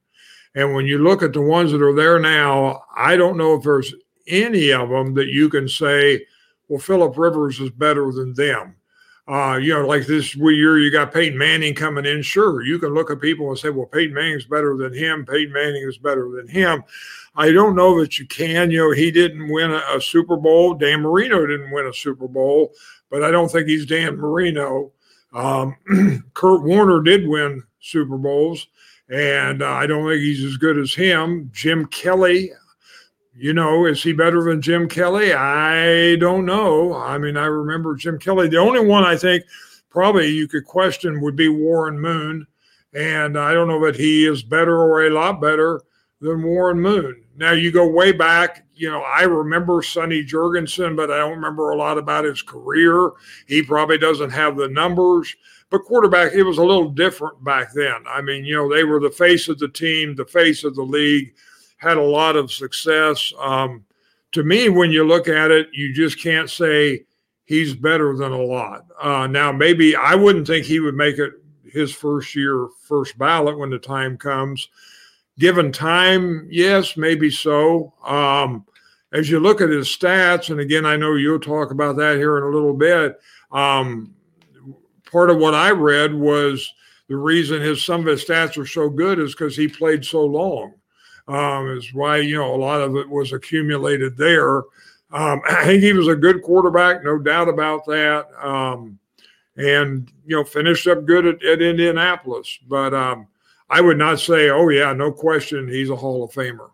And 0.54 0.76
when 0.76 0.86
you 0.86 1.00
look 1.00 1.24
at 1.24 1.34
the 1.34 1.42
ones 1.42 1.72
that 1.72 1.82
are 1.82 1.96
there 1.96 2.20
now, 2.20 2.84
I 2.96 3.16
don't 3.16 3.38
know 3.38 3.56
if 3.56 3.64
there's 3.64 3.94
any 4.28 4.72
of 4.72 4.90
them 4.90 5.14
that 5.16 5.28
you 5.28 5.50
can 5.50 5.68
say, 5.68 6.26
well, 6.68 6.80
Philip 6.80 7.18
Rivers 7.18 7.60
is 7.60 7.70
better 7.72 8.12
than 8.12 8.34
them. 8.34 8.76
Uh, 9.28 9.58
you 9.60 9.74
know, 9.74 9.88
like 9.88 10.06
this 10.06 10.36
year, 10.36 10.78
you 10.78 10.92
got 10.92 11.12
Peyton 11.12 11.38
Manning 11.38 11.74
coming 11.74 12.06
in. 12.06 12.22
Sure, 12.22 12.62
you 12.62 12.78
can 12.78 12.94
look 12.94 13.10
at 13.10 13.20
people 13.20 13.50
and 13.50 13.58
say, 13.58 13.70
well, 13.70 13.88
Peyton 13.88 14.14
Manning's 14.14 14.46
better 14.46 14.78
than 14.78 14.94
him. 14.94 15.26
Peyton 15.26 15.52
Manning 15.52 15.82
is 15.82 15.98
better 15.98 16.30
than 16.30 16.48
him. 16.48 16.84
I 17.36 17.52
don't 17.52 17.76
know 17.76 18.00
that 18.00 18.20
you 18.20 18.28
can. 18.28 18.70
You 18.70 18.78
know, 18.78 18.92
he 18.92 19.10
didn't 19.10 19.50
win 19.50 19.72
a, 19.72 19.82
a 19.96 20.02
Super 20.02 20.38
Bowl. 20.38 20.76
Dan 20.76 21.02
Marino 21.02 21.46
didn't 21.46 21.72
win 21.72 21.88
a 21.88 21.94
Super 21.94 22.28
Bowl, 22.28 22.74
but 23.10 23.24
I 23.24 23.32
don't 23.32 23.52
think 23.52 23.68
he's 23.68 23.88
Dan 23.88 24.16
Marino. 24.16 24.92
Um, 25.34 25.76
Kurt 26.36 26.62
Warner 26.62 27.02
did 27.02 27.28
win 27.28 27.64
Super 27.80 28.18
Bowls, 28.18 28.68
and 29.10 29.64
uh, 29.64 29.72
I 29.72 29.88
don't 29.88 30.08
think 30.08 30.22
he's 30.22 30.44
as 30.44 30.58
good 30.58 30.78
as 30.78 30.94
him. 30.94 31.50
Jim 31.52 31.88
Kelly, 31.88 32.52
you 33.38 33.54
know, 33.54 33.86
is 33.86 34.02
he 34.02 34.14
better 34.14 34.42
than 34.44 34.62
Jim 34.62 34.88
Kelly? 34.88 35.34
I 35.34 36.16
don't 36.16 36.46
know. 36.46 36.96
I 36.96 37.18
mean, 37.18 37.36
I 37.36 37.46
remember 37.46 37.96
Jim 37.96 38.18
Kelly. 38.18 38.48
The 38.48 38.58
only 38.58 38.80
one 38.80 39.04
I 39.04 39.18
think 39.18 39.44
probably 39.90 40.28
you 40.28 40.48
could 40.48 40.66
question 40.66 41.22
would 41.22 41.36
be 41.36 41.50
Warren 41.50 42.00
Moon. 42.00 42.48
And 42.94 43.38
I 43.38 43.54
don't 43.54 43.68
know 43.68 43.84
that 43.86 43.98
he 43.98 44.26
is 44.26 44.42
better 44.42 44.78
or 44.78 45.06
a 45.06 45.10
lot 45.10 45.42
better 45.42 45.82
than 46.22 46.44
Warren 46.44 46.80
Moon. 46.80 47.24
Now, 47.36 47.52
you 47.52 47.72
go 47.72 47.86
way 47.86 48.14
back, 48.14 48.66
you 48.74 48.90
know, 48.90 49.02
I 49.02 49.24
remember 49.24 49.82
Sonny 49.82 50.24
Jurgensen, 50.24 50.96
but 50.96 51.12
I 51.12 51.18
don't 51.18 51.36
remember 51.36 51.72
a 51.72 51.78
lot 51.78 51.98
about 51.98 52.24
his 52.24 52.42
career. 52.42 53.12
He 53.48 53.62
probably 53.62 53.98
doesn't 53.98 54.30
have 54.30 54.56
the 54.56 54.70
numbers. 54.70 55.36
But 55.70 55.84
quarterback, 55.84 56.32
it 56.34 56.44
was 56.44 56.58
a 56.58 56.64
little 56.64 56.90
different 56.90 57.44
back 57.44 57.74
then. 57.74 58.06
I 58.08 58.22
mean, 58.22 58.46
you 58.46 58.56
know, 58.56 58.74
they 58.74 58.86
were 58.86 59.02
the 59.02 59.10
face 59.10 59.50
of 59.50 59.60
the 59.60 59.68
team, 59.68 60.16
the 60.16 60.26
face 60.26 60.64
of 60.64 60.76
the 60.76 60.84
league 60.84 61.34
had 61.86 61.98
a 61.98 62.02
lot 62.02 62.36
of 62.36 62.52
success. 62.52 63.32
Um, 63.40 63.86
to 64.32 64.44
me, 64.44 64.70
when 64.70 64.92
you 64.92 65.06
look 65.06 65.28
at 65.28 65.52
it, 65.52 65.70
you 65.72 65.94
just 65.94 66.20
can't 66.22 66.50
say 66.50 67.06
he's 67.46 67.76
better 67.76 68.18
than 68.18 68.32
a 68.32 68.42
lot. 68.42 68.86
Uh, 69.00 69.28
now, 69.28 69.52
maybe 69.52 69.96
I 69.96 70.16
wouldn't 70.16 70.48
think 70.48 70.66
he 70.66 70.80
would 70.80 70.96
make 70.96 71.20
it 71.20 71.34
his 71.64 71.94
first 71.94 72.36
year, 72.36 72.68
first 72.88 73.18
ballot 73.20 73.60
when 73.60 73.70
the 73.70 73.78
time 73.78 74.18
comes. 74.18 74.68
Given 75.38 75.72
time, 75.72 76.48
yes, 76.50 76.98
maybe 76.98 77.30
so. 77.30 77.94
Um, 78.04 78.66
as 79.14 79.30
you 79.30 79.40
look 79.40 79.62
at 79.62 79.70
his 79.70 79.88
stats, 79.88 80.50
and 80.50 80.60
again, 80.60 80.86
I 80.86 80.98
know 80.98 81.14
you'll 81.14 81.40
talk 81.40 81.70
about 81.70 81.98
that 81.98 82.18
here 82.18 82.38
in 82.38 82.44
a 82.44 82.50
little 82.50 82.74
bit. 82.74 83.20
Um, 83.52 84.16
part 85.12 85.30
of 85.30 85.38
what 85.38 85.54
I 85.54 85.70
read 85.70 86.14
was 86.16 86.74
the 87.10 87.16
reason 87.16 87.62
his 87.62 87.84
some 87.84 88.02
of 88.02 88.08
his 88.08 88.26
stats 88.26 88.58
are 88.58 88.66
so 88.66 88.90
good 88.90 89.20
is 89.20 89.36
because 89.36 89.56
he 89.56 89.68
played 89.68 90.04
so 90.04 90.26
long 90.26 90.74
um, 91.28 91.78
is 91.78 91.94
why 91.94 92.18
you 92.18 92.36
know 92.36 92.54
a 92.54 92.58
lot 92.58 92.82
of 92.82 92.96
it 92.96 93.10
was 93.10 93.34
accumulated 93.34 94.18
there. 94.18 94.60
Um, 95.12 95.42
I 95.50 95.66
think 95.66 95.84
he 95.84 95.94
was 95.94 96.08
a 96.08 96.16
good 96.16 96.42
quarterback, 96.42 97.04
no 97.04 97.18
doubt 97.18 97.50
about 97.50 97.86
that, 97.86 98.28
um, 98.42 99.00
and 99.58 100.12
you 100.26 100.36
know 100.36 100.44
finished 100.44 100.88
up 100.88 101.06
good 101.06 101.26
at, 101.26 101.44
at 101.44 101.62
Indianapolis. 101.62 102.60
But 102.68 102.94
um, 102.94 103.28
I 103.70 103.82
would 103.82 103.98
not 103.98 104.20
say, 104.20 104.50
oh 104.50 104.70
yeah, 104.70 104.94
no 104.94 105.12
question, 105.12 105.68
he's 105.68 105.90
a 105.90 105.96
Hall 105.96 106.24
of 106.24 106.32
Famer. 106.32 106.70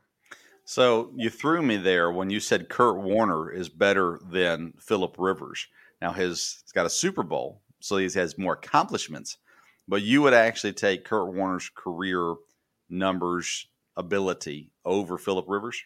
So 0.66 1.12
you 1.16 1.30
threw 1.30 1.62
me 1.62 1.78
there 1.78 2.12
when 2.12 2.30
you 2.30 2.40
said 2.40 2.70
Kurt 2.70 2.98
Warner 2.98 3.52
is 3.52 3.68
better 3.68 4.20
than 4.30 4.74
Philip 4.80 5.16
Rivers. 5.18 5.68
Now 6.02 6.12
his 6.12 6.62
he's 6.64 6.72
got 6.72 6.86
a 6.86 6.90
Super 6.90 7.24
Bowl, 7.24 7.62
so 7.80 7.98
he 7.98 8.10
has 8.10 8.38
more 8.38 8.54
accomplishments. 8.54 9.38
But 9.88 10.04
you 10.04 10.22
would 10.22 10.34
actually 10.34 10.74
take 10.74 11.04
Kurt 11.04 11.34
Warner's 11.34 11.70
career 11.76 12.36
numbers, 12.90 13.68
ability 13.98 14.72
over 14.86 15.18
Philip 15.18 15.46
Rivers? 15.48 15.82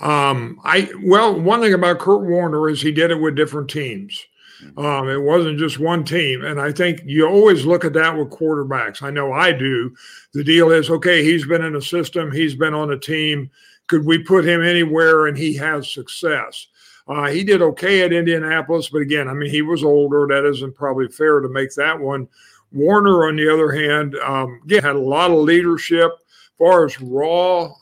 Um, 0.00 0.60
I 0.64 0.90
well, 1.02 1.38
one 1.38 1.60
thing 1.60 1.74
about 1.74 1.98
Kurt 1.98 2.22
Warner 2.22 2.68
is 2.68 2.80
he 2.80 2.92
did 2.92 3.10
it 3.10 3.20
with 3.20 3.36
different 3.36 3.68
teams. 3.68 4.24
Mm-hmm. 4.64 4.78
Um, 4.78 5.08
it 5.08 5.20
wasn't 5.20 5.58
just 5.58 5.78
one 5.78 6.04
team, 6.04 6.44
and 6.44 6.60
I 6.60 6.72
think 6.72 7.02
you 7.04 7.26
always 7.26 7.64
look 7.66 7.84
at 7.84 7.92
that 7.94 8.16
with 8.16 8.30
quarterbacks. 8.30 9.02
I 9.02 9.10
know 9.10 9.32
I 9.32 9.52
do. 9.52 9.94
The 10.34 10.44
deal 10.44 10.70
is 10.70 10.90
okay. 10.90 11.24
He's 11.24 11.46
been 11.46 11.62
in 11.62 11.76
a 11.76 11.82
system. 11.82 12.30
He's 12.30 12.54
been 12.54 12.74
on 12.74 12.92
a 12.92 12.98
team. 12.98 13.50
Could 13.88 14.04
we 14.04 14.18
put 14.18 14.46
him 14.46 14.62
anywhere 14.62 15.26
and 15.26 15.36
he 15.36 15.54
has 15.56 15.92
success? 15.92 16.68
Uh, 17.08 17.28
he 17.28 17.42
did 17.42 17.60
okay 17.60 18.02
at 18.02 18.12
Indianapolis, 18.12 18.88
but 18.88 19.02
again, 19.02 19.28
I 19.28 19.34
mean, 19.34 19.50
he 19.50 19.62
was 19.62 19.82
older. 19.82 20.26
That 20.28 20.48
isn't 20.48 20.76
probably 20.76 21.08
fair 21.08 21.40
to 21.40 21.48
make 21.48 21.74
that 21.74 21.98
one. 21.98 22.28
Warner, 22.72 23.26
on 23.26 23.36
the 23.36 23.52
other 23.52 23.72
hand, 23.72 24.14
um, 24.16 24.60
again, 24.64 24.82
had 24.82 24.96
a 24.96 25.00
lot 25.00 25.30
of 25.30 25.38
leadership. 25.38 26.12
Far 26.58 26.84
as 26.84 27.00
raw 27.00 27.72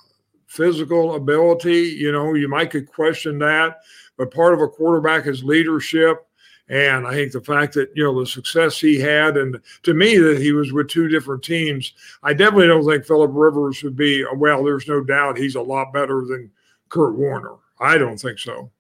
physical 0.46 1.14
ability, 1.14 1.82
you 1.98 2.10
know, 2.12 2.34
you 2.34 2.48
might 2.48 2.70
could 2.70 2.90
question 2.90 3.38
that, 3.38 3.78
but 4.16 4.32
part 4.32 4.54
of 4.54 4.60
a 4.60 4.68
quarterback 4.68 5.26
is 5.26 5.44
leadership. 5.44 6.26
And 6.68 7.06
I 7.06 7.14
think 7.14 7.32
the 7.32 7.40
fact 7.40 7.74
that, 7.74 7.90
you 7.96 8.04
know, 8.04 8.18
the 8.18 8.26
success 8.26 8.78
he 8.78 8.98
had, 8.98 9.36
and 9.36 9.60
to 9.82 9.92
me, 9.92 10.18
that 10.18 10.38
he 10.38 10.52
was 10.52 10.72
with 10.72 10.88
two 10.88 11.08
different 11.08 11.42
teams, 11.42 11.94
I 12.22 12.32
definitely 12.32 12.68
don't 12.68 12.86
think 12.86 13.04
Philip 13.04 13.32
Rivers 13.34 13.82
would 13.82 13.96
be, 13.96 14.24
well, 14.36 14.62
there's 14.62 14.86
no 14.86 15.02
doubt 15.02 15.36
he's 15.36 15.56
a 15.56 15.60
lot 15.60 15.92
better 15.92 16.24
than 16.24 16.50
Kurt 16.88 17.16
Warner. 17.16 17.56
I 17.80 17.98
don't 17.98 18.18
think 18.18 18.38
so. 18.38 18.70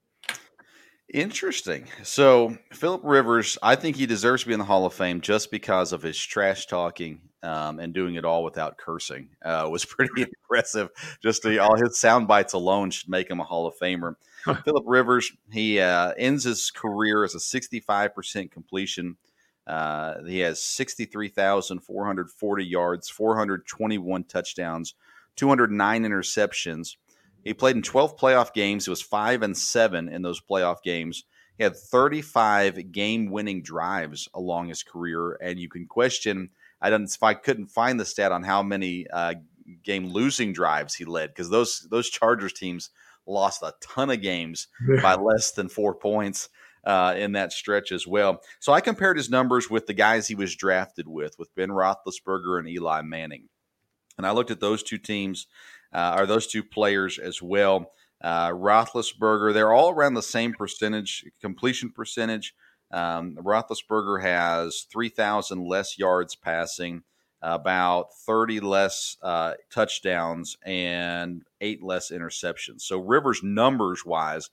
Interesting. 1.12 1.86
So 2.04 2.56
Philip 2.72 3.00
Rivers, 3.02 3.58
I 3.62 3.74
think 3.74 3.96
he 3.96 4.06
deserves 4.06 4.42
to 4.42 4.48
be 4.48 4.52
in 4.52 4.60
the 4.60 4.64
Hall 4.64 4.86
of 4.86 4.94
Fame 4.94 5.20
just 5.20 5.50
because 5.50 5.92
of 5.92 6.02
his 6.02 6.16
trash 6.16 6.66
talking 6.66 7.20
um, 7.42 7.80
and 7.80 7.92
doing 7.92 8.14
it 8.14 8.24
all 8.24 8.44
without 8.44 8.78
cursing. 8.78 9.30
Uh, 9.44 9.68
was 9.70 9.84
pretty 9.96 10.22
impressive. 10.22 10.90
Just 11.20 11.42
the, 11.42 11.58
all 11.58 11.76
his 11.76 11.98
sound 11.98 12.28
bites 12.28 12.52
alone 12.52 12.92
should 12.92 13.08
make 13.08 13.28
him 13.28 13.40
a 13.40 13.44
Hall 13.44 13.66
of 13.66 13.76
Famer. 13.76 14.14
Philip 14.64 14.84
Rivers, 14.86 15.32
he 15.50 15.80
uh, 15.80 16.12
ends 16.16 16.44
his 16.44 16.70
career 16.70 17.24
as 17.24 17.34
a 17.34 17.38
65% 17.38 18.52
completion. 18.52 19.16
Uh, 19.66 20.22
he 20.24 20.38
has 20.38 20.62
63,440 20.62 22.64
yards, 22.64 23.10
421 23.10 24.24
touchdowns, 24.24 24.94
209 25.36 26.04
interceptions. 26.04 26.96
He 27.44 27.54
played 27.54 27.76
in 27.76 27.82
12 27.82 28.16
playoff 28.16 28.52
games. 28.52 28.84
He 28.84 28.90
was 28.90 29.02
five 29.02 29.42
and 29.42 29.56
seven 29.56 30.08
in 30.08 30.22
those 30.22 30.40
playoff 30.40 30.82
games. 30.82 31.24
He 31.56 31.64
had 31.64 31.76
35 31.76 32.90
game-winning 32.90 33.62
drives 33.62 34.28
along 34.34 34.68
his 34.68 34.82
career, 34.82 35.38
and 35.42 35.58
you 35.58 35.68
can 35.68 35.86
question. 35.86 36.50
I 36.80 36.88
don't. 36.88 37.04
If 37.04 37.22
I 37.22 37.34
couldn't 37.34 37.66
find 37.66 38.00
the 38.00 38.06
stat 38.06 38.32
on 38.32 38.42
how 38.42 38.62
many 38.62 39.06
uh, 39.12 39.34
game-losing 39.84 40.54
drives 40.54 40.94
he 40.94 41.04
led, 41.04 41.28
because 41.28 41.50
those 41.50 41.86
those 41.90 42.08
Chargers 42.08 42.54
teams 42.54 42.88
lost 43.26 43.62
a 43.62 43.74
ton 43.82 44.08
of 44.08 44.22
games 44.22 44.68
by 45.02 45.14
less 45.16 45.52
than 45.52 45.68
four 45.68 45.94
points 45.94 46.48
uh, 46.84 47.14
in 47.18 47.32
that 47.32 47.52
stretch 47.52 47.92
as 47.92 48.06
well. 48.06 48.40
So 48.58 48.72
I 48.72 48.80
compared 48.80 49.18
his 49.18 49.28
numbers 49.28 49.68
with 49.68 49.86
the 49.86 49.92
guys 49.92 50.26
he 50.26 50.34
was 50.34 50.56
drafted 50.56 51.06
with, 51.06 51.38
with 51.38 51.54
Ben 51.54 51.68
Roethlisberger 51.68 52.58
and 52.58 52.68
Eli 52.68 53.02
Manning, 53.02 53.50
and 54.16 54.26
I 54.26 54.30
looked 54.30 54.50
at 54.50 54.60
those 54.60 54.82
two 54.82 54.96
teams 54.98 55.46
are 55.98 56.26
those 56.26 56.46
two 56.46 56.62
players 56.62 57.18
as 57.18 57.42
well. 57.42 57.92
Uh, 58.22 58.50
Roethlisberger, 58.50 59.54
they're 59.54 59.72
all 59.72 59.90
around 59.90 60.14
the 60.14 60.22
same 60.22 60.52
percentage, 60.52 61.24
completion 61.40 61.90
percentage. 61.90 62.54
Um, 62.90 63.36
Roethlisberger 63.36 64.22
has 64.22 64.86
3,000 64.92 65.64
less 65.64 65.98
yards 65.98 66.34
passing, 66.34 67.02
about 67.40 68.12
30 68.26 68.60
less 68.60 69.16
uh, 69.22 69.54
touchdowns, 69.70 70.56
and 70.64 71.42
eight 71.60 71.82
less 71.82 72.10
interceptions. 72.10 72.82
So 72.82 72.98
Rivers' 72.98 73.42
numbers 73.42 74.04
wise 74.04 74.50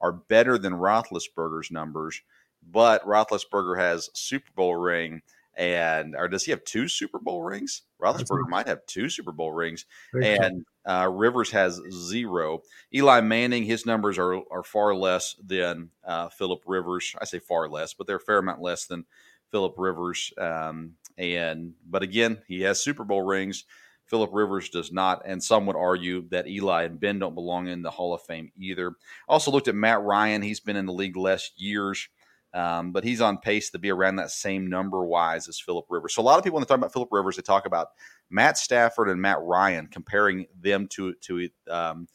are 0.00 0.12
better 0.12 0.56
than 0.56 0.72
Roethlisberger's 0.74 1.70
numbers, 1.70 2.22
but 2.62 3.04
Roethlisberger 3.04 3.78
has 3.78 4.08
Super 4.14 4.50
Bowl 4.54 4.76
ring 4.76 5.20
and 5.56 6.14
or 6.16 6.28
does 6.28 6.44
he 6.44 6.50
have 6.52 6.64
two 6.64 6.88
Super 6.88 7.18
Bowl 7.18 7.42
rings? 7.42 7.82
Roethlisberger 8.00 8.48
might 8.48 8.66
have 8.66 8.86
two 8.86 9.08
Super 9.08 9.32
Bowl 9.32 9.52
rings, 9.52 9.84
and 10.22 10.64
uh, 10.86 11.08
Rivers 11.12 11.50
has 11.50 11.80
zero. 11.92 12.62
Eli 12.94 13.20
Manning, 13.20 13.64
his 13.64 13.84
numbers 13.84 14.18
are 14.18 14.40
are 14.50 14.62
far 14.62 14.94
less 14.94 15.36
than 15.44 15.90
uh, 16.04 16.28
Philip 16.28 16.62
Rivers. 16.66 17.14
I 17.20 17.24
say 17.24 17.40
far 17.40 17.68
less, 17.68 17.94
but 17.94 18.06
they're 18.06 18.16
a 18.16 18.20
fair 18.20 18.38
amount 18.38 18.62
less 18.62 18.86
than 18.86 19.04
Philip 19.50 19.74
Rivers. 19.76 20.32
Um, 20.38 20.94
and 21.18 21.74
but 21.88 22.02
again, 22.02 22.38
he 22.48 22.62
has 22.62 22.82
Super 22.82 23.04
Bowl 23.04 23.22
rings. 23.22 23.64
Philip 24.06 24.30
Rivers 24.32 24.70
does 24.70 24.90
not, 24.90 25.22
and 25.24 25.42
some 25.42 25.66
would 25.66 25.76
argue 25.76 26.28
that 26.30 26.48
Eli 26.48 26.82
and 26.82 26.98
Ben 26.98 27.20
don't 27.20 27.34
belong 27.34 27.68
in 27.68 27.82
the 27.82 27.92
Hall 27.92 28.12
of 28.12 28.22
Fame 28.22 28.50
either. 28.56 28.94
Also 29.28 29.52
looked 29.52 29.68
at 29.68 29.74
Matt 29.74 30.02
Ryan; 30.02 30.42
he's 30.42 30.58
been 30.58 30.76
in 30.76 30.86
the 30.86 30.92
league 30.92 31.16
less 31.16 31.52
years. 31.56 32.08
Um, 32.52 32.90
but 32.90 33.04
he's 33.04 33.20
on 33.20 33.38
pace 33.38 33.70
to 33.70 33.78
be 33.78 33.90
around 33.90 34.16
that 34.16 34.30
same 34.30 34.68
number 34.68 35.04
wise 35.04 35.48
as 35.48 35.60
Philip 35.60 35.86
Rivers. 35.88 36.14
So 36.14 36.22
a 36.22 36.24
lot 36.24 36.38
of 36.38 36.44
people 36.44 36.56
when 36.56 36.62
they 36.62 36.66
talk 36.66 36.78
about 36.78 36.92
Philip 36.92 37.10
Rivers, 37.12 37.36
they 37.36 37.42
talk 37.42 37.66
about 37.66 37.88
Matt 38.28 38.58
Stafford 38.58 39.08
and 39.08 39.22
Matt 39.22 39.38
Ryan, 39.40 39.86
comparing 39.86 40.46
them 40.60 40.88
to 40.88 41.14
to 41.14 41.48
um, 41.68 42.08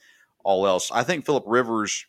all 0.43 0.67
else. 0.67 0.91
I 0.91 1.03
think 1.03 1.25
Philip 1.25 1.45
Rivers 1.47 2.05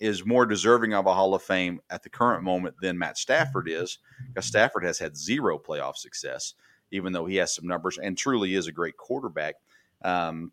is 0.00 0.24
more 0.24 0.46
deserving 0.46 0.94
of 0.94 1.06
a 1.06 1.14
Hall 1.14 1.34
of 1.34 1.42
Fame 1.42 1.80
at 1.90 2.02
the 2.02 2.08
current 2.08 2.42
moment 2.42 2.76
than 2.80 2.96
Matt 2.96 3.18
Stafford 3.18 3.68
is, 3.68 3.98
because 4.28 4.46
Stafford 4.46 4.84
has 4.84 4.98
had 4.98 5.16
zero 5.16 5.58
playoff 5.58 5.96
success, 5.96 6.54
even 6.90 7.12
though 7.12 7.26
he 7.26 7.36
has 7.36 7.54
some 7.54 7.66
numbers 7.66 7.98
and 7.98 8.16
truly 8.16 8.54
is 8.54 8.66
a 8.66 8.72
great 8.72 8.96
quarterback. 8.96 9.56
Um, 10.02 10.52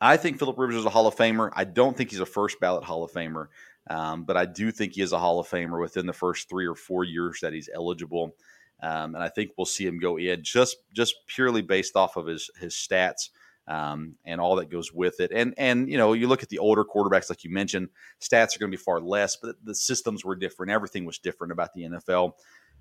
I 0.00 0.16
think 0.16 0.38
Philip 0.38 0.58
Rivers 0.58 0.76
is 0.76 0.84
a 0.84 0.90
Hall 0.90 1.06
of 1.06 1.16
Famer. 1.16 1.50
I 1.54 1.64
don't 1.64 1.96
think 1.96 2.10
he's 2.10 2.20
a 2.20 2.26
first 2.26 2.60
ballot 2.60 2.84
Hall 2.84 3.02
of 3.02 3.12
Famer. 3.12 3.48
Um, 3.88 4.24
but 4.24 4.36
I 4.36 4.46
do 4.46 4.70
think 4.70 4.94
he 4.94 5.02
is 5.02 5.12
a 5.12 5.18
Hall 5.18 5.38
of 5.38 5.48
Famer 5.48 5.80
within 5.80 6.06
the 6.06 6.12
first 6.12 6.48
three 6.48 6.66
or 6.66 6.74
four 6.74 7.04
years 7.04 7.40
that 7.40 7.52
he's 7.52 7.70
eligible. 7.72 8.34
Um, 8.82 9.14
and 9.14 9.22
I 9.22 9.28
think 9.28 9.52
we'll 9.56 9.64
see 9.64 9.86
him 9.86 9.98
go 9.98 10.18
in 10.18 10.42
just 10.42 10.76
just 10.92 11.14
purely 11.26 11.62
based 11.62 11.96
off 11.96 12.16
of 12.16 12.26
his 12.26 12.50
his 12.58 12.74
stats 12.74 13.30
um, 13.68 14.14
and 14.24 14.40
all 14.40 14.56
that 14.56 14.70
goes 14.70 14.92
with 14.92 15.20
it. 15.20 15.32
And 15.32 15.54
and 15.56 15.90
you 15.90 15.96
know 15.96 16.12
you 16.12 16.28
look 16.28 16.42
at 16.42 16.48
the 16.48 16.58
older 16.58 16.84
quarterbacks 16.84 17.30
like 17.30 17.44
you 17.44 17.50
mentioned, 17.50 17.88
stats 18.20 18.54
are 18.54 18.58
going 18.58 18.70
to 18.70 18.76
be 18.76 18.82
far 18.82 19.00
less, 19.00 19.36
but 19.36 19.56
the 19.64 19.74
systems 19.74 20.24
were 20.24 20.36
different. 20.36 20.72
Everything 20.72 21.04
was 21.04 21.18
different 21.18 21.52
about 21.52 21.72
the 21.72 21.82
NFL 21.82 22.32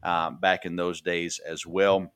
um, 0.03 0.39
back 0.39 0.65
in 0.65 0.75
those 0.75 1.01
days 1.01 1.39
as 1.39 1.65
well. 1.65 2.11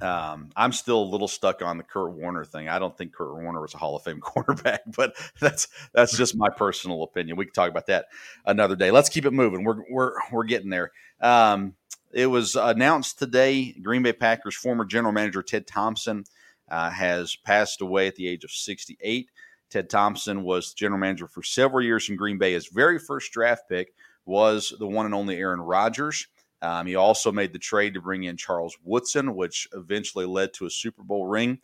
Um, 0.00 0.50
I'm 0.56 0.72
still 0.72 1.02
a 1.02 1.04
little 1.04 1.28
stuck 1.28 1.62
on 1.62 1.78
the 1.78 1.84
Kurt 1.84 2.12
Warner 2.12 2.44
thing. 2.44 2.68
I 2.68 2.78
don't 2.78 2.96
think 2.96 3.14
Kurt 3.14 3.34
Warner 3.34 3.60
was 3.60 3.74
a 3.74 3.78
Hall 3.78 3.96
of 3.96 4.02
Fame 4.02 4.20
quarterback, 4.22 4.82
but 4.96 5.14
that's 5.40 5.68
that's 5.92 6.16
just 6.16 6.36
my 6.36 6.48
personal 6.50 7.02
opinion. 7.02 7.36
We 7.36 7.46
can 7.46 7.54
talk 7.54 7.70
about 7.70 7.86
that 7.86 8.06
another 8.44 8.76
day. 8.76 8.90
Let's 8.90 9.08
keep 9.08 9.24
it 9.24 9.32
moving. 9.32 9.64
We're 9.64 9.82
we're 9.90 10.12
we're 10.32 10.44
getting 10.44 10.70
there. 10.70 10.90
Um, 11.20 11.74
it 12.12 12.26
was 12.26 12.54
announced 12.54 13.18
today. 13.18 13.72
Green 13.72 14.02
Bay 14.02 14.12
Packers 14.12 14.56
former 14.56 14.84
general 14.84 15.12
manager 15.12 15.42
Ted 15.42 15.66
Thompson 15.66 16.24
uh, 16.68 16.90
has 16.90 17.36
passed 17.36 17.80
away 17.80 18.06
at 18.06 18.16
the 18.16 18.28
age 18.28 18.44
of 18.44 18.50
68. 18.50 19.30
Ted 19.70 19.90
Thompson 19.90 20.42
was 20.42 20.72
general 20.72 21.00
manager 21.00 21.26
for 21.26 21.42
several 21.42 21.84
years 21.84 22.08
in 22.08 22.16
Green 22.16 22.38
Bay. 22.38 22.52
His 22.52 22.68
very 22.68 22.98
first 22.98 23.32
draft 23.32 23.68
pick 23.68 23.92
was 24.24 24.72
the 24.78 24.86
one 24.86 25.06
and 25.06 25.14
only 25.14 25.36
Aaron 25.36 25.60
Rodgers. 25.60 26.28
Um, 26.64 26.86
he 26.86 26.96
also 26.96 27.30
made 27.30 27.52
the 27.52 27.58
trade 27.58 27.92
to 27.94 28.00
bring 28.00 28.24
in 28.24 28.38
Charles 28.38 28.78
Woodson, 28.82 29.36
which 29.36 29.68
eventually 29.74 30.24
led 30.24 30.54
to 30.54 30.64
a 30.64 30.70
Super 30.70 31.02
Bowl 31.02 31.26
ring. 31.26 31.58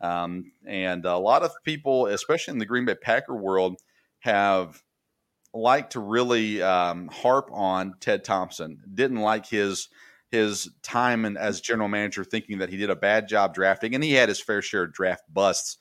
Um, 0.00 0.52
and 0.66 1.04
a 1.04 1.18
lot 1.18 1.42
of 1.42 1.52
people, 1.62 2.06
especially 2.06 2.52
in 2.52 2.58
the 2.58 2.64
Green 2.64 2.86
Bay 2.86 2.94
Packer 2.94 3.36
world, 3.36 3.76
have 4.20 4.82
liked 5.52 5.92
to 5.92 6.00
really 6.00 6.62
um, 6.62 7.08
harp 7.08 7.50
on 7.52 7.96
Ted 8.00 8.24
Thompson. 8.24 8.80
Didn't 8.92 9.20
like 9.20 9.46
his 9.46 9.88
his 10.30 10.70
time 10.82 11.24
and 11.24 11.36
as 11.38 11.60
general 11.60 11.88
manager, 11.88 12.24
thinking 12.24 12.58
that 12.58 12.70
he 12.70 12.78
did 12.78 12.90
a 12.90 12.96
bad 12.96 13.28
job 13.28 13.54
drafting, 13.54 13.94
and 13.94 14.02
he 14.02 14.12
had 14.14 14.30
his 14.30 14.40
fair 14.40 14.62
share 14.62 14.84
of 14.84 14.92
draft 14.92 15.22
busts. 15.32 15.76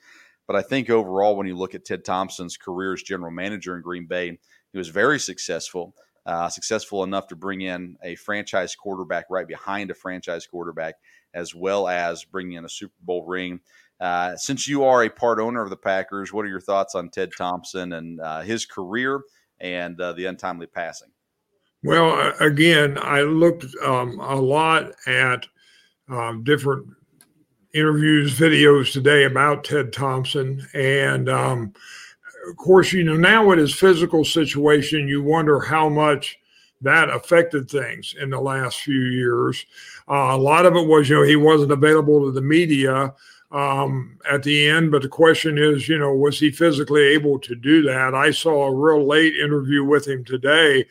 But 0.47 0.57
I 0.57 0.61
think 0.61 0.89
overall, 0.89 1.37
when 1.37 1.47
you 1.47 1.55
look 1.55 1.75
at 1.75 1.85
Ted 1.85 2.03
Thompson's 2.03 2.57
career 2.57 2.93
as 2.93 3.01
general 3.01 3.31
manager 3.31 3.75
in 3.75 3.81
Green 3.81 4.05
Bay, 4.05 4.37
he 4.71 4.77
was 4.77 4.89
very 4.89 5.17
successful 5.17 5.95
uh, 6.25 6.49
successful 6.49 7.03
enough 7.03 7.27
to 7.27 7.35
bring 7.35 7.61
in 7.61 7.97
a 8.03 8.15
franchise 8.15 8.75
quarterback 8.75 9.25
right 9.29 9.47
behind 9.47 9.91
a 9.91 9.93
franchise 9.93 10.47
quarterback, 10.47 10.95
as 11.33 11.53
well 11.53 11.87
as 11.87 12.23
bringing 12.23 12.53
in 12.53 12.65
a 12.65 12.69
Super 12.69 12.95
Bowl 13.01 13.25
ring. 13.25 13.59
Uh, 13.99 14.35
since 14.35 14.67
you 14.67 14.83
are 14.83 15.03
a 15.03 15.09
part 15.09 15.39
owner 15.39 15.61
of 15.61 15.69
the 15.69 15.77
Packers, 15.77 16.33
what 16.33 16.45
are 16.45 16.49
your 16.49 16.59
thoughts 16.59 16.95
on 16.95 17.09
Ted 17.09 17.31
Thompson 17.37 17.93
and 17.93 18.19
uh, 18.19 18.41
his 18.41 18.65
career 18.65 19.21
and 19.59 19.99
uh, 20.01 20.13
the 20.13 20.25
untimely 20.25 20.67
passing? 20.67 21.09
Well, 21.83 22.33
again, 22.39 22.97
I 22.99 23.21
looked 23.21 23.65
um, 23.83 24.19
a 24.19 24.35
lot 24.35 24.91
at 25.05 25.45
um, 26.09 26.43
different 26.43 26.87
interviews, 27.73 28.37
videos 28.39 28.91
today 28.91 29.25
about 29.25 29.63
Ted 29.63 29.93
Thompson, 29.93 30.65
and 30.73 31.29
um, 31.29 31.73
of 32.49 32.57
course, 32.57 32.93
you 32.93 33.03
know, 33.03 33.15
now 33.17 33.45
with 33.47 33.59
his 33.59 33.73
physical 33.73 34.23
situation, 34.25 35.07
you 35.07 35.21
wonder 35.23 35.59
how 35.59 35.89
much 35.89 36.37
that 36.81 37.09
affected 37.09 37.69
things 37.69 38.15
in 38.19 38.29
the 38.29 38.39
last 38.39 38.81
few 38.81 39.01
years. 39.01 39.65
Uh, 40.07 40.29
a 40.31 40.37
lot 40.37 40.65
of 40.65 40.75
it 40.75 40.87
was, 40.87 41.09
you 41.09 41.15
know, 41.15 41.23
he 41.23 41.35
wasn't 41.35 41.71
available 41.71 42.25
to 42.25 42.31
the 42.31 42.41
media. 42.41 43.13
um, 43.51 44.17
at 44.29 44.43
the 44.43 44.67
end. 44.67 44.91
But 44.91 45.01
the 45.01 45.09
question 45.09 45.57
is, 45.57 45.87
you 45.87 45.97
know, 45.97 46.13
was 46.13 46.39
he 46.39 46.51
physically 46.51 47.01
able 47.01 47.39
to 47.39 47.55
do 47.55 47.81
that? 47.83 48.13
I 48.13 48.31
saw 48.31 48.65
a 48.65 48.75
real 48.75 49.05
late 49.05 49.35
interview 49.35 49.83
with 49.83 50.07
him 50.07 50.23
today, 50.23 50.85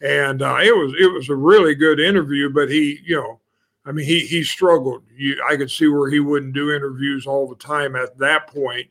and 0.00 0.42
uh, 0.42 0.58
it 0.62 0.76
was 0.76 0.94
it 0.98 1.12
was 1.12 1.28
a 1.28 1.34
really 1.36 1.74
good 1.74 2.00
interview. 2.00 2.50
But 2.50 2.70
he, 2.70 3.00
you 3.04 3.16
know, 3.16 3.40
I 3.84 3.92
mean, 3.92 4.06
he 4.06 4.20
he 4.20 4.42
struggled. 4.42 5.04
You, 5.16 5.42
I 5.48 5.56
could 5.56 5.70
see 5.70 5.88
where 5.88 6.10
he 6.10 6.20
wouldn't 6.20 6.54
do 6.54 6.74
interviews 6.74 7.26
all 7.26 7.48
the 7.48 7.56
time 7.56 7.94
at 7.94 8.18
that 8.18 8.48
point. 8.48 8.88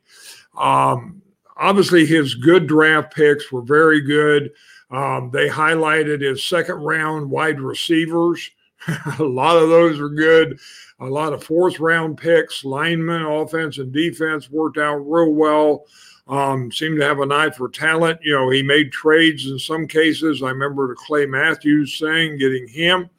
Um, 0.58 1.22
obviously, 1.60 2.06
his 2.06 2.36
good 2.36 2.68
draft 2.68 3.14
picks 3.14 3.52
were 3.52 3.62
very 3.62 4.02
good. 4.02 4.52
Um, 4.90 5.32
they 5.32 5.50
highlighted 5.50 6.22
his 6.22 6.46
second 6.46 6.76
round 6.76 7.30
wide 7.30 7.60
receivers. 7.60 8.50
a 9.20 9.24
lot 9.24 9.58
of 9.58 9.70
those 9.70 10.00
are 10.00 10.10
good. 10.10 10.60
A 11.00 11.06
lot 11.06 11.34
of 11.34 11.44
fourth 11.44 11.80
round 11.80 12.18
picks, 12.18 12.64
linemen, 12.64 13.24
offense 13.24 13.78
and 13.78 13.92
defense 13.92 14.50
worked 14.50 14.78
out 14.78 14.98
real 14.98 15.34
well. 15.34 15.86
Um, 16.28 16.72
seemed 16.72 17.00
to 17.00 17.06
have 17.06 17.20
an 17.20 17.32
eye 17.32 17.52
for 17.52 17.70
talent. 17.70 18.20
You 18.22 18.34
know, 18.34 18.50
he 18.50 18.62
made 18.62 18.92
trades 18.92 19.50
in 19.50 19.58
some 19.60 19.88
cases. 19.88 20.44
I 20.44 20.50
remember 20.50 20.94
Clay 20.96 21.26
Matthews 21.26 21.98
saying 21.98 22.38
getting 22.38 22.68
him. 22.68 23.10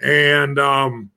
And 0.00 0.58
um, 0.58 1.10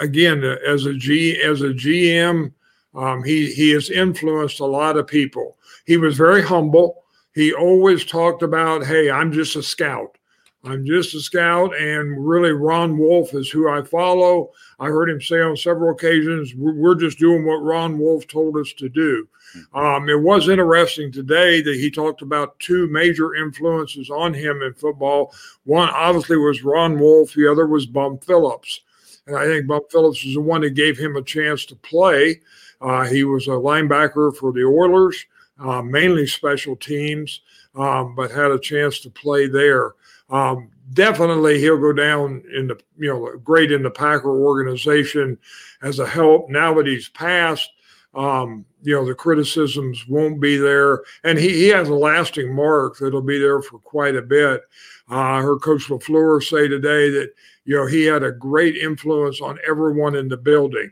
again, 0.00 0.44
as 0.44 0.86
a 0.86 0.94
G 0.94 1.40
as 1.40 1.62
a 1.62 1.68
GM, 1.68 2.52
um, 2.94 3.22
he 3.22 3.52
he 3.52 3.70
has 3.70 3.90
influenced 3.90 4.60
a 4.60 4.66
lot 4.66 4.96
of 4.96 5.06
people. 5.06 5.56
He 5.90 5.96
was 5.96 6.16
very 6.16 6.40
humble. 6.40 7.02
He 7.34 7.52
always 7.52 8.04
talked 8.04 8.44
about, 8.44 8.86
"Hey, 8.86 9.10
I'm 9.10 9.32
just 9.32 9.56
a 9.56 9.62
scout. 9.64 10.18
I'm 10.62 10.86
just 10.86 11.16
a 11.16 11.20
scout." 11.20 11.76
And 11.76 12.24
really, 12.24 12.52
Ron 12.52 12.96
Wolf 12.96 13.34
is 13.34 13.50
who 13.50 13.68
I 13.68 13.82
follow. 13.82 14.52
I 14.78 14.86
heard 14.86 15.10
him 15.10 15.20
say 15.20 15.40
on 15.40 15.56
several 15.56 15.90
occasions, 15.90 16.54
"We're 16.54 16.94
just 16.94 17.18
doing 17.18 17.44
what 17.44 17.64
Ron 17.64 17.98
Wolf 17.98 18.28
told 18.28 18.56
us 18.56 18.72
to 18.74 18.88
do." 18.88 19.26
Um, 19.74 20.08
it 20.08 20.20
was 20.20 20.48
interesting 20.48 21.10
today 21.10 21.60
that 21.60 21.74
he 21.74 21.90
talked 21.90 22.22
about 22.22 22.56
two 22.60 22.86
major 22.86 23.34
influences 23.34 24.10
on 24.10 24.32
him 24.32 24.62
in 24.62 24.74
football. 24.74 25.34
One 25.64 25.88
obviously 25.88 26.36
was 26.36 26.62
Ron 26.62 27.00
Wolf. 27.00 27.34
The 27.34 27.50
other 27.50 27.66
was 27.66 27.86
Bum 27.86 28.18
Phillips. 28.18 28.82
And 29.26 29.36
I 29.36 29.44
think 29.46 29.66
Bum 29.66 29.82
Phillips 29.90 30.24
is 30.24 30.34
the 30.34 30.40
one 30.40 30.60
that 30.60 30.70
gave 30.70 30.96
him 30.96 31.16
a 31.16 31.22
chance 31.22 31.66
to 31.66 31.74
play. 31.74 32.42
Uh, 32.80 33.06
he 33.06 33.24
was 33.24 33.48
a 33.48 33.58
linebacker 33.58 34.36
for 34.36 34.52
the 34.52 34.64
Oilers, 34.64 35.26
uh, 35.60 35.82
mainly 35.82 36.26
special 36.26 36.76
teams, 36.76 37.40
um, 37.74 38.14
but 38.14 38.30
had 38.30 38.50
a 38.50 38.58
chance 38.58 39.00
to 39.00 39.10
play 39.10 39.46
there. 39.46 39.92
Um, 40.30 40.70
definitely, 40.92 41.60
he'll 41.60 41.78
go 41.78 41.92
down 41.92 42.42
in 42.54 42.68
the 42.68 42.78
you 42.96 43.08
know 43.08 43.36
great 43.38 43.72
in 43.72 43.82
the 43.82 43.90
Packer 43.90 44.30
organization 44.30 45.38
as 45.82 45.98
a 45.98 46.06
help. 46.06 46.48
Now 46.48 46.74
that 46.74 46.86
he's 46.86 47.08
passed, 47.08 47.70
um, 48.14 48.64
you 48.82 48.94
know 48.94 49.04
the 49.04 49.14
criticisms 49.14 50.06
won't 50.08 50.40
be 50.40 50.56
there, 50.56 51.02
and 51.24 51.38
he, 51.38 51.48
he 51.50 51.68
has 51.68 51.88
a 51.88 51.94
lasting 51.94 52.54
mark 52.54 52.98
that'll 52.98 53.22
be 53.22 53.38
there 53.38 53.60
for 53.60 53.78
quite 53.78 54.16
a 54.16 54.22
bit. 54.22 54.62
Uh, 55.10 55.18
I 55.18 55.42
heard 55.42 55.62
Coach 55.62 55.88
LaFleur 55.88 56.42
say 56.42 56.68
today 56.68 57.10
that 57.10 57.32
you 57.64 57.76
know 57.76 57.86
he 57.86 58.04
had 58.04 58.22
a 58.22 58.32
great 58.32 58.76
influence 58.76 59.40
on 59.40 59.58
everyone 59.68 60.14
in 60.14 60.28
the 60.28 60.36
building. 60.36 60.90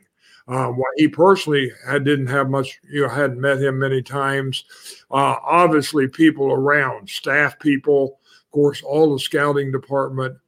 While 0.48 0.92
he 0.96 1.08
personally 1.08 1.70
had, 1.86 2.04
didn't 2.04 2.28
have 2.28 2.48
much, 2.48 2.80
you 2.90 3.02
know, 3.02 3.08
hadn't 3.08 3.40
met 3.40 3.60
him 3.60 3.78
many 3.78 4.00
times. 4.00 4.64
Uh, 5.10 5.36
obviously, 5.42 6.08
people 6.08 6.50
around, 6.52 7.10
staff 7.10 7.58
people, 7.58 8.18
of 8.46 8.50
course, 8.50 8.82
all 8.82 9.12
the 9.12 9.18
scouting 9.18 9.70
department, 9.70 10.38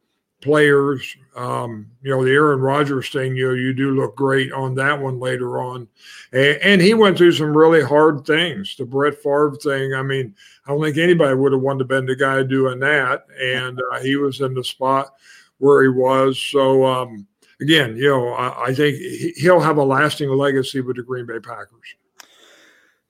players. 0.40 1.16
Um, 1.36 1.86
you 2.02 2.10
know, 2.10 2.24
the 2.24 2.30
Aaron 2.30 2.60
Rodgers 2.60 3.10
thing, 3.10 3.36
you 3.36 3.48
know, 3.48 3.54
you 3.54 3.72
do 3.72 3.90
look 3.90 4.16
great 4.16 4.52
on 4.52 4.74
that 4.76 4.98
one 4.98 5.20
later 5.20 5.60
on. 5.60 5.86
And, 6.32 6.58
and, 6.62 6.80
he 6.80 6.94
went 6.94 7.16
through 7.16 7.32
some 7.32 7.56
really 7.56 7.82
hard 7.82 8.24
things. 8.24 8.74
The 8.76 8.84
Brett 8.84 9.14
Favre 9.14 9.56
thing, 9.62 9.94
I 9.94 10.02
mean, 10.02 10.34
I 10.66 10.70
don't 10.70 10.82
think 10.82 10.96
anybody 10.96 11.34
would 11.34 11.52
have 11.52 11.60
wanted 11.60 11.80
to 11.80 11.84
been 11.84 12.06
the 12.06 12.16
guy 12.16 12.42
doing 12.42 12.80
that. 12.80 13.26
And 13.40 13.78
uh, 13.92 14.00
he 14.00 14.16
was 14.16 14.40
in 14.40 14.54
the 14.54 14.64
spot 14.64 15.14
where 15.58 15.82
he 15.82 15.88
was. 15.88 16.40
So, 16.40 16.84
um, 16.84 17.26
again, 17.60 17.96
you 17.96 18.08
know, 18.08 18.28
I, 18.28 18.66
I 18.66 18.74
think 18.74 18.96
he'll 19.36 19.60
have 19.60 19.76
a 19.76 19.84
lasting 19.84 20.30
legacy 20.30 20.80
with 20.80 20.96
the 20.96 21.02
Green 21.02 21.26
Bay 21.26 21.38
Packers. 21.38 21.96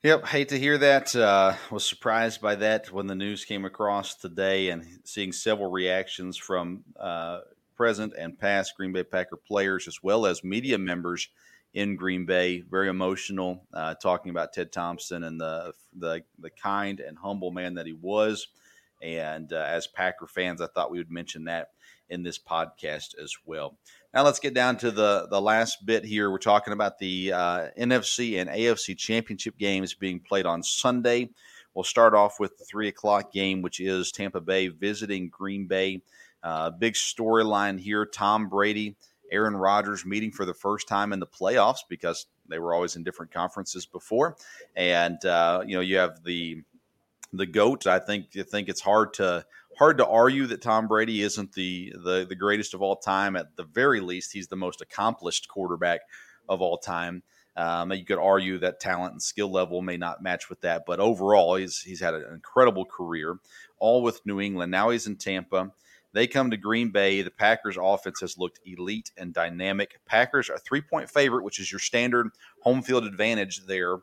Yep, 0.03 0.25
hate 0.25 0.49
to 0.49 0.57
hear 0.57 0.79
that. 0.79 1.15
Uh, 1.15 1.53
was 1.69 1.85
surprised 1.85 2.41
by 2.41 2.55
that 2.55 2.91
when 2.91 3.05
the 3.05 3.13
news 3.13 3.45
came 3.45 3.65
across 3.65 4.15
today, 4.15 4.69
and 4.69 4.83
seeing 5.03 5.31
several 5.31 5.69
reactions 5.69 6.37
from 6.37 6.83
uh, 6.99 7.41
present 7.75 8.13
and 8.17 8.37
past 8.39 8.75
Green 8.75 8.93
Bay 8.93 9.03
Packer 9.03 9.37
players, 9.37 9.87
as 9.87 10.01
well 10.01 10.25
as 10.25 10.43
media 10.43 10.79
members 10.79 11.29
in 11.75 11.95
Green 11.95 12.25
Bay. 12.25 12.61
Very 12.61 12.89
emotional, 12.89 13.63
uh, 13.73 13.93
talking 13.93 14.31
about 14.31 14.53
Ted 14.53 14.71
Thompson 14.71 15.23
and 15.23 15.39
the, 15.39 15.73
the 15.95 16.23
the 16.39 16.49
kind 16.49 16.99
and 16.99 17.17
humble 17.17 17.51
man 17.51 17.75
that 17.75 17.85
he 17.85 17.93
was. 17.93 18.47
And 19.03 19.53
uh, 19.53 19.65
as 19.67 19.85
Packer 19.85 20.27
fans, 20.27 20.61
I 20.61 20.67
thought 20.67 20.91
we 20.91 20.97
would 20.97 21.11
mention 21.11 21.43
that 21.43 21.69
in 22.09 22.23
this 22.23 22.37
podcast 22.39 23.17
as 23.21 23.35
well. 23.45 23.77
Now 24.13 24.25
let's 24.25 24.39
get 24.39 24.53
down 24.53 24.75
to 24.77 24.91
the 24.91 25.27
the 25.29 25.39
last 25.39 25.85
bit 25.85 26.03
here. 26.03 26.29
We're 26.29 26.37
talking 26.37 26.73
about 26.73 26.99
the 26.99 27.31
uh, 27.31 27.67
NFC 27.79 28.41
and 28.41 28.49
AFC 28.49 28.97
championship 28.97 29.57
games 29.57 29.93
being 29.93 30.19
played 30.19 30.45
on 30.45 30.63
Sunday. 30.63 31.29
We'll 31.73 31.85
start 31.85 32.13
off 32.13 32.37
with 32.37 32.57
the 32.57 32.65
three 32.65 32.89
o'clock 32.89 33.31
game, 33.31 33.61
which 33.61 33.79
is 33.79 34.11
Tampa 34.11 34.41
Bay 34.41 34.67
visiting 34.67 35.29
Green 35.29 35.65
Bay. 35.65 36.01
Uh, 36.43 36.71
big 36.71 36.95
storyline 36.95 37.79
here: 37.79 38.05
Tom 38.05 38.49
Brady, 38.49 38.97
Aaron 39.31 39.55
Rodgers 39.55 40.05
meeting 40.05 40.31
for 40.31 40.43
the 40.43 40.53
first 40.53 40.89
time 40.89 41.13
in 41.13 41.21
the 41.21 41.27
playoffs 41.27 41.79
because 41.87 42.25
they 42.49 42.59
were 42.59 42.73
always 42.73 42.97
in 42.97 43.03
different 43.03 43.31
conferences 43.31 43.85
before, 43.85 44.35
and 44.75 45.23
uh, 45.23 45.63
you 45.65 45.75
know 45.75 45.81
you 45.81 45.95
have 45.95 46.21
the 46.25 46.61
the 47.31 47.45
goat. 47.45 47.87
I 47.87 47.99
think 47.99 48.35
you 48.35 48.43
think 48.43 48.67
it's 48.67 48.81
hard 48.81 49.13
to 49.15 49.45
hard 49.81 49.97
to 49.97 50.05
argue 50.05 50.45
that 50.45 50.61
Tom 50.61 50.87
Brady 50.87 51.23
isn't 51.23 51.53
the, 51.53 51.91
the 52.03 52.23
the 52.29 52.35
greatest 52.35 52.75
of 52.75 52.83
all 52.83 52.97
time. 52.97 53.35
At 53.35 53.55
the 53.55 53.63
very 53.63 53.99
least, 53.99 54.31
he's 54.31 54.47
the 54.47 54.55
most 54.55 54.79
accomplished 54.79 55.47
quarterback 55.47 56.01
of 56.47 56.61
all 56.61 56.77
time. 56.77 57.23
Um, 57.57 57.91
you 57.91 58.05
could 58.05 58.19
argue 58.19 58.59
that 58.59 58.79
talent 58.79 59.13
and 59.13 59.21
skill 59.23 59.51
level 59.51 59.81
may 59.81 59.97
not 59.97 60.21
match 60.21 60.51
with 60.51 60.61
that, 60.61 60.83
but 60.85 60.99
overall, 60.99 61.55
he's 61.55 61.79
he's 61.79 61.99
had 61.99 62.13
an 62.13 62.25
incredible 62.31 62.85
career, 62.85 63.39
all 63.79 64.03
with 64.03 64.23
New 64.23 64.39
England. 64.39 64.71
Now 64.71 64.91
he's 64.91 65.07
in 65.07 65.15
Tampa. 65.15 65.71
They 66.13 66.27
come 66.27 66.51
to 66.51 66.57
Green 66.57 66.91
Bay. 66.91 67.23
The 67.23 67.31
Packers' 67.31 67.77
offense 67.81 68.21
has 68.21 68.37
looked 68.37 68.59
elite 68.63 69.09
and 69.17 69.33
dynamic. 69.33 69.99
Packers 70.05 70.47
are 70.51 70.59
three 70.59 70.81
point 70.81 71.09
favorite, 71.09 71.43
which 71.43 71.59
is 71.59 71.71
your 71.71 71.79
standard 71.79 72.27
home 72.61 72.83
field 72.83 73.05
advantage 73.05 73.65
there. 73.65 73.97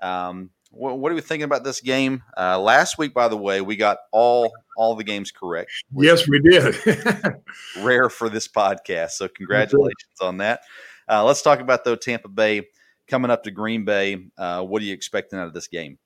Um, 0.00 0.50
what, 0.76 0.98
what, 0.98 1.12
are 1.12 1.14
we 1.14 1.20
thinking 1.20 1.44
about 1.44 1.64
this 1.64 1.80
game? 1.80 2.22
Uh, 2.36 2.58
last 2.58 2.98
week, 2.98 3.14
by 3.14 3.28
the 3.28 3.36
way, 3.36 3.60
we 3.60 3.76
got 3.76 3.98
all 4.12 4.52
all 4.76 4.94
the 4.96 5.04
games 5.04 5.30
correct. 5.30 5.70
Yes, 5.96 6.28
we 6.28 6.40
did. 6.40 6.74
rare 7.80 8.08
for 8.08 8.28
this 8.28 8.48
podcast, 8.48 9.10
so 9.10 9.28
congratulations 9.28 10.20
on 10.20 10.38
that. 10.38 10.60
Uh, 11.08 11.24
let's 11.24 11.42
talk 11.42 11.60
about 11.60 11.84
though 11.84 11.96
Tampa 11.96 12.28
Bay 12.28 12.68
coming 13.08 13.30
up 13.30 13.44
to 13.44 13.50
Green 13.50 13.84
Bay. 13.84 14.26
Uh, 14.36 14.62
what 14.62 14.82
are 14.82 14.84
you 14.84 14.94
expecting 14.94 15.38
out 15.38 15.46
of 15.46 15.54
this 15.54 15.68
game? 15.68 15.98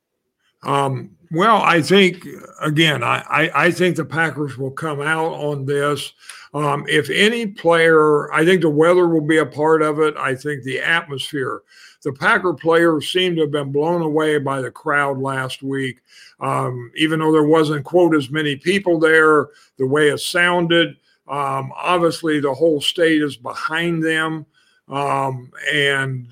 Um, 0.63 1.11
well, 1.31 1.63
I 1.63 1.83
think 1.83 2.27
again, 2.61 3.03
I, 3.03 3.23
I, 3.29 3.67
I 3.67 3.71
think 3.71 3.97
the 3.97 4.05
Packers 4.05 4.57
will 4.57 4.71
come 4.71 5.01
out 5.01 5.33
on 5.33 5.67
this. 5.67 6.13
Um, 6.55 6.87
if 6.89 7.11
any 7.11 7.47
player, 7.47 8.33
I 8.33 8.45
think 8.45 8.63
the 8.63 8.71
weather 8.71 9.07
will 9.07 9.27
be 9.27 9.37
a 9.37 9.47
part 9.47 9.83
of 9.83 10.01
it. 10.01 10.17
I 10.17 10.35
think 10.35 10.63
the 10.63 10.81
atmosphere 10.81 11.63
the 12.03 12.13
Packer 12.13 12.55
players 12.55 13.11
seem 13.11 13.35
to 13.35 13.43
have 13.43 13.51
been 13.51 13.73
blown 13.73 14.03
away 14.03 14.39
by 14.39 14.61
the 14.61 14.71
crowd 14.71 15.19
last 15.19 15.63
week. 15.63 16.01
Um, 16.41 16.93
even 16.97 17.19
though 17.19 17.33
there 17.33 17.45
wasn't, 17.45 17.85
quote, 17.85 18.15
as 18.15 18.31
many 18.31 18.57
people 18.57 18.99
there, 18.99 19.49
the 19.79 19.87
way 19.87 20.09
it 20.09 20.21
sounded, 20.21 20.97
um, 21.27 21.73
obviously 21.77 22.41
the 22.41 22.55
whole 22.55 22.81
state 22.81 23.23
is 23.23 23.37
behind 23.37 24.03
them. 24.03 24.47
Um, 24.89 25.51
and, 25.73 26.29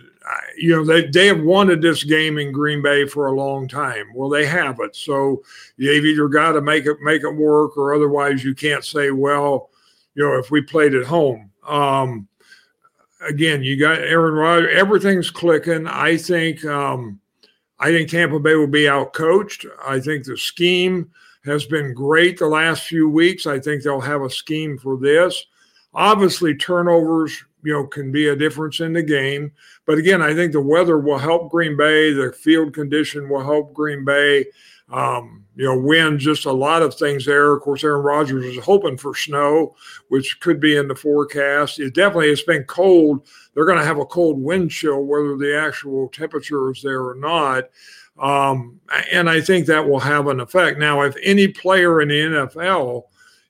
you 0.57 0.75
know, 0.75 0.85
they, 0.85 1.07
they 1.07 1.27
have 1.27 1.41
wanted 1.41 1.83
this 1.83 2.05
game 2.05 2.39
in 2.39 2.53
Green 2.53 2.83
Bay 2.83 3.07
for 3.07 3.27
a 3.27 3.33
long 3.33 3.69
time. 3.69 4.13
Well, 4.15 4.29
they 4.29 4.47
have 4.47 4.81
it. 4.81 4.97
So 4.97 5.43
you've 5.77 6.05
either 6.05 6.29
got 6.29 6.53
to 6.53 6.61
make 6.61 6.87
it, 6.87 7.01
make 7.01 7.23
it 7.23 7.31
work 7.31 7.77
or 7.77 7.95
otherwise 7.95 8.45
you 8.45 8.55
can't 8.55 8.85
say, 8.85 9.11
well, 9.11 9.71
you 10.15 10.25
know, 10.25 10.39
if 10.39 10.51
we 10.51 10.63
played 10.63 10.95
at 10.95 11.07
home. 11.07 11.51
Um, 11.67 12.29
again, 13.21 13.63
you 13.63 13.79
got 13.79 13.99
Aaron 13.99 14.35
Rodgers. 14.35 14.75
Everything's 14.75 15.31
clicking. 15.31 15.87
I 15.87 16.17
think. 16.17 16.65
Um, 16.65 17.21
I 17.79 17.91
think 17.91 18.09
Tampa 18.09 18.41
Bay 18.41 18.55
will 18.55 18.67
be 18.67 18.89
out 18.89 19.13
coached. 19.13 19.67
I 19.87 20.01
think 20.01 20.25
the 20.25 20.39
scheme 20.39 21.11
has 21.45 21.67
been 21.67 21.93
great 21.93 22.39
the 22.39 22.47
last 22.47 22.85
few 22.85 23.09
weeks. 23.09 23.47
I 23.47 23.61
think 23.61 23.83
they'll 23.83 24.01
have 24.01 24.23
a 24.23 24.31
scheme 24.31 24.79
for 24.79 24.97
this. 24.97 25.45
Obviously, 25.93 26.55
turnovers, 26.55 27.45
you 27.67 27.73
know, 27.73 27.85
can 27.85 28.13
be 28.13 28.29
a 28.29 28.37
difference 28.37 28.79
in 28.79 28.93
the 28.93 29.03
game. 29.03 29.51
But 29.87 29.99
again, 29.99 30.23
I 30.23 30.33
think 30.35 30.53
the 30.53 30.61
weather 30.61 31.01
will 31.01 31.19
help 31.19 31.51
Green 31.51 31.77
Bay. 31.77 32.13
The 32.13 32.33
field 32.33 32.73
condition 32.73 33.29
will 33.29 33.43
help 33.43 33.75
Green 33.75 34.05
Bay. 34.05 34.47
Um, 34.89 35.45
you 35.57 35.65
know, 35.65 35.77
wind, 35.77 36.21
just 36.21 36.45
a 36.45 36.53
lot 36.53 36.83
of 36.83 36.95
things 36.95 37.27
there. 37.27 37.53
Of 37.53 37.63
course, 37.63 37.83
Aaron 37.83 38.05
Rodgers 38.05 38.45
is 38.45 38.65
hoping 38.65 38.97
for 38.97 39.17
snow, 39.17 39.75
which 40.11 40.39
could 40.39 40.61
be 40.61 40.77
in 40.77 40.87
the 40.87 40.95
forecast. 40.95 41.81
It 41.81 41.93
definitely 41.93 42.29
has 42.29 42.43
been 42.43 42.63
cold. 42.65 43.27
They're 43.53 43.67
going 43.67 43.81
to 43.81 43.85
have 43.85 43.99
a 43.99 44.07
cold 44.07 44.41
wind 44.41 44.71
chill, 44.71 45.03
whether 45.03 45.37
the 45.37 45.59
actual 45.61 46.09
temperature 46.11 46.71
is 46.71 46.83
there 46.83 47.03
or 47.03 47.17
not. 47.17 47.65
Um, 48.17 48.79
and 49.11 49.29
I 49.29 49.41
think 49.41 49.67
that 49.67 49.89
will 49.89 49.99
have 49.99 50.29
an 50.29 50.39
effect. 50.39 50.79
Now, 50.79 51.01
if 51.01 51.17
any 51.21 51.49
player 51.49 52.01
in 52.01 52.07
the 52.11 52.21
NFL 52.21 53.07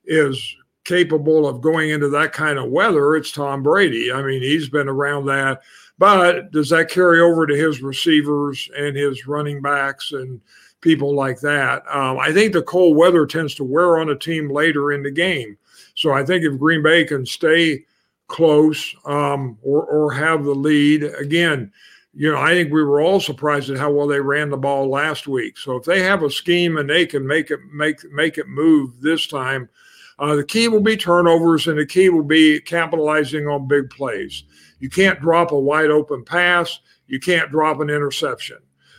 is 0.07 0.57
capable 0.87 1.49
of 1.49 1.61
going 1.61 1.91
into 1.91 2.09
that 2.09 2.32
kind 2.32 2.59
of 2.59 2.70
weather, 2.70 3.16
it's 3.16 3.32
Tom 3.32 3.62
Brady. 3.62 4.12
I 4.12 4.22
mean, 4.22 4.41
he's 4.41 4.68
been 4.68 4.89
around 4.89 5.26
that. 5.26 5.61
But 5.99 6.53
does 6.53 6.70
that 6.70 6.91
carry 6.91 7.20
over 7.20 7.47
to 7.47 7.57
his 7.57 7.82
receivers 7.82 8.70
and 8.76 8.97
his 8.97 9.26
running 9.26 9.61
backs 9.61 10.12
and 10.12 10.41
people 10.80 11.14
like 11.14 11.41
that? 11.41 11.82
Um, 11.91 12.18
I 12.18 12.32
think 12.32 12.53
the 12.53 12.62
cold 12.62 12.97
weather 12.97 13.26
tends 13.26 13.55
to 13.57 13.64
wear 13.64 13.99
on 13.99 14.11
a 14.11 14.18
team 14.18 14.51
later 14.51 14.93
in 14.93 15.03
the 15.03 15.11
game. 15.11 15.59
So 15.95 16.12
I 16.12 16.24
think 16.24 16.45
if 16.45 16.59
Green 16.59 16.82
Bay 16.82 17.05
can 17.05 17.26
stay 17.26 17.84
close 18.28 18.95
um, 19.07 19.59
or, 19.62 19.84
or 19.84 20.12
have 20.12 20.45
the 20.45 20.55
lead, 20.55 21.03
again, 21.03 21.72
you 22.14 22.30
know, 22.30 22.39
I 22.39 22.55
think 22.55 22.72
we 22.72 22.82
were 22.82 23.01
all 23.01 23.20
surprised 23.20 23.70
at 23.70 23.78
how 23.78 23.91
well 23.91 24.07
they 24.07 24.20
ran 24.20 24.51
the 24.51 24.57
ball 24.57 24.89
last 24.89 25.26
week. 25.26 25.59
So 25.59 25.76
if 25.76 25.84
they 25.84 26.03
have 26.03 26.22
a 26.22 26.30
scheme 26.30 26.76
and 26.76 26.89
they 26.89 27.07
can 27.07 27.26
make 27.26 27.51
it 27.51 27.61
make 27.72 28.11
make 28.11 28.39
it 28.39 28.49
move 28.49 29.01
this 29.01 29.26
time, 29.26 29.68
uh, 30.19 30.35
the 30.37 30.45
key 30.45 30.69
will 30.69 30.81
be 30.81 30.97
turnovers, 30.97 31.67
and 31.67 31.79
the 31.79 31.87
key 31.87 32.09
will 32.09 32.23
be 32.23 32.61
capitalizing 32.61 33.47
on 33.47 33.69
big 33.69 33.91
plays. 33.91 34.45
You 34.79 34.89
can't 34.89 35.21
drop 35.21 35.53
a 35.53 35.59
wide 35.59 35.91
open 35.91 36.25
pass. 36.25 36.81
You 37.07 37.21
can't 37.21 37.51
drop 37.51 37.81
an 37.81 37.91
interception. 37.91 38.59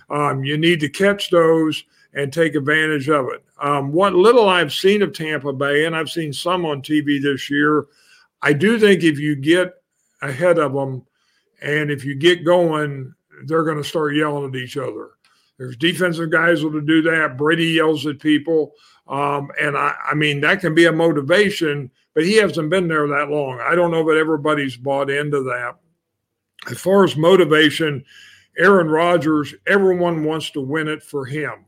Um, 0.09 0.43
you 0.43 0.57
need 0.57 0.80
to 0.82 0.89
catch 0.89 1.30
those 1.30 1.84
and 2.13 2.32
take 2.32 2.55
advantage 2.55 3.09
of 3.09 3.28
it. 3.28 3.43
Um, 3.61 3.91
what 3.91 4.13
little 4.13 4.47
I've 4.47 4.74
seen 4.74 5.01
of 5.01 5.13
Tampa 5.13 5.53
Bay, 5.53 5.86
and 5.86 5.95
I've 5.95 6.09
seen 6.09 6.32
some 6.32 6.65
on 6.65 6.82
TV 6.82 7.22
this 7.22 7.49
year, 7.49 7.86
I 8.41 8.53
do 8.53 8.80
think 8.80 9.03
if 9.03 9.20
you 9.20 9.36
get 9.36 9.74
ahead 10.22 10.59
of 10.59 10.74
them 10.74 11.05
and 11.61 11.91
if 11.91 12.05
you 12.05 12.15
get 12.15 12.45
going, 12.45 13.13
they're 13.45 13.63
going 13.63 13.78
to 13.78 13.84
start 13.84 14.15
yelling 14.15 14.49
at 14.49 14.55
each 14.55 14.78
other. 14.78 15.09
There's 15.57 15.76
defensive 15.76 16.32
guys 16.32 16.63
will 16.63 16.80
do 16.82 17.01
that. 17.03 17.38
Brady 17.38 17.65
yells 17.65 18.05
at 18.05 18.20
people. 18.20 18.74
Um, 19.09 19.51
and 19.59 19.77
I, 19.77 19.95
I 20.11 20.13
mean, 20.13 20.41
that 20.41 20.59
can 20.59 20.75
be 20.75 20.85
a 20.85 20.91
motivation, 20.91 21.91
but 22.13 22.25
he 22.25 22.35
hasn't 22.35 22.69
been 22.69 22.87
there 22.87 23.07
that 23.07 23.29
long. 23.29 23.61
I 23.61 23.75
don't 23.75 23.91
know 23.91 24.05
that 24.07 24.17
everybody's 24.17 24.75
bought 24.75 25.09
into 25.09 25.43
that. 25.43 25.75
As 26.69 26.79
far 26.79 27.03
as 27.03 27.15
motivation, 27.15 28.03
Aaron 28.57 28.89
Rodgers, 28.89 29.53
everyone 29.65 30.23
wants 30.23 30.49
to 30.51 30.61
win 30.61 30.87
it 30.87 31.03
for 31.03 31.25
him. 31.25 31.65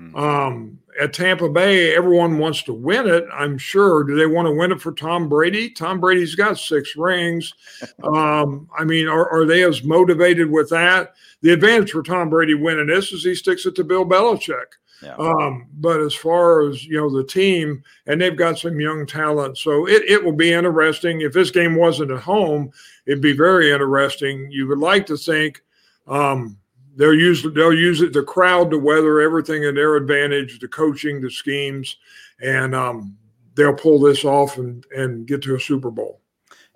Mm-hmm. 0.00 0.16
Um, 0.16 0.78
at 1.00 1.12
Tampa 1.12 1.48
Bay, 1.48 1.94
everyone 1.94 2.38
wants 2.38 2.62
to 2.64 2.72
win 2.72 3.06
it. 3.06 3.24
I'm 3.32 3.56
sure. 3.58 4.04
Do 4.04 4.16
they 4.16 4.26
want 4.26 4.46
to 4.46 4.52
win 4.52 4.72
it 4.72 4.80
for 4.80 4.92
Tom 4.92 5.28
Brady? 5.28 5.70
Tom 5.70 6.00
Brady's 6.00 6.34
got 6.34 6.58
six 6.58 6.96
rings. 6.96 7.54
Um, 8.02 8.68
I 8.76 8.84
mean, 8.84 9.06
are, 9.06 9.28
are 9.30 9.46
they 9.46 9.62
as 9.62 9.84
motivated 9.84 10.50
with 10.50 10.68
that? 10.70 11.14
The 11.40 11.52
advantage 11.52 11.92
for 11.92 12.02
Tom 12.02 12.30
Brady 12.30 12.54
winning 12.54 12.88
this 12.88 13.12
is 13.12 13.22
he 13.22 13.34
sticks 13.34 13.64
it 13.64 13.76
to 13.76 13.84
Bill 13.84 14.04
Belichick. 14.04 14.64
Yeah. 15.02 15.14
Um, 15.16 15.66
but 15.74 16.00
as 16.00 16.14
far 16.14 16.68
as 16.68 16.84
you 16.84 16.96
know, 16.96 17.10
the 17.10 17.24
team 17.24 17.82
and 18.06 18.20
they've 18.20 18.36
got 18.36 18.58
some 18.58 18.80
young 18.80 19.06
talent, 19.06 19.58
so 19.58 19.86
it, 19.88 20.02
it 20.08 20.24
will 20.24 20.32
be 20.32 20.52
interesting. 20.52 21.22
If 21.22 21.32
this 21.32 21.50
game 21.50 21.76
wasn't 21.76 22.12
at 22.12 22.20
home, 22.20 22.72
it'd 23.06 23.20
be 23.20 23.32
very 23.32 23.72
interesting. 23.72 24.48
You 24.50 24.68
would 24.68 24.78
like 24.78 25.06
to 25.06 25.16
think 25.16 25.62
um, 26.06 26.58
they'll 26.96 27.14
use 27.14 27.42
they'll 27.54 27.74
use 27.74 28.00
it 28.00 28.12
the 28.12 28.22
crowd 28.22 28.70
to 28.70 28.78
weather 28.78 29.20
everything 29.20 29.64
in 29.64 29.74
their 29.74 29.96
advantage, 29.96 30.60
the 30.60 30.68
coaching, 30.68 31.20
the 31.20 31.30
schemes, 31.30 31.96
and 32.40 32.74
um, 32.74 33.16
they'll 33.54 33.74
pull 33.74 33.98
this 33.98 34.24
off 34.24 34.58
and 34.58 34.86
and 34.96 35.26
get 35.26 35.42
to 35.42 35.56
a 35.56 35.60
Super 35.60 35.90
Bowl. 35.90 36.21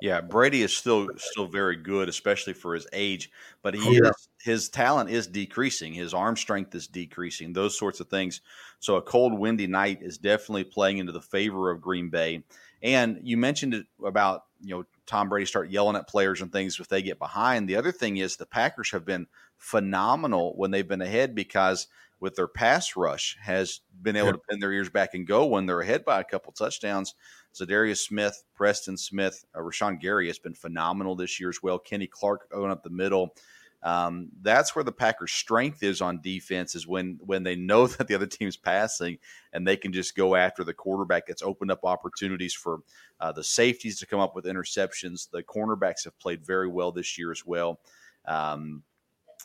Yeah, 0.00 0.20
Brady 0.20 0.62
is 0.62 0.76
still 0.76 1.08
still 1.16 1.46
very 1.46 1.76
good, 1.76 2.08
especially 2.08 2.52
for 2.52 2.74
his 2.74 2.86
age. 2.92 3.30
But 3.62 3.74
oh, 3.74 3.80
he 3.80 3.88
oh, 3.88 4.04
yeah. 4.04 4.10
is, 4.10 4.28
his 4.42 4.68
talent 4.68 5.10
is 5.10 5.26
decreasing. 5.26 5.94
His 5.94 6.12
arm 6.12 6.36
strength 6.36 6.74
is 6.74 6.86
decreasing. 6.86 7.52
Those 7.52 7.78
sorts 7.78 8.00
of 8.00 8.08
things. 8.08 8.42
So 8.78 8.96
a 8.96 9.02
cold, 9.02 9.38
windy 9.38 9.66
night 9.66 10.00
is 10.02 10.18
definitely 10.18 10.64
playing 10.64 10.98
into 10.98 11.12
the 11.12 11.22
favor 11.22 11.70
of 11.70 11.80
Green 11.80 12.10
Bay. 12.10 12.42
And 12.82 13.20
you 13.22 13.38
mentioned 13.38 13.72
it 13.72 13.86
about 14.04 14.44
you 14.60 14.74
know 14.74 14.84
Tom 15.06 15.30
Brady 15.30 15.46
start 15.46 15.70
yelling 15.70 15.96
at 15.96 16.08
players 16.08 16.42
and 16.42 16.52
things 16.52 16.78
if 16.78 16.88
they 16.88 17.00
get 17.00 17.18
behind. 17.18 17.68
The 17.68 17.76
other 17.76 17.92
thing 17.92 18.18
is 18.18 18.36
the 18.36 18.44
Packers 18.44 18.90
have 18.90 19.06
been 19.06 19.26
phenomenal 19.56 20.54
when 20.56 20.70
they've 20.70 20.86
been 20.86 21.00
ahead 21.00 21.34
because 21.34 21.86
with 22.20 22.34
their 22.34 22.48
pass 22.48 22.96
rush 22.96 23.36
has 23.40 23.80
been 24.02 24.16
able 24.16 24.28
yeah. 24.28 24.32
to 24.32 24.40
pin 24.50 24.60
their 24.60 24.72
ears 24.72 24.88
back 24.88 25.14
and 25.14 25.26
go 25.26 25.46
when 25.46 25.66
they're 25.66 25.80
ahead 25.80 26.04
by 26.04 26.20
a 26.20 26.24
couple 26.24 26.52
touchdowns. 26.52 27.14
Za'Darius 27.54 27.98
Smith, 27.98 28.42
Preston 28.54 28.96
Smith, 28.96 29.44
uh, 29.54 29.60
Rashan 29.60 30.00
Gary 30.00 30.26
has 30.28 30.38
been 30.38 30.54
phenomenal 30.54 31.14
this 31.14 31.40
year 31.40 31.48
as 31.48 31.62
well. 31.62 31.78
Kenny 31.78 32.06
Clark 32.06 32.50
going 32.50 32.70
up 32.70 32.82
the 32.82 32.90
middle. 32.90 33.34
Um, 33.82 34.30
that's 34.42 34.74
where 34.74 34.82
the 34.82 34.92
Packers' 34.92 35.32
strength 35.32 35.82
is 35.82 36.00
on 36.00 36.20
defense 36.20 36.74
is 36.74 36.86
when 36.86 37.18
when 37.24 37.42
they 37.42 37.54
know 37.54 37.86
that 37.86 38.08
the 38.08 38.14
other 38.14 38.26
team's 38.26 38.56
passing 38.56 39.18
and 39.52 39.66
they 39.66 39.76
can 39.76 39.92
just 39.92 40.16
go 40.16 40.34
after 40.34 40.64
the 40.64 40.74
quarterback. 40.74 41.24
It's 41.28 41.42
opened 41.42 41.70
up 41.70 41.84
opportunities 41.84 42.54
for 42.54 42.80
uh, 43.20 43.32
the 43.32 43.44
safeties 43.44 43.98
to 44.00 44.06
come 44.06 44.20
up 44.20 44.34
with 44.34 44.46
interceptions. 44.46 45.30
The 45.30 45.42
cornerbacks 45.42 46.04
have 46.04 46.18
played 46.18 46.44
very 46.44 46.68
well 46.68 46.92
this 46.92 47.16
year 47.18 47.30
as 47.30 47.44
well. 47.44 47.80
Um, 48.26 48.82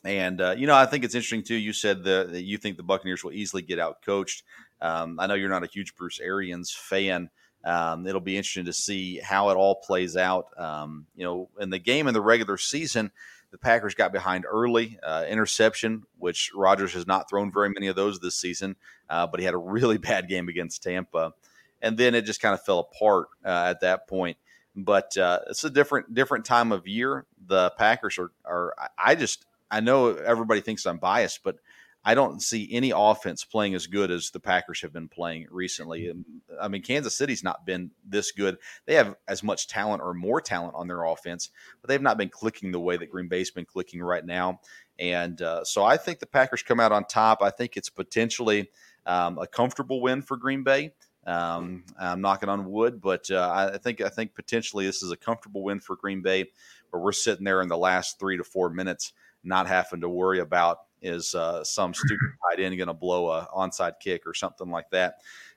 and 0.04 0.42
uh, 0.42 0.56
you 0.58 0.68
know, 0.68 0.76
I 0.76 0.86
think 0.86 1.04
it's 1.04 1.16
interesting 1.16 1.44
too. 1.44 1.56
You 1.56 1.74
said 1.74 2.04
the, 2.04 2.28
that 2.32 2.44
you 2.44 2.58
think 2.58 2.78
the 2.78 2.84
Buccaneers 2.84 3.24
will 3.24 3.34
easily 3.34 3.62
get 3.62 3.80
out 3.80 4.02
coached. 4.02 4.44
Um, 4.82 5.20
I 5.20 5.28
know 5.28 5.36
you're 5.36 5.50
not 5.50 5.64
a 5.64 5.68
huge 5.68 5.96
Bruce 5.96 6.20
Arians 6.20 6.72
fan. 6.72 7.30
Um, 7.64 8.08
it'll 8.08 8.22
be 8.22 8.38
interesting 8.38 8.66
to 8.66 8.74
see 8.74 9.18
how 9.18 9.50
it 9.50 9.56
all 9.56 9.76
plays 9.76 10.18
out. 10.18 10.48
Um, 10.58 11.06
you 11.16 11.24
know, 11.24 11.50
in 11.60 11.70
the 11.70 11.78
game 11.78 12.08
in 12.08 12.14
the 12.14 12.22
regular 12.22 12.58
season, 12.58 13.12
the 13.52 13.58
Packers 13.58 13.94
got 13.94 14.12
behind 14.12 14.46
early, 14.50 14.98
uh, 15.04 15.26
interception, 15.30 16.04
which 16.18 16.52
Rodgers 16.56 16.94
has 16.94 17.06
not 17.06 17.30
thrown 17.30 17.52
very 17.52 17.70
many 17.70 17.88
of 17.88 17.96
those 17.96 18.20
this 18.20 18.36
season, 18.36 18.76
uh, 19.10 19.28
but 19.28 19.40
he 19.40 19.46
had 19.46 19.54
a 19.54 19.60
really 19.60 19.98
bad 20.00 20.28
game 20.28 20.50
against 20.50 20.82
Tampa, 20.82 21.34
and 21.82 21.98
then 21.98 22.16
it 22.16 22.26
just 22.26 22.42
kind 22.42 22.54
of 22.54 22.64
fell 22.64 22.80
apart 22.80 23.28
uh, 23.46 23.66
at 23.70 23.82
that 23.82 24.08
point. 24.08 24.38
But 24.76 25.16
uh, 25.18 25.40
it's 25.50 25.66
a 25.66 25.70
different 25.70 26.16
different 26.16 26.46
time 26.46 26.72
of 26.72 26.88
year. 26.88 27.26
The 27.46 27.72
Packers 27.78 28.18
are 28.18 28.32
are 28.46 28.74
I 28.98 29.16
just 29.16 29.46
I 29.72 29.80
know 29.80 30.10
everybody 30.10 30.62
thinks 30.62 30.86
I'm 30.86 30.98
biased, 30.98 31.44
but 31.44 31.56
I 32.04 32.16
don't 32.16 32.42
see 32.42 32.68
any 32.72 32.92
offense 32.96 33.44
playing 33.44 33.76
as 33.76 33.86
good 33.86 34.10
as 34.10 34.32
the 34.32 34.40
Packers 34.40 34.82
have 34.82 34.92
been 34.92 35.08
playing 35.08 35.48
recently. 35.52 36.10
And 36.10 36.26
I 36.60 36.68
mean, 36.68 36.82
Kansas 36.82 37.16
City's 37.16 37.44
not 37.44 37.66
been 37.66 37.92
this 38.04 38.32
good. 38.32 38.58
They 38.88 38.96
have 38.96 39.16
as 39.28 39.44
much 39.44 39.68
talent 39.68 40.02
or 40.02 40.14
more 40.14 40.42
talent 40.42 40.74
on 40.76 40.88
their 40.88 41.04
offense, 41.04 41.50
but 41.82 41.90
they've 41.90 42.02
not 42.02 42.18
been 42.18 42.30
clicking 42.30 42.72
the 42.72 42.80
way 42.80 42.98
that 42.98 43.12
Green 43.12 43.28
Bay's 43.28 43.52
been 43.52 43.66
clicking 43.66 44.02
right 44.02 44.26
now. 44.26 44.62
And 44.98 45.42
uh, 45.42 45.64
so 45.64 45.84
I 45.84 45.98
think 45.98 46.20
the 46.20 46.26
Packers 46.26 46.64
come 46.64 46.80
out 46.80 46.92
on 46.92 47.06
top. 47.06 47.44
I 47.44 47.52
think 47.52 47.78
it's 47.78 47.90
potentially 47.90 48.70
um, 49.06 49.38
a 49.38 49.46
comfortable 49.46 50.02
win 50.02 50.24
for 50.24 50.38
Green 50.38 50.64
Bay. 50.64 50.94
Um, 51.26 51.84
I'm 52.00 52.22
knocking 52.22 52.50
on 52.50 52.72
wood, 52.72 53.00
but 53.00 53.30
uh, 53.30 53.70
I 53.74 53.78
think 53.78 54.02
I 54.02 54.10
think 54.10 54.34
potentially 54.34 54.88
this 54.88 55.04
is 55.04 55.12
a 55.12 55.18
comfortable 55.18 55.64
win 55.64 55.80
for 55.80 55.96
Green 55.96 56.24
Bay, 56.24 56.50
where 56.90 57.02
we're 57.02 57.12
sitting 57.12 57.46
there 57.46 57.62
in 57.62 57.68
the 57.68 57.78
last 57.78 58.20
three 58.20 58.38
to 58.38 58.44
four 58.44 58.72
minutes, 58.72 59.14
not 59.44 59.68
having 59.68 60.02
to 60.02 60.10
worry 60.10 60.40
about 60.40 60.80
is 61.02 61.34
uh, 61.36 61.64
some 61.64 61.94
stupid 61.94 62.30
tight 62.50 62.62
end 62.62 62.78
going 62.78 62.88
to 62.88 62.94
blow 62.94 63.30
a 63.30 63.48
onside 63.56 64.00
kick 64.00 64.26
or 64.26 64.34
something 64.34 64.70
like 64.70 64.90
that 64.92 65.16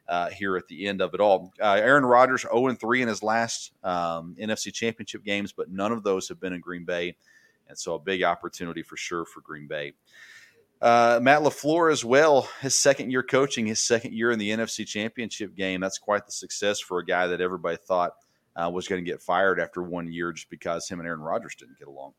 uh, 0.09 0.31
here 0.31 0.57
at 0.57 0.67
the 0.69 0.87
end 0.87 1.01
of 1.01 1.15
it 1.15 1.21
all. 1.21 1.53
Uh, 1.61 1.75
Aaron 1.75 2.05
Rodgers 2.05 2.43
0 2.43 2.75
3 2.75 3.03
in 3.03 3.09
his 3.09 3.23
last 3.23 3.73
um, 3.83 4.37
NFC 4.39 4.73
Championship 4.73 5.25
games, 5.25 5.53
but 5.53 5.71
none 5.71 5.93
of 5.93 6.03
those 6.03 6.29
have 6.29 6.41
been 6.41 6.53
in 6.53 6.61
Green 6.61 6.85
Bay, 6.85 7.17
and 7.69 7.79
so 7.79 7.95
a 7.95 7.99
big 7.99 8.23
opportunity 8.23 8.83
for 8.83 8.97
sure 8.97 9.25
for 9.25 9.41
Green 9.41 9.67
Bay. 9.67 9.93
Uh, 10.83 11.19
Matt 11.23 11.41
LaFleur 11.41 11.91
as 11.91 12.05
well, 12.05 12.49
his 12.61 12.79
second 12.79 13.11
year 13.11 13.23
coaching, 13.23 13.67
his 13.67 13.81
second 13.81 14.13
year 14.13 14.31
in 14.31 14.39
the 14.39 14.51
NFC 14.51 14.87
Championship 14.87 15.55
game. 15.55 15.81
That's 15.81 15.99
quite 15.99 16.27
the 16.27 16.33
success 16.33 16.81
for 16.81 16.99
a 16.99 17.05
guy 17.05 17.27
that 17.29 17.41
everybody 17.41 17.79
thought 17.79 18.13
uh, 18.55 18.71
was 18.71 18.87
going 18.87 19.03
to 19.03 19.11
get 19.11 19.23
fired 19.23 19.59
after 19.59 19.83
one 19.83 20.13
year 20.13 20.33
just 20.33 20.51
because 20.51 20.89
him 20.89 21.01
and 21.01 21.07
Aaron 21.07 21.21
Rodgers 21.21 21.55
didn't 21.55 21.79
get 21.79 21.89
along. 21.89 22.13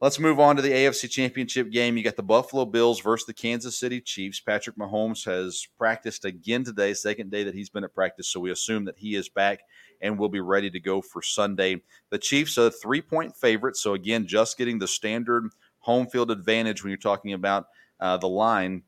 Let's 0.00 0.18
move 0.18 0.40
on 0.40 0.56
to 0.56 0.62
the 0.62 0.70
AFC 0.70 1.10
Championship 1.10 1.70
game. 1.70 1.98
You 1.98 2.02
got 2.02 2.16
the 2.16 2.22
Buffalo 2.22 2.64
Bills 2.64 3.00
versus 3.00 3.26
the 3.26 3.34
Kansas 3.34 3.78
City 3.78 4.00
Chiefs. 4.00 4.40
Patrick 4.40 4.76
Mahomes 4.76 5.26
has 5.26 5.68
practiced 5.76 6.24
again 6.24 6.64
today, 6.64 6.94
second 6.94 7.30
day 7.30 7.44
that 7.44 7.54
he's 7.54 7.68
been 7.68 7.84
at 7.84 7.94
practice, 7.94 8.26
so 8.26 8.40
we 8.40 8.50
assume 8.50 8.86
that 8.86 8.96
he 8.96 9.14
is 9.14 9.28
back 9.28 9.60
and 10.00 10.18
will 10.18 10.30
be 10.30 10.40
ready 10.40 10.70
to 10.70 10.80
go 10.80 11.02
for 11.02 11.20
Sunday. 11.20 11.82
The 12.08 12.18
Chiefs 12.18 12.56
are 12.56 12.70
three 12.70 13.02
point 13.02 13.36
favorite. 13.36 13.76
so 13.76 13.92
again, 13.92 14.26
just 14.26 14.56
getting 14.56 14.78
the 14.78 14.88
standard 14.88 15.50
home 15.80 16.06
field 16.06 16.30
advantage 16.30 16.82
when 16.82 16.90
you're 16.90 16.96
talking 16.96 17.34
about 17.34 17.66
uh, 18.00 18.16
the 18.16 18.28
line. 18.28 18.84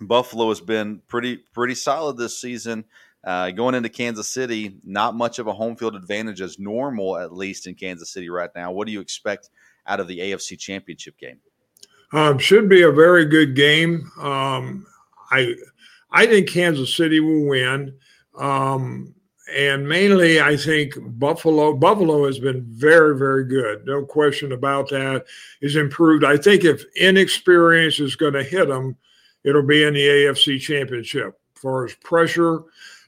Buffalo 0.00 0.48
has 0.48 0.62
been 0.62 1.02
pretty 1.08 1.36
pretty 1.36 1.74
solid 1.74 2.16
this 2.16 2.40
season. 2.40 2.86
uh, 3.24 3.50
going 3.50 3.74
into 3.74 3.88
Kansas 3.90 4.28
City, 4.28 4.78
not 4.82 5.14
much 5.14 5.38
of 5.38 5.46
a 5.46 5.52
home 5.52 5.76
field 5.76 5.94
advantage 5.94 6.40
as 6.40 6.58
normal, 6.58 7.18
at 7.18 7.34
least 7.34 7.66
in 7.66 7.74
Kansas 7.74 8.10
City 8.10 8.30
right 8.30 8.50
now. 8.54 8.72
What 8.72 8.86
do 8.86 8.92
you 8.92 9.00
expect 9.00 9.50
out 9.88 10.00
of 10.00 10.06
the 10.06 10.18
AFC 10.18 10.58
Championship 10.58 11.18
game? 11.18 11.40
Um, 12.12 12.38
should 12.38 12.68
be 12.68 12.82
a 12.82 12.92
very 12.92 13.24
good 13.24 13.54
game. 13.54 14.10
Um, 14.20 14.86
I 15.30 15.54
I 16.10 16.26
think 16.26 16.48
Kansas 16.48 16.94
City 16.94 17.20
will 17.20 17.46
win. 17.46 17.94
Um, 18.38 19.14
and 19.54 19.88
mainly, 19.88 20.40
I 20.40 20.56
think 20.56 20.94
Buffalo. 21.18 21.74
Buffalo 21.74 22.26
has 22.26 22.38
been 22.38 22.64
very, 22.68 23.18
very 23.18 23.44
good. 23.44 23.86
No 23.86 24.04
question 24.04 24.52
about 24.52 24.90
that. 24.90 25.24
Is 25.60 25.76
improved. 25.76 26.24
I 26.24 26.36
think 26.36 26.64
if 26.64 26.84
inexperience 26.96 27.98
is 27.98 28.16
going 28.16 28.34
to 28.34 28.42
hit 28.42 28.68
them, 28.68 28.96
it'll 29.44 29.62
be 29.62 29.84
in 29.84 29.94
the 29.94 30.06
AFC 30.06 30.60
Championship. 30.60 31.38
As 31.56 31.62
far 31.62 31.84
as 31.86 31.94
pressure, 31.94 32.60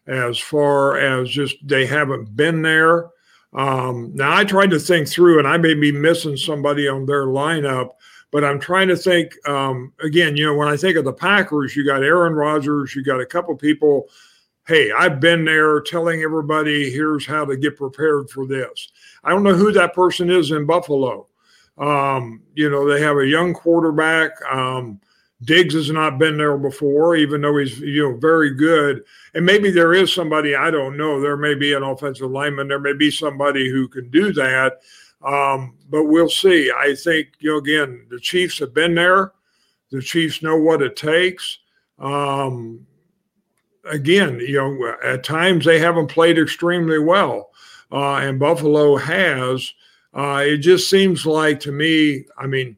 as 0.06 0.38
far 0.38 0.98
as 0.98 1.30
just 1.30 1.56
they 1.62 1.86
haven't 1.86 2.34
been 2.36 2.62
there. 2.62 3.10
Um, 3.52 4.12
now 4.14 4.36
I 4.36 4.44
tried 4.44 4.70
to 4.70 4.78
think 4.78 5.08
through, 5.08 5.38
and 5.38 5.48
I 5.48 5.56
may 5.56 5.74
be 5.74 5.92
missing 5.92 6.36
somebody 6.36 6.86
on 6.88 7.06
their 7.06 7.26
lineup, 7.26 7.90
but 8.30 8.44
I'm 8.44 8.60
trying 8.60 8.88
to 8.88 8.96
think 8.96 9.32
um, 9.48 9.92
again. 10.02 10.36
You 10.36 10.46
know, 10.46 10.54
when 10.54 10.68
I 10.68 10.76
think 10.76 10.96
of 10.96 11.04
the 11.04 11.12
Packers, 11.12 11.74
you 11.74 11.84
got 11.84 12.02
Aaron 12.02 12.34
Rodgers, 12.34 12.94
you 12.94 13.02
got 13.02 13.20
a 13.20 13.26
couple 13.26 13.56
people 13.56 14.08
hey, 14.70 14.92
I've 14.92 15.18
been 15.18 15.44
there 15.44 15.80
telling 15.80 16.22
everybody, 16.22 16.90
here's 16.90 17.26
how 17.26 17.44
to 17.44 17.56
get 17.56 17.76
prepared 17.76 18.30
for 18.30 18.46
this. 18.46 18.92
I 19.24 19.30
don't 19.30 19.42
know 19.42 19.54
who 19.54 19.72
that 19.72 19.94
person 19.94 20.30
is 20.30 20.52
in 20.52 20.64
Buffalo. 20.64 21.26
Um, 21.76 22.42
you 22.54 22.70
know, 22.70 22.88
they 22.88 23.00
have 23.00 23.16
a 23.16 23.26
young 23.26 23.52
quarterback. 23.52 24.30
Um, 24.48 25.00
Diggs 25.42 25.74
has 25.74 25.90
not 25.90 26.18
been 26.18 26.36
there 26.36 26.58
before, 26.58 27.16
even 27.16 27.40
though 27.40 27.56
he's 27.56 27.80
you 27.80 28.02
know 28.02 28.16
very 28.18 28.54
good. 28.54 29.04
And 29.34 29.46
maybe 29.46 29.70
there 29.70 29.94
is 29.94 30.12
somebody 30.12 30.54
I 30.54 30.70
don't 30.70 30.96
know. 30.98 31.20
There 31.20 31.36
may 31.36 31.54
be 31.54 31.72
an 31.72 31.82
offensive 31.82 32.30
lineman. 32.30 32.68
There 32.68 32.78
may 32.78 32.92
be 32.92 33.10
somebody 33.10 33.70
who 33.70 33.88
can 33.88 34.10
do 34.10 34.32
that. 34.34 34.80
Um, 35.22 35.76
but 35.88 36.04
we'll 36.04 36.28
see. 36.28 36.70
I 36.70 36.94
think 36.94 37.28
you 37.38 37.52
know 37.52 37.58
again 37.58 38.06
the 38.10 38.20
Chiefs 38.20 38.58
have 38.58 38.74
been 38.74 38.94
there. 38.94 39.32
The 39.90 40.02
Chiefs 40.02 40.42
know 40.42 40.56
what 40.56 40.82
it 40.82 40.94
takes. 40.94 41.58
Um, 41.98 42.86
again, 43.84 44.40
you 44.40 44.56
know, 44.56 44.94
at 45.02 45.24
times 45.24 45.64
they 45.64 45.78
haven't 45.78 46.08
played 46.08 46.38
extremely 46.38 46.98
well, 46.98 47.50
uh, 47.92 48.16
and 48.16 48.38
Buffalo 48.38 48.96
has. 48.96 49.72
Uh, 50.12 50.42
it 50.44 50.58
just 50.58 50.90
seems 50.90 51.24
like 51.24 51.60
to 51.60 51.72
me, 51.72 52.24
I 52.36 52.46
mean, 52.46 52.76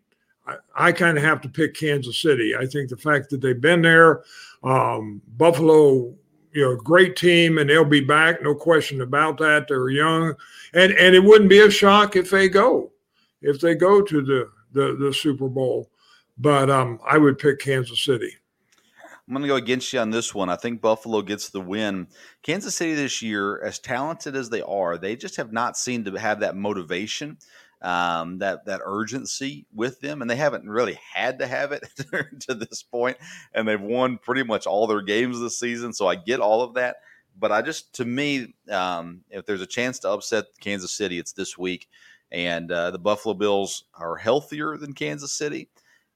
I, 0.75 0.93
kind 0.93 1.17
of 1.17 1.25
have 1.25 1.41
to 1.43 1.49
pick 1.49 1.75
Kansas 1.75 2.21
City. 2.21 2.55
I 2.57 2.67
think 2.67 2.89
the 2.89 2.97
fact 2.97 3.31
that 3.31 3.41
they've 3.41 3.61
been 3.61 3.83
there, 3.83 4.23
um, 4.63 5.21
Buffalo, 5.37 6.15
you 6.53 6.63
know, 6.63 6.77
great 6.77 7.17
team, 7.17 7.59
and 7.59 7.69
they'll 7.69 7.85
be 7.85 8.01
back, 8.01 8.43
no 8.43 8.55
question 8.55 9.01
about 9.01 9.39
that. 9.39 9.69
They're 9.69 9.89
young, 9.91 10.35
and 10.75 10.93
and 10.93 11.15
it 11.15 11.25
wouldn't 11.25 11.51
be 11.51 11.61
a 11.61 11.71
shock 11.71 12.17
if 12.17 12.31
they 12.31 12.49
go, 12.49 12.93
if 13.41 13.61
they 13.61 13.75
go 13.75 14.03
to 14.03 14.23
the 14.23 14.51
the, 14.73 14.97
the 14.99 15.13
Super 15.15 15.49
Bowl. 15.49 15.91
But 16.39 16.71
um, 16.71 16.99
I 17.07 17.19
would 17.19 17.39
pick 17.39 17.61
Kansas 17.61 18.05
City. 18.05 18.35
I'm 19.33 19.35
going 19.35 19.43
to 19.43 19.49
go 19.49 19.57
against 19.57 19.93
you 19.93 20.01
on 20.01 20.11
this 20.11 20.35
one. 20.35 20.51
I 20.51 20.57
think 20.57 20.81
Buffalo 20.81 21.23
gets 21.23 21.49
the 21.49 21.61
win. 21.61 22.09
Kansas 22.43 22.75
City 22.75 22.95
this 22.95 23.23
year, 23.23 23.63
as 23.63 23.79
talented 23.79 24.35
as 24.35 24.51
they 24.51 24.63
are, 24.63 24.99
they 24.99 25.15
just 25.15 25.37
have 25.37 25.53
not 25.53 25.77
seemed 25.77 26.07
to 26.07 26.15
have 26.17 26.41
that 26.41 26.57
motivation, 26.57 27.39
um, 27.83 28.39
that 28.39 28.65
that 28.67 28.81
urgency 28.85 29.67
with 29.75 30.01
them, 30.01 30.23
and 30.23 30.31
they 30.31 30.37
haven't 30.37 30.69
really 30.69 30.99
had 31.13 31.41
to 31.41 31.47
have 31.47 31.73
it 31.73 31.85
to 32.41 32.55
this. 32.55 32.85
And 33.55 33.69
they've 33.69 33.81
won 33.81 34.19
pretty 34.19 34.45
much 34.45 34.67
all 34.67 34.87
their 34.87 35.03
games 35.03 35.41
this 35.41 35.59
season, 35.59 35.93
so 35.93 36.07
I 36.07 36.15
get 36.15 36.41
all 36.41 36.63
of 36.63 36.75
that. 36.75 36.97
But 37.39 37.51
I 37.53 37.63
just, 37.63 37.95
to 37.95 38.05
me, 38.05 38.55
um, 38.71 39.23
if 39.31 39.47
there's 39.47 39.63
a 39.63 39.67
chance 39.67 39.99
to 40.01 40.11
upset 40.11 40.45
Kansas 40.61 40.93
City, 40.93 41.19
it's 41.19 41.33
this 41.33 41.57
week. 41.57 41.89
And 42.31 42.71
uh, 42.71 42.91
the 42.91 42.99
Buffalo 42.99 43.35
Bills 43.35 43.85
are 43.95 44.17
healthier 44.17 44.77
than 44.77 44.93
Kansas 44.93 45.33
City. 45.33 45.69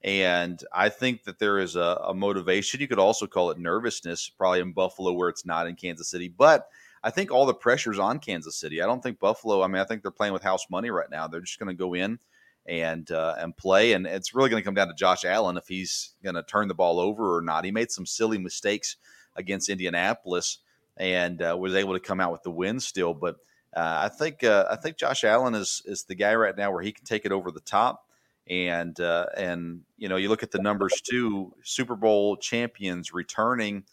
And 0.02 0.62
I 0.72 0.88
think 0.88 1.24
that 1.24 1.38
there 1.38 1.58
is 1.58 1.74
a, 1.74 2.00
a, 2.06 2.14
motivation. 2.14 2.80
You 2.80 2.88
could 2.88 2.98
also 2.98 3.26
call 3.26 3.50
it 3.50 3.58
nervousness, 3.58 4.28
probably 4.28 4.60
in 4.60 4.72
Buffalo 4.72 5.12
where 5.12 5.28
it's 5.30 5.46
not 5.46 5.66
in 5.66 5.74
Kansas 5.74 6.08
City. 6.08 6.28
But 6.28 6.68
I 7.03 7.11
think 7.11 7.30
all 7.30 7.47
the 7.47 7.55
pressure's 7.55 7.99
on 7.99 8.18
Kansas 8.18 8.57
City. 8.57 8.82
I 8.82 8.86
don't 8.86 9.03
think 9.03 9.18
Buffalo. 9.18 9.62
I 9.62 9.66
mean, 9.66 9.80
I 9.80 9.84
think 9.84 10.03
they're 10.03 10.11
playing 10.11 10.32
with 10.32 10.42
house 10.42 10.66
money 10.70 10.90
right 10.90 11.11
now. 11.11 11.26
They're 11.28 11.40
just 11.40 11.59
going 11.59 11.68
to 11.68 11.78
go 11.78 11.94
in 11.94 12.18
and 12.66 13.11
uh, 13.11 13.36
and 13.38 13.57
play, 13.57 13.92
and 13.92 14.07
it's 14.07 14.34
really 14.34 14.51
going 14.51 14.62
to 14.62 14.64
come 14.64 14.74
down 14.74 14.88
to 14.88 14.94
Josh 14.94 15.24
Allen 15.24 15.57
if 15.57 15.68
he's 15.68 16.14
going 16.22 16.34
to 16.34 16.42
turn 16.42 16.68
the 16.68 16.74
ball 16.74 16.99
over 16.99 17.36
or 17.36 17.42
not. 17.42 17.64
He 17.64 17.70
made 17.70 17.90
some 17.90 18.07
silly 18.07 18.38
mistakes 18.38 18.97
against 19.36 19.68
Indianapolis 19.68 20.59
and 20.97 21.42
uh, 21.42 21.57
was 21.59 21.74
able 21.74 21.92
to 21.92 22.01
come 22.01 22.20
out 22.20 22.32
with 22.32 22.42
the 22.42 22.51
win 22.51 22.80
still. 22.80 23.14
But 23.14 23.36
uh, 23.76 24.01
I 24.05 24.09
think 24.09 24.42
uh, 24.42 24.66
I 24.70 24.76
think 24.76 24.97
Josh 24.97 25.24
Allen 25.24 25.55
is 25.55 25.82
is 25.84 26.05
the 26.05 26.14
guy 26.14 26.34
right 26.34 26.57
now 26.57 26.72
where 26.72 26.82
he 26.82 26.92
can 26.92 27.05
take 27.05 27.24
it 27.24 27.32
over 27.32 27.51
the 27.51 27.61
top 27.61 28.07
and 28.49 28.99
uh, 29.01 29.26
and 29.36 29.82
you 29.97 30.09
know 30.09 30.16
you 30.16 30.28
look 30.28 30.42
at 30.42 30.51
the 30.51 30.62
numbers 30.62 31.01
too 31.01 31.53
super 31.62 31.97
bowl 31.97 32.36
champions 32.36 33.12
returning 33.12 33.84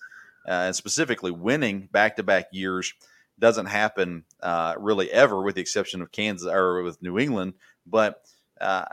uh, 0.48 0.68
and 0.68 0.76
specifically 0.76 1.32
winning 1.32 1.88
back-to-back 1.92 2.48
years 2.52 2.94
doesn't 3.40 3.66
happen 3.66 4.24
uh, 4.42 4.76
really 4.78 5.12
ever 5.12 5.42
with 5.42 5.56
the 5.56 5.62
exception 5.62 6.02
of 6.02 6.12
kansas 6.12 6.48
or 6.48 6.84
with 6.84 7.02
new 7.02 7.18
england 7.18 7.54
but 7.86 8.22
uh, 8.62 8.86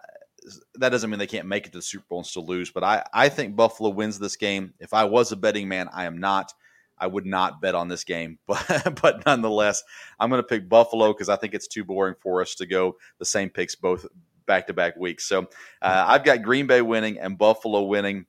that 0.74 0.88
doesn't 0.88 1.10
mean 1.10 1.18
they 1.18 1.26
can't 1.26 1.46
make 1.46 1.66
it 1.66 1.72
to 1.72 1.78
the 1.78 1.82
super 1.82 2.04
bowl 2.08 2.18
and 2.18 2.26
still 2.26 2.46
lose 2.46 2.70
but 2.70 2.82
i, 2.82 3.04
I 3.12 3.28
think 3.28 3.56
buffalo 3.56 3.90
wins 3.90 4.18
this 4.18 4.36
game 4.36 4.74
if 4.80 4.94
i 4.94 5.04
was 5.04 5.32
a 5.32 5.36
betting 5.36 5.68
man 5.68 5.88
i 5.92 6.04
am 6.04 6.18
not 6.18 6.52
I 7.00 7.06
would 7.06 7.24
not 7.24 7.62
bet 7.62 7.74
on 7.74 7.88
this 7.88 8.04
game, 8.04 8.38
but 8.46 9.00
but 9.00 9.24
nonetheless, 9.26 9.82
I'm 10.20 10.28
going 10.28 10.42
to 10.42 10.46
pick 10.46 10.68
Buffalo 10.68 11.12
because 11.12 11.28
I 11.28 11.36
think 11.36 11.54
it's 11.54 11.66
too 11.66 11.84
boring 11.84 12.14
for 12.20 12.42
us 12.42 12.54
to 12.56 12.66
go 12.66 12.96
the 13.18 13.24
same 13.24 13.48
picks 13.48 13.74
both 13.74 14.06
back 14.46 14.66
to 14.66 14.74
back 14.74 14.96
weeks. 14.96 15.26
So 15.26 15.48
uh, 15.80 16.04
I've 16.06 16.24
got 16.24 16.42
Green 16.42 16.66
Bay 16.66 16.82
winning 16.82 17.18
and 17.18 17.38
Buffalo 17.38 17.82
winning. 17.82 18.26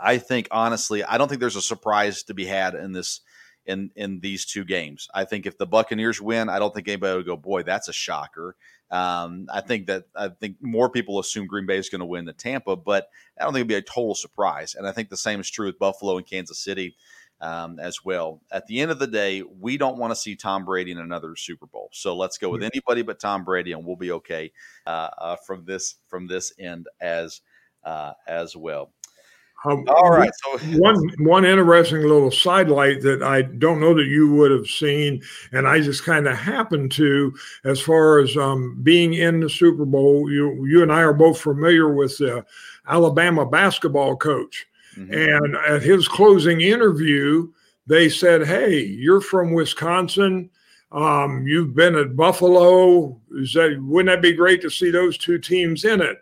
I 0.00 0.18
think 0.18 0.48
honestly, 0.50 1.02
I 1.02 1.18
don't 1.18 1.28
think 1.28 1.40
there's 1.40 1.56
a 1.56 1.62
surprise 1.62 2.22
to 2.24 2.34
be 2.34 2.46
had 2.46 2.74
in 2.74 2.92
this 2.92 3.20
in 3.66 3.90
in 3.96 4.20
these 4.20 4.46
two 4.46 4.64
games. 4.64 5.08
I 5.14 5.24
think 5.24 5.46
if 5.46 5.58
the 5.58 5.66
Buccaneers 5.66 6.20
win, 6.20 6.48
I 6.48 6.58
don't 6.58 6.74
think 6.74 6.88
anybody 6.88 7.16
would 7.16 7.26
go, 7.26 7.36
boy, 7.36 7.62
that's 7.62 7.88
a 7.88 7.92
shocker. 7.92 8.56
Um, 8.90 9.46
I 9.52 9.60
think 9.60 9.86
that 9.86 10.04
I 10.16 10.28
think 10.28 10.56
more 10.60 10.90
people 10.90 11.18
assume 11.18 11.46
Green 11.46 11.66
Bay 11.66 11.78
is 11.78 11.88
going 11.88 12.00
to 12.00 12.06
win 12.06 12.24
than 12.24 12.34
Tampa, 12.34 12.76
but 12.76 13.08
I 13.38 13.44
don't 13.44 13.52
think 13.52 13.60
it'd 13.60 13.68
be 13.68 13.74
a 13.74 13.82
total 13.82 14.14
surprise. 14.14 14.74
And 14.74 14.86
I 14.86 14.92
think 14.92 15.08
the 15.08 15.16
same 15.16 15.40
is 15.40 15.50
true 15.50 15.66
with 15.66 15.78
Buffalo 15.78 16.16
and 16.16 16.26
Kansas 16.26 16.58
City 16.58 16.96
um, 17.40 17.78
as 17.78 18.04
well. 18.04 18.42
At 18.50 18.66
the 18.66 18.80
end 18.80 18.90
of 18.90 18.98
the 18.98 19.06
day, 19.06 19.42
we 19.42 19.76
don't 19.76 19.98
want 19.98 20.10
to 20.10 20.16
see 20.16 20.34
Tom 20.36 20.64
Brady 20.64 20.90
in 20.90 20.98
another 20.98 21.36
Super 21.36 21.66
Bowl. 21.66 21.88
So 21.92 22.16
let's 22.16 22.38
go 22.38 22.50
with 22.50 22.62
anybody 22.62 23.02
but 23.02 23.20
Tom 23.20 23.44
Brady, 23.44 23.72
and 23.72 23.84
we'll 23.84 23.96
be 23.96 24.12
okay 24.12 24.52
uh, 24.86 25.08
uh, 25.18 25.36
from 25.46 25.64
this 25.64 25.96
from 26.08 26.26
this 26.26 26.52
end 26.58 26.88
as 27.00 27.40
uh, 27.84 28.12
as 28.26 28.56
well. 28.56 28.92
Um, 29.64 29.84
All 29.88 30.10
right. 30.10 30.30
So 30.42 30.58
one 30.78 30.96
one 31.18 31.44
interesting 31.44 32.02
little 32.02 32.30
sidelight 32.30 33.02
that 33.02 33.22
I 33.22 33.42
don't 33.42 33.80
know 33.80 33.94
that 33.94 34.06
you 34.06 34.32
would 34.34 34.50
have 34.50 34.66
seen, 34.66 35.22
and 35.52 35.68
I 35.68 35.80
just 35.80 36.04
kind 36.04 36.26
of 36.26 36.36
happened 36.36 36.92
to, 36.92 37.34
as 37.64 37.80
far 37.80 38.18
as 38.20 38.36
um, 38.36 38.78
being 38.82 39.14
in 39.14 39.40
the 39.40 39.50
Super 39.50 39.84
Bowl. 39.84 40.30
You 40.30 40.64
you 40.66 40.82
and 40.82 40.92
I 40.92 41.02
are 41.02 41.12
both 41.12 41.40
familiar 41.40 41.92
with 41.92 42.18
the 42.18 42.44
Alabama 42.86 43.46
basketball 43.46 44.16
coach. 44.16 44.66
Mm-hmm. 44.96 45.12
And 45.14 45.56
at 45.56 45.82
his 45.82 46.08
closing 46.08 46.60
interview, 46.60 47.48
they 47.86 48.08
said, 48.08 48.46
Hey, 48.46 48.80
you're 48.80 49.20
from 49.20 49.52
Wisconsin. 49.52 50.50
Um, 50.92 51.46
you've 51.46 51.74
been 51.74 51.94
at 51.94 52.16
Buffalo. 52.16 53.20
Is 53.36 53.52
that, 53.54 53.78
wouldn't 53.80 54.12
that 54.12 54.22
be 54.22 54.32
great 54.32 54.60
to 54.62 54.70
see 54.70 54.90
those 54.90 55.16
two 55.16 55.38
teams 55.38 55.84
in 55.84 56.00
it? 56.00 56.18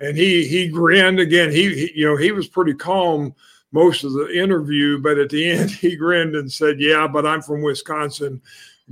And 0.00 0.16
he 0.16 0.46
he 0.46 0.68
grinned 0.68 1.20
again. 1.20 1.50
He, 1.50 1.74
he 1.74 1.92
you 1.94 2.06
know 2.06 2.16
he 2.16 2.32
was 2.32 2.46
pretty 2.46 2.74
calm 2.74 3.34
most 3.72 4.04
of 4.04 4.12
the 4.12 4.28
interview, 4.28 4.98
but 4.98 5.18
at 5.18 5.30
the 5.30 5.50
end 5.50 5.70
he 5.70 5.96
grinned 5.96 6.36
and 6.36 6.50
said, 6.50 6.80
"Yeah, 6.80 7.06
but 7.06 7.26
I'm 7.26 7.42
from 7.42 7.62
Wisconsin. 7.62 8.40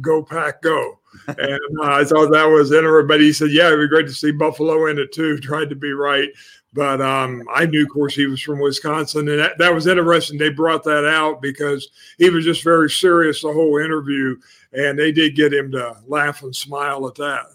Go 0.01 0.23
pack, 0.23 0.63
go." 0.63 0.99
and 1.29 1.61
uh, 1.81 1.93
I 1.93 2.05
thought 2.05 2.33
that 2.33 2.49
was 2.49 2.73
interesting. 2.73 3.07
But 3.07 3.21
he 3.21 3.33
said, 3.33 3.51
"Yeah, 3.51 3.69
it'd 3.69 3.81
be 3.81 3.89
great 3.89 4.07
to 4.07 4.15
see 4.15 4.33
Buffalo 4.33 4.87
in 4.87 4.99
it 4.99 5.13
too." 5.13 5.39
Tried 5.41 5.69
to 5.71 5.77
be 5.77 5.93
right, 5.93 6.31
but 6.75 7.01
um, 7.01 7.43
I 7.55 7.67
knew, 7.67 7.85
of 7.85 7.89
course, 7.89 8.17
he 8.17 8.27
was 8.27 8.43
from 8.43 8.59
Wisconsin, 8.59 9.29
and 9.29 9.39
that, 9.39 9.59
that 9.59 9.73
was 9.73 9.87
interesting. 9.87 10.39
They 10.39 10.51
brought 10.51 10.83
that 10.85 11.07
out 11.07 11.41
because 11.41 11.89
he 12.19 12.31
was 12.31 12.45
just 12.45 12.65
very 12.65 12.91
serious 12.91 13.43
the 13.43 13.53
whole 13.53 13.79
interview, 13.79 14.37
and 14.73 14.99
they 14.99 15.13
did 15.13 15.37
get 15.37 15.55
him 15.55 15.71
to 15.71 15.97
laugh 16.09 16.43
and 16.43 16.55
smile 16.55 17.07
at 17.07 17.15
that. 17.15 17.47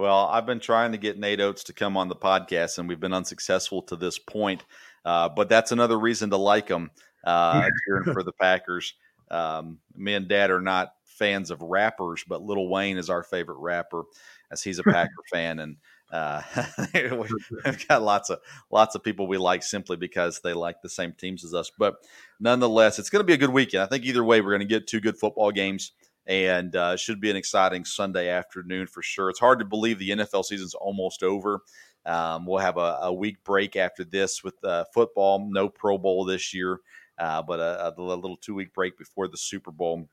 Well, 0.00 0.28
I've 0.28 0.46
been 0.46 0.60
trying 0.60 0.92
to 0.92 0.98
get 0.98 1.18
Nate 1.18 1.42
Oats 1.42 1.64
to 1.64 1.74
come 1.74 1.98
on 1.98 2.08
the 2.08 2.16
podcast, 2.16 2.78
and 2.78 2.88
we've 2.88 2.98
been 2.98 3.12
unsuccessful 3.12 3.82
to 3.82 3.96
this 3.96 4.18
point. 4.18 4.64
Uh, 5.04 5.28
but 5.28 5.50
that's 5.50 5.72
another 5.72 5.98
reason 5.98 6.30
to 6.30 6.38
like 6.38 6.68
him 6.68 6.90
uh, 7.22 7.68
cheering 7.84 8.14
for 8.14 8.22
the 8.22 8.32
Packers. 8.32 8.94
Um, 9.30 9.78
me 9.94 10.14
and 10.14 10.26
Dad 10.26 10.50
are 10.50 10.62
not 10.62 10.94
fans 11.04 11.50
of 11.50 11.60
rappers, 11.60 12.24
but 12.26 12.42
Lil 12.42 12.66
Wayne 12.68 12.96
is 12.96 13.10
our 13.10 13.22
favorite 13.22 13.58
rapper, 13.58 14.04
as 14.50 14.62
he's 14.62 14.78
a 14.78 14.82
Packer 14.84 15.22
fan, 15.30 15.58
and 15.58 15.76
Uh, 16.10 16.42
we've 16.94 17.86
got 17.86 18.02
lots 18.02 18.30
of 18.30 18.40
lots 18.70 18.94
of 18.96 19.04
people 19.04 19.28
we 19.28 19.36
like 19.38 19.62
simply 19.62 19.96
because 19.96 20.40
they 20.40 20.52
like 20.52 20.80
the 20.82 20.88
same 20.88 21.12
teams 21.12 21.44
as 21.44 21.54
us. 21.54 21.70
But 21.78 21.96
nonetheless, 22.40 22.98
it's 22.98 23.10
going 23.10 23.20
to 23.20 23.26
be 23.26 23.34
a 23.34 23.36
good 23.36 23.52
weekend. 23.52 23.82
I 23.82 23.86
think 23.86 24.04
either 24.04 24.24
way, 24.24 24.40
we're 24.40 24.50
going 24.50 24.60
to 24.60 24.66
get 24.66 24.88
two 24.88 25.00
good 25.00 25.18
football 25.18 25.52
games, 25.52 25.92
and 26.26 26.74
uh, 26.76 26.96
should 26.96 27.20
be 27.20 27.30
an 27.30 27.36
exciting 27.36 27.84
Sunday 27.84 28.28
afternoon 28.28 28.86
for 28.86 29.02
sure. 29.02 29.30
It's 29.30 29.40
hard 29.40 29.58
to 29.58 29.64
believe 29.64 29.98
the 29.98 30.10
NFL 30.10 30.44
season's 30.44 30.74
almost 30.74 31.22
over. 31.22 31.62
Um, 32.06 32.46
we'll 32.46 32.58
have 32.58 32.76
a, 32.76 32.98
a, 33.02 33.12
week 33.12 33.42
break 33.44 33.76
after 33.76 34.04
this 34.04 34.42
with 34.42 34.62
uh, 34.64 34.84
football. 34.94 35.46
No 35.50 35.68
Pro 35.68 35.98
Bowl 35.98 36.24
this 36.24 36.54
year, 36.54 36.80
uh, 37.18 37.42
but 37.42 37.60
a, 37.60 37.92
a 37.96 38.00
little 38.00 38.38
two 38.38 38.54
week 38.54 38.72
break 38.72 38.96
before 38.96 39.28
the 39.28 39.36
Super 39.36 39.70
Bowl 39.70 40.08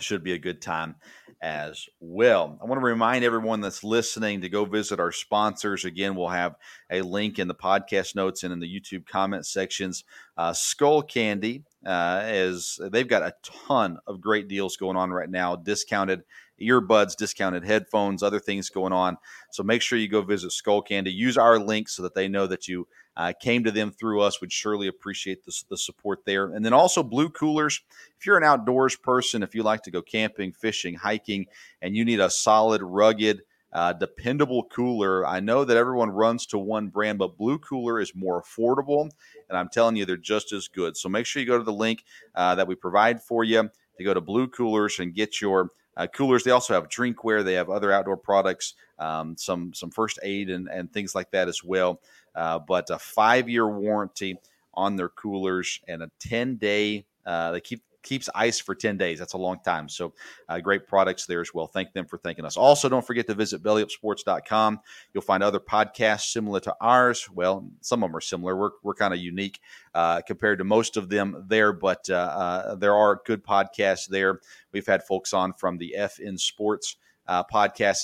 should 0.00 0.22
be 0.22 0.32
a 0.32 0.38
good 0.38 0.62
time 0.62 0.94
as 1.42 1.86
well. 2.00 2.58
I 2.62 2.66
want 2.66 2.80
to 2.80 2.86
remind 2.86 3.24
everyone 3.24 3.60
that's 3.60 3.82
listening 3.82 4.40
to 4.40 4.48
go 4.48 4.64
visit 4.64 5.00
our 5.00 5.12
sponsors. 5.12 5.84
Again, 5.84 6.14
we'll 6.14 6.28
have 6.28 6.54
a 6.90 7.02
link 7.02 7.38
in 7.38 7.48
the 7.48 7.54
podcast 7.54 8.14
notes 8.14 8.42
and 8.42 8.52
in 8.52 8.60
the 8.60 8.80
YouTube 8.80 9.06
comment 9.06 9.46
sections. 9.46 10.04
Uh, 10.36 10.52
Skull 10.52 11.02
Candy 11.02 11.64
uh, 11.86 12.22
is 12.26 12.80
they've 12.92 13.08
got 13.08 13.22
a 13.22 13.34
ton 13.42 13.98
of 14.06 14.20
great 14.20 14.48
deals 14.48 14.76
going 14.76 14.96
on 14.96 15.10
right 15.10 15.30
now, 15.30 15.56
discounted 15.56 16.22
earbuds, 16.60 17.16
discounted 17.16 17.64
headphones, 17.64 18.22
other 18.22 18.40
things 18.40 18.68
going 18.68 18.92
on. 18.92 19.16
So 19.52 19.62
make 19.62 19.82
sure 19.82 19.98
you 19.98 20.08
go 20.08 20.22
visit 20.22 20.52
Skull 20.52 20.82
Candy. 20.82 21.12
Use 21.12 21.38
our 21.38 21.58
link 21.58 21.88
so 21.88 22.02
that 22.02 22.14
they 22.14 22.28
know 22.28 22.46
that 22.46 22.66
you 22.68 22.88
uh, 23.16 23.32
came 23.40 23.64
to 23.64 23.70
them 23.70 23.90
through 23.92 24.20
us. 24.20 24.40
Would 24.40 24.52
surely 24.52 24.88
appreciate 24.88 25.44
the, 25.44 25.52
the 25.70 25.76
support 25.76 26.24
there. 26.24 26.52
And 26.52 26.64
then 26.64 26.72
also 26.72 27.02
Blue 27.02 27.28
Coolers. 27.28 27.80
If 28.18 28.26
you're 28.26 28.36
an 28.36 28.44
outdoors 28.44 28.96
person, 28.96 29.42
if 29.42 29.54
you 29.54 29.62
like 29.62 29.82
to 29.84 29.90
go 29.90 30.02
camping, 30.02 30.52
fishing, 30.52 30.94
hiking, 30.94 31.46
and 31.80 31.96
you 31.96 32.04
need 32.04 32.20
a 32.20 32.30
solid, 32.30 32.82
rugged, 32.82 33.42
uh, 33.72 33.92
dependable 33.92 34.64
cooler. 34.64 35.26
I 35.26 35.40
know 35.40 35.64
that 35.64 35.76
everyone 35.76 36.10
runs 36.10 36.46
to 36.46 36.58
one 36.58 36.88
brand, 36.88 37.18
but 37.18 37.36
Blue 37.36 37.58
Cooler 37.58 38.00
is 38.00 38.14
more 38.14 38.42
affordable, 38.42 39.10
and 39.48 39.58
I'm 39.58 39.68
telling 39.68 39.96
you, 39.96 40.04
they're 40.04 40.16
just 40.16 40.52
as 40.52 40.68
good. 40.68 40.96
So 40.96 41.08
make 41.08 41.26
sure 41.26 41.40
you 41.40 41.46
go 41.46 41.58
to 41.58 41.64
the 41.64 41.72
link 41.72 42.04
uh, 42.34 42.54
that 42.54 42.66
we 42.66 42.74
provide 42.74 43.22
for 43.22 43.44
you 43.44 43.70
to 43.98 44.04
go 44.04 44.14
to 44.14 44.20
Blue 44.20 44.48
Coolers 44.48 44.98
and 44.98 45.14
get 45.14 45.40
your 45.40 45.70
uh, 45.96 46.06
coolers. 46.06 46.44
They 46.44 46.52
also 46.52 46.74
have 46.74 46.88
drinkware. 46.88 47.44
They 47.44 47.54
have 47.54 47.68
other 47.68 47.92
outdoor 47.92 48.16
products, 48.16 48.74
um, 48.98 49.36
some 49.36 49.74
some 49.74 49.90
first 49.90 50.18
aid 50.22 50.48
and, 50.48 50.68
and 50.68 50.90
things 50.90 51.14
like 51.14 51.30
that 51.32 51.48
as 51.48 51.62
well. 51.62 52.00
Uh, 52.34 52.58
but 52.58 52.88
a 52.88 52.98
five 52.98 53.48
year 53.48 53.68
warranty 53.68 54.38
on 54.74 54.94
their 54.94 55.08
coolers 55.08 55.80
and 55.88 56.02
a 56.02 56.10
10 56.20 56.56
day, 56.56 57.04
uh, 57.26 57.50
they 57.50 57.60
keep 57.60 57.82
keeps 58.08 58.28
ice 58.34 58.58
for 58.58 58.74
10 58.74 58.96
days. 58.96 59.18
That's 59.18 59.34
a 59.34 59.38
long 59.38 59.60
time. 59.64 59.88
So 59.88 60.14
uh, 60.48 60.60
great 60.60 60.86
products 60.86 61.26
there 61.26 61.40
as 61.40 61.52
well. 61.52 61.66
Thank 61.66 61.92
them 61.92 62.06
for 62.06 62.16
thanking 62.16 62.44
us. 62.44 62.56
Also, 62.56 62.88
don't 62.88 63.06
forget 63.06 63.26
to 63.26 63.34
visit 63.34 63.62
bellyupsports.com. 63.62 64.80
You'll 65.12 65.22
find 65.22 65.42
other 65.42 65.60
podcasts 65.60 66.32
similar 66.32 66.60
to 66.60 66.74
ours. 66.80 67.28
Well, 67.32 67.68
some 67.82 68.02
of 68.02 68.08
them 68.08 68.16
are 68.16 68.20
similar. 68.20 68.56
We're, 68.56 68.70
we're 68.82 68.94
kind 68.94 69.12
of 69.12 69.20
unique 69.20 69.60
uh, 69.94 70.22
compared 70.22 70.58
to 70.58 70.64
most 70.64 70.96
of 70.96 71.08
them 71.08 71.44
there, 71.48 71.72
but 71.72 72.08
uh, 72.08 72.14
uh 72.14 72.74
there 72.76 72.94
are 72.94 73.20
good 73.26 73.44
podcasts 73.44 74.08
there. 74.08 74.40
We've 74.72 74.86
had 74.86 75.02
folks 75.02 75.32
on 75.32 75.52
from 75.52 75.78
the 75.78 75.94
FN 75.98 76.38
Sports 76.38 76.96
uh. 77.28 77.42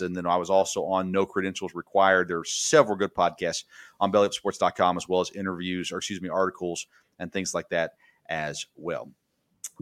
And 0.00 0.14
then 0.14 0.26
I 0.26 0.36
was 0.36 0.50
also 0.50 0.84
on 0.84 1.10
No 1.10 1.24
Credentials 1.24 1.74
Required. 1.74 2.28
There 2.28 2.38
are 2.38 2.44
several 2.44 2.96
good 2.96 3.14
podcasts 3.14 3.64
on 3.98 4.12
bellyupsports.com 4.12 4.96
as 4.96 5.08
well 5.08 5.20
as 5.20 5.30
interviews 5.30 5.90
or, 5.92 5.98
excuse 5.98 6.20
me, 6.20 6.28
articles 6.28 6.86
and 7.18 7.32
things 7.32 7.54
like 7.54 7.70
that 7.70 7.92
as 8.28 8.66
well. 8.76 9.10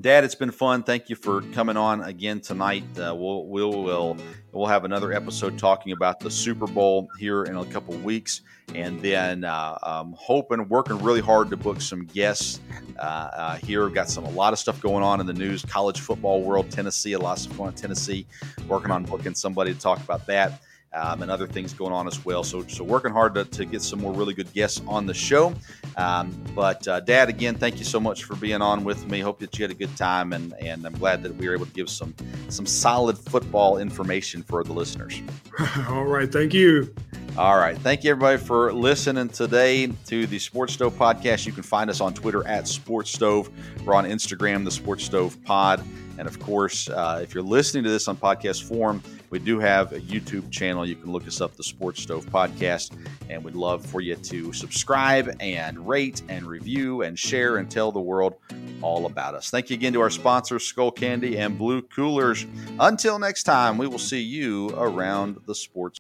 Dad, 0.01 0.25
it's 0.25 0.35
been 0.35 0.51
fun. 0.51 0.83
Thank 0.83 1.11
you 1.11 1.17
for 1.17 1.43
coming 1.53 1.77
on 1.77 2.03
again 2.03 2.41
tonight. 2.41 2.85
Uh, 2.97 3.15
we'll, 3.15 3.45
we'll 3.47 3.83
we'll 3.83 4.17
we'll 4.51 4.67
have 4.67 4.85
another 4.85 5.13
episode 5.13 5.59
talking 5.59 5.93
about 5.93 6.19
the 6.19 6.31
Super 6.31 6.67
Bowl 6.67 7.09
here 7.19 7.45
in 7.45 7.57
a 7.57 7.65
couple 7.67 7.95
weeks, 7.99 8.41
and 8.75 9.01
then 9.03 9.45
uh, 9.45 9.77
I'm 9.83 10.15
hoping, 10.15 10.67
working 10.69 10.99
really 11.03 11.21
hard 11.21 11.51
to 11.51 11.59
book 11.59 11.83
some 11.83 12.07
guests 12.07 12.61
uh, 12.99 13.03
uh, 13.03 13.57
here. 13.57 13.85
We've 13.85 13.95
got 13.95 14.09
some 14.09 14.25
a 14.25 14.31
lot 14.31 14.55
of 14.55 14.59
stuff 14.59 14.81
going 14.81 15.05
on 15.05 15.21
in 15.21 15.27
the 15.27 15.35
news, 15.35 15.63
college 15.63 16.01
football 16.01 16.43
world, 16.43 16.71
Tennessee, 16.71 17.13
a 17.13 17.19
lot 17.19 17.33
of 17.33 17.43
in 17.43 17.75
Tennessee. 17.75 18.27
Working 18.69 18.93
on 18.93 19.05
booking 19.05 19.35
somebody 19.35 19.75
to 19.75 19.79
talk 19.79 20.03
about 20.03 20.27
that 20.27 20.63
um, 20.95 21.23
and 21.23 21.31
other 21.31 21.47
things 21.47 21.73
going 21.73 21.93
on 21.93 22.07
as 22.07 22.25
well. 22.25 22.43
So, 22.45 22.67
so 22.67 22.85
working 22.85 23.13
hard 23.13 23.35
to, 23.35 23.45
to 23.45 23.65
get 23.65 23.83
some 23.83 24.01
more 24.01 24.13
really 24.13 24.35
good 24.35 24.53
guests 24.53 24.83
on 24.87 25.07
the 25.07 25.15
show. 25.15 25.55
Um, 25.97 26.31
but 26.55 26.87
uh, 26.87 27.01
Dad, 27.01 27.29
again, 27.29 27.55
thank 27.55 27.79
you 27.79 27.85
so 27.85 28.01
much 28.01 28.25
for 28.25 28.37
being 28.37 28.63
on 28.63 28.85
with 28.85 29.07
me. 29.09 29.21
Hope 29.21 29.39
that 29.41 29.59
you 29.59 29.65
had 29.65 29.71
a 29.71 29.75
good 29.75 29.97
time, 29.97 30.33
and 30.33 30.55
and 30.61 30.87
I'm 30.87 30.95
glad 30.95 31.23
that 31.23 31.35
we 31.37 31.49
were 31.49 31.55
able 31.55 31.67
to 31.67 31.73
give 31.73 31.89
some 31.89 32.15
some 32.49 32.67
solid 32.67 33.19
football 33.19 33.79
information 33.79 34.43
for 34.43 34.63
the 34.65 34.73
listeners. 34.73 35.21
All 35.89 36.05
right, 36.05 36.31
thank 36.31 36.55
you. 36.55 36.95
All 37.39 37.57
right. 37.57 37.79
Thank 37.79 38.05
you, 38.05 38.11
everybody, 38.11 38.37
for 38.37 38.75
listening 38.75 39.31
today 39.31 39.87
to 39.87 40.27
the 40.27 40.39
Sports 40.39 40.75
Stove 40.75 40.99
podcast. 40.99 41.47
You 41.47 41.53
can 41.53 41.63
find 41.63 41.89
us 41.89 42.03
on 42.03 42.13
Twitter 42.13 42.47
at 42.47 42.69
Sports 42.69 43.11
Stove. 43.11 43.49
We're 43.87 43.95
on 43.95 44.05
Instagram, 44.05 44.67
the 44.67 44.71
Sports 44.71 45.05
Stove 45.05 45.43
Pod. 45.43 45.83
And 46.23 46.29
of 46.29 46.39
course, 46.39 46.89
uh, 46.89 47.19
if 47.21 47.35
you're 47.35 47.43
listening 47.43 47.83
to 47.83 47.91
this 47.91 48.07
on 48.07 48.17
podcast 48.17 48.63
form, 48.63 49.03
we 49.31 49.41
do 49.41 49.59
have 49.59 49.93
a 49.93 49.99
YouTube 49.99 50.53
channel. 50.53 50.87
You 50.87 50.95
can 50.95 51.11
look 51.11 51.27
us 51.27 51.41
up, 51.41 51.57
the 51.57 51.65
Sports 51.65 52.01
Stove 52.01 52.27
Podcast, 52.27 52.97
and 53.29 53.43
we'd 53.43 53.57
love 53.57 53.85
for 53.85 54.01
you 54.01 54.15
to 54.15 54.53
subscribe 54.53 55.37
and 55.41 55.89
rate 55.89 56.23
and 56.29 56.47
review 56.47 57.03
and 57.03 57.19
share 57.19 57.57
and 57.57 57.69
tell 57.69 57.91
the 57.91 58.01
world 58.01 58.37
all 58.83 59.07
about 59.07 59.35
us. 59.35 59.51
Thank 59.51 59.69
you 59.69 59.75
again 59.75 59.95
to 59.95 60.01
our 60.01 60.11
sponsors, 60.11 60.63
Skull 60.63 60.93
Candy 60.93 61.39
and 61.39 61.59
Blue 61.59 61.83
Coolers. 61.83 62.47
Until 62.79 63.19
next 63.19 63.43
time, 63.43 63.77
we 63.77 63.89
will 63.89 63.99
see 63.99 64.23
you 64.23 64.71
around 64.77 65.41
the 65.49 65.57
sports. 65.57 65.99